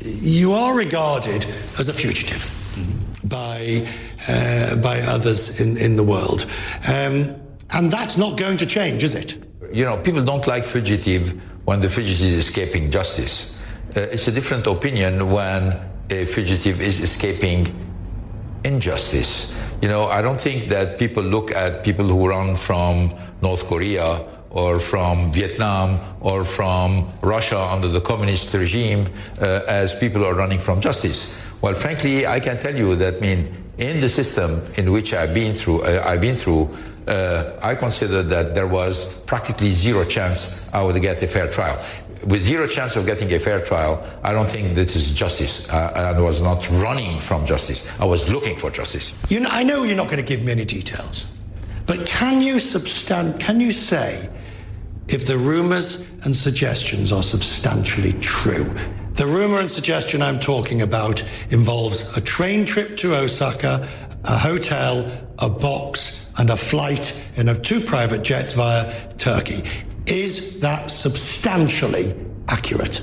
you 0.00 0.52
are 0.52 0.76
regarded 0.76 1.44
as 1.78 1.88
a 1.88 1.92
fugitive 1.92 2.42
mm-hmm. 2.74 3.28
by, 3.28 3.88
uh, 4.28 4.76
by 4.76 5.00
others 5.00 5.60
in, 5.60 5.76
in 5.76 5.96
the 5.96 6.02
world. 6.02 6.46
Um, 6.86 7.36
and 7.70 7.90
that's 7.90 8.16
not 8.16 8.36
going 8.36 8.58
to 8.58 8.66
change, 8.66 9.02
is 9.02 9.14
it? 9.14 9.38
You 9.72 9.84
know, 9.84 9.96
people 9.96 10.22
don't 10.22 10.46
like 10.46 10.64
fugitive 10.64 11.40
when 11.64 11.80
the 11.80 11.88
fugitive 11.88 12.26
is 12.26 12.34
escaping 12.34 12.90
justice. 12.90 13.51
Uh, 13.94 14.00
it's 14.00 14.26
a 14.26 14.32
different 14.32 14.66
opinion 14.66 15.30
when 15.30 15.78
a 16.08 16.24
fugitive 16.24 16.80
is 16.80 17.00
escaping 17.00 17.68
injustice. 18.64 19.58
You 19.82 19.88
know, 19.88 20.04
I 20.04 20.22
don't 20.22 20.40
think 20.40 20.66
that 20.68 20.98
people 20.98 21.22
look 21.22 21.50
at 21.50 21.84
people 21.84 22.06
who 22.06 22.26
run 22.26 22.56
from 22.56 23.12
North 23.42 23.66
Korea 23.66 24.24
or 24.48 24.78
from 24.78 25.30
Vietnam 25.32 25.98
or 26.20 26.44
from 26.44 27.06
Russia 27.20 27.58
under 27.58 27.88
the 27.88 28.00
communist 28.00 28.54
regime 28.54 29.08
uh, 29.40 29.60
as 29.68 29.94
people 29.94 30.24
are 30.24 30.34
running 30.34 30.58
from 30.58 30.80
justice. 30.80 31.38
Well, 31.60 31.74
frankly, 31.74 32.26
I 32.26 32.40
can 32.40 32.58
tell 32.58 32.74
you 32.74 32.96
that, 32.96 33.20
mean, 33.20 33.52
in 33.76 34.00
the 34.00 34.08
system 34.08 34.62
in 34.76 34.90
which 34.90 35.12
I've 35.12 35.34
been 35.34 35.52
through, 35.52 35.82
uh, 35.82 36.02
I've 36.06 36.20
been 36.20 36.36
through, 36.36 36.70
uh, 37.06 37.58
I 37.60 37.74
consider 37.74 38.22
that 38.22 38.54
there 38.54 38.66
was 38.66 39.22
practically 39.24 39.72
zero 39.72 40.04
chance 40.04 40.72
I 40.72 40.82
would 40.82 41.00
get 41.02 41.22
a 41.22 41.26
fair 41.26 41.50
trial 41.50 41.82
with 42.26 42.44
zero 42.44 42.66
chance 42.66 42.96
of 42.96 43.06
getting 43.06 43.32
a 43.32 43.38
fair 43.38 43.60
trial, 43.64 44.04
I 44.22 44.32
don't 44.32 44.50
think 44.50 44.74
this 44.74 44.96
is 44.96 45.10
justice. 45.10 45.68
Uh, 45.70 46.14
I 46.16 46.20
was 46.20 46.40
not 46.40 46.68
running 46.70 47.18
from 47.18 47.44
justice. 47.46 47.88
I 48.00 48.04
was 48.04 48.30
looking 48.30 48.56
for 48.56 48.70
justice. 48.70 49.14
You 49.30 49.40
know, 49.40 49.48
I 49.50 49.62
know 49.62 49.84
you're 49.84 49.96
not 49.96 50.06
going 50.06 50.24
to 50.24 50.28
give 50.28 50.42
me 50.42 50.52
any 50.52 50.64
details, 50.64 51.38
but 51.86 52.06
can 52.06 52.42
you 52.42 52.56
substan- 52.56 53.38
Can 53.40 53.60
you 53.60 53.72
say 53.72 54.28
if 55.08 55.26
the 55.26 55.36
rumours 55.36 56.10
and 56.24 56.34
suggestions 56.34 57.12
are 57.12 57.22
substantially 57.22 58.12
true? 58.14 58.74
The 59.14 59.26
rumour 59.26 59.60
and 59.60 59.70
suggestion 59.70 60.22
I'm 60.22 60.40
talking 60.40 60.82
about 60.82 61.22
involves 61.50 62.16
a 62.16 62.20
train 62.20 62.64
trip 62.64 62.96
to 62.98 63.14
Osaka, 63.14 63.86
a 64.24 64.38
hotel, 64.38 65.10
a 65.38 65.50
box, 65.50 66.30
and 66.38 66.50
a 66.50 66.56
flight 66.56 67.12
in 67.36 67.48
a 67.48 67.58
two 67.58 67.80
private 67.80 68.22
jets 68.22 68.52
via 68.52 68.90
Turkey. 69.18 69.64
Is 70.06 70.60
that 70.60 70.90
substantially 70.90 72.14
accurate? 72.48 73.02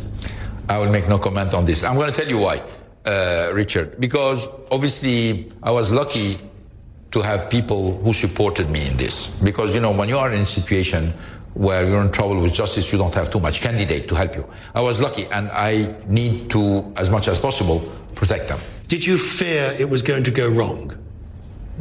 I 0.67 0.77
will 0.77 0.91
make 0.91 1.07
no 1.07 1.17
comment 1.17 1.53
on 1.53 1.65
this. 1.65 1.83
I'm 1.83 1.95
going 1.95 2.11
to 2.11 2.17
tell 2.17 2.29
you 2.29 2.37
why, 2.37 2.61
uh, 3.05 3.51
Richard. 3.53 3.99
Because 3.99 4.47
obviously, 4.71 5.51
I 5.63 5.71
was 5.71 5.91
lucky 5.91 6.37
to 7.11 7.21
have 7.21 7.49
people 7.49 7.97
who 8.03 8.13
supported 8.13 8.69
me 8.69 8.87
in 8.87 8.97
this. 8.97 9.27
Because, 9.41 9.73
you 9.73 9.81
know, 9.81 9.91
when 9.91 10.09
you 10.09 10.17
are 10.17 10.31
in 10.31 10.41
a 10.41 10.45
situation 10.45 11.13
where 11.55 11.87
you're 11.87 12.01
in 12.01 12.11
trouble 12.11 12.39
with 12.39 12.53
justice, 12.53 12.91
you 12.91 12.97
don't 12.97 13.13
have 13.15 13.31
too 13.31 13.39
much 13.39 13.61
candidate 13.61 14.07
to 14.09 14.15
help 14.15 14.35
you. 14.35 14.45
I 14.75 14.81
was 14.81 14.99
lucky, 14.99 15.25
and 15.27 15.49
I 15.49 15.95
need 16.07 16.51
to, 16.51 16.93
as 16.97 17.09
much 17.09 17.27
as 17.27 17.39
possible, 17.39 17.79
protect 18.13 18.49
them. 18.49 18.59
Did 18.87 19.05
you 19.05 19.17
fear 19.17 19.75
it 19.79 19.89
was 19.89 20.01
going 20.01 20.23
to 20.23 20.31
go 20.31 20.47
wrong? 20.49 20.95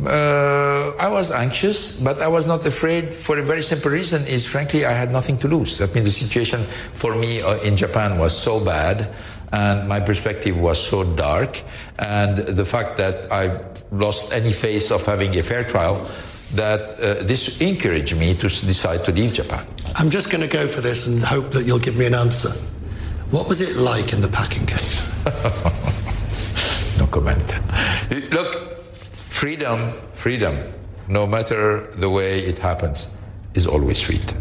Uh, 0.05 0.93
I 0.99 1.09
was 1.09 1.33
anxious, 1.33 1.99
but 1.99 2.23
I 2.23 2.29
was 2.29 2.47
not 2.47 2.65
afraid 2.65 3.13
for 3.13 3.39
a 3.39 3.43
very 3.43 3.63
simple 3.63 3.91
reason 3.91 4.25
is 4.27 4.47
frankly 4.47 4.85
I 4.85 4.93
had 4.93 5.11
nothing 5.11 5.39
to 5.39 5.49
lose. 5.49 5.79
That 5.79 5.93
means 5.95 6.07
the 6.07 6.13
situation 6.13 6.63
for 6.95 7.17
me 7.17 7.43
uh, 7.43 7.59
in 7.59 7.77
Japan 7.77 8.19
was 8.19 8.37
so 8.37 8.65
bad 8.65 9.09
and 9.53 9.89
my 9.89 9.99
perspective 9.99 10.61
was 10.61 10.79
so 10.81 11.03
dark 11.17 11.63
and 11.99 12.39
the 12.39 12.65
fact 12.65 12.97
that 12.99 13.33
I 13.33 13.61
lost 13.91 14.33
any 14.33 14.53
face 14.53 14.93
of 14.93 15.05
having 15.05 15.37
a 15.37 15.43
fair 15.43 15.65
trial 15.65 16.09
that 16.55 17.01
uh, 17.01 17.15
this 17.25 17.61
encouraged 17.61 18.17
me 18.17 18.35
to 18.35 18.49
decide 18.49 19.05
to 19.05 19.13
leave 19.13 19.33
Japan. 19.33 19.67
I'm 19.97 20.11
just 20.11 20.31
going 20.31 20.43
to 20.43 20.49
go 20.49 20.67
for 20.69 20.81
this 20.81 21.07
and 21.07 21.23
hope 21.23 21.51
that 21.53 21.65
you'll 21.65 21.79
give 21.79 21.97
me 21.97 22.07
an 22.07 22.15
answer. 22.15 22.51
What 23.31 23.49
was 23.49 23.61
it 23.61 23.77
like 23.77 24.13
in 24.13 24.21
the 24.21 24.29
packing 24.29 24.65
case? 24.65 25.03
no 26.99 27.07
comment. 27.07 27.43
Look, 28.33 28.78
freedom, 29.39 29.93
freedom 30.15 30.57
no 31.07 31.25
matter 31.25 31.87
the 31.95 32.11
way 32.11 32.41
it 32.41 32.59
happens, 32.59 33.07
is 33.55 33.69
always 33.69 33.97
sweet. 33.99 34.35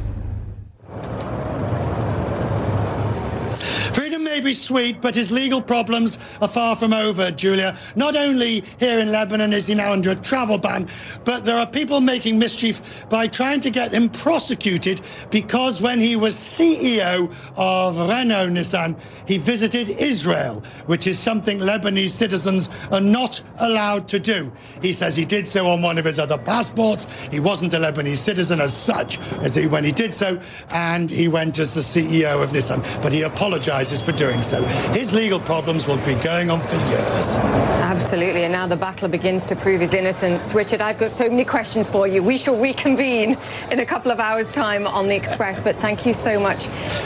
Freedom 3.93 4.26
may 4.37 4.49
be 4.49 4.53
sweet, 4.53 5.01
but 5.01 5.15
his 5.15 5.31
legal 5.31 5.59
problems 5.59 6.19
are 6.41 6.47
far 6.47 6.75
from 6.75 6.93
over, 6.93 7.31
Julia. 7.31 7.75
Not 7.95 8.15
only 8.15 8.63
here 8.79 8.99
in 8.99 9.11
Lebanon 9.11 9.51
is 9.51 9.65
he 9.65 9.73
now 9.73 9.91
under 9.91 10.11
a 10.11 10.15
travel 10.15 10.59
ban, 10.59 10.87
but 11.23 11.43
there 11.43 11.57
are 11.57 11.65
people 11.65 12.01
making 12.01 12.37
mischief 12.37 13.09
by 13.09 13.25
trying 13.25 13.61
to 13.61 13.71
get 13.71 13.91
him 13.91 14.09
prosecuted 14.09 15.01
because 15.31 15.81
when 15.81 15.99
he 15.99 16.15
was 16.15 16.35
CEO 16.35 17.33
of 17.55 17.97
Renault 17.97 18.49
Nissan, 18.49 18.99
he 19.25 19.39
visited 19.39 19.89
Israel, 19.89 20.61
which 20.85 21.07
is 21.07 21.17
something 21.17 21.57
Lebanese 21.57 22.09
citizens 22.09 22.69
are 22.91 23.01
not 23.01 23.41
allowed 23.57 24.07
to 24.09 24.19
do. 24.19 24.51
He 24.83 24.93
says 24.93 25.15
he 25.15 25.25
did 25.25 25.47
so 25.47 25.65
on 25.67 25.81
one 25.81 25.97
of 25.97 26.05
his 26.05 26.19
other 26.19 26.37
passports. 26.37 27.07
He 27.31 27.39
wasn't 27.39 27.73
a 27.73 27.79
Lebanese 27.79 28.17
citizen 28.17 28.61
as 28.61 28.77
such 28.77 29.17
as 29.41 29.55
he, 29.55 29.65
when 29.65 29.83
he 29.83 29.91
did 29.91 30.13
so, 30.13 30.39
and 30.69 31.09
he 31.09 31.27
went 31.27 31.57
as 31.57 31.73
the 31.73 31.81
CEO 31.81 32.43
of 32.43 32.51
Nissan, 32.51 32.83
but 33.01 33.11
he 33.11 33.23
apologizes 33.23 33.99
for 33.99 34.11
doing 34.27 34.43
so. 34.43 34.61
His 34.91 35.13
legal 35.13 35.39
problems 35.39 35.87
will 35.87 35.97
be 36.05 36.13
going 36.15 36.49
on 36.49 36.59
for 36.59 36.75
years. 36.75 37.35
Absolutely. 37.37 38.43
And 38.43 38.51
now 38.51 38.67
the 38.67 38.75
battle 38.75 39.07
begins 39.07 39.45
to 39.45 39.55
prove 39.55 39.79
his 39.79 39.93
innocence. 39.93 40.53
Richard, 40.53 40.81
I've 40.81 40.97
got 40.97 41.11
so 41.11 41.29
many 41.29 41.45
questions 41.45 41.87
for 41.87 42.07
you. 42.07 42.21
We 42.21 42.37
shall 42.37 42.59
reconvene 42.59 43.37
in 43.71 43.79
a 43.79 43.85
couple 43.85 44.11
of 44.11 44.19
hours' 44.19 44.51
time 44.51 44.85
on 44.85 45.07
the 45.07 45.15
Express. 45.15 45.61
But 45.61 45.77
thank 45.77 46.05
you 46.05 46.11
so 46.11 46.39
much 46.39 46.65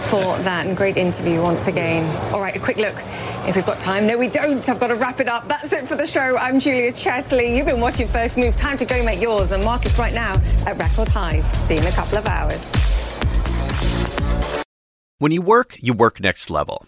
for 0.09 0.37
that 0.39 0.65
and 0.65 0.75
great 0.75 0.97
interview 0.97 1.41
once 1.41 1.67
again. 1.67 2.03
All 2.33 2.41
right, 2.41 2.55
a 2.55 2.59
quick 2.59 2.77
look 2.77 2.95
if 3.47 3.55
we've 3.55 3.65
got 3.65 3.79
time. 3.79 4.07
No, 4.07 4.17
we 4.17 4.27
don't. 4.27 4.67
I've 4.67 4.79
got 4.79 4.87
to 4.87 4.95
wrap 4.95 5.19
it 5.19 5.27
up. 5.27 5.47
That's 5.47 5.71
it 5.73 5.87
for 5.87 5.95
the 5.95 6.07
show. 6.07 6.37
I'm 6.37 6.59
Julia 6.59 6.91
Chatterley. 6.91 7.55
You've 7.55 7.67
been 7.67 7.81
watching 7.81 8.07
First 8.07 8.37
Move. 8.37 8.55
Time 8.55 8.77
to 8.77 8.85
go 8.85 9.03
make 9.03 9.21
yours. 9.21 9.51
And 9.51 9.63
markets 9.63 9.99
right 9.99 10.13
now 10.13 10.33
at 10.65 10.77
record 10.77 11.07
highs. 11.07 11.45
See 11.51 11.75
you 11.75 11.81
in 11.81 11.87
a 11.87 11.91
couple 11.91 12.17
of 12.17 12.25
hours. 12.25 12.71
When 15.19 15.31
you 15.31 15.43
work, 15.43 15.77
you 15.79 15.93
work 15.93 16.19
next 16.19 16.49
level. 16.49 16.87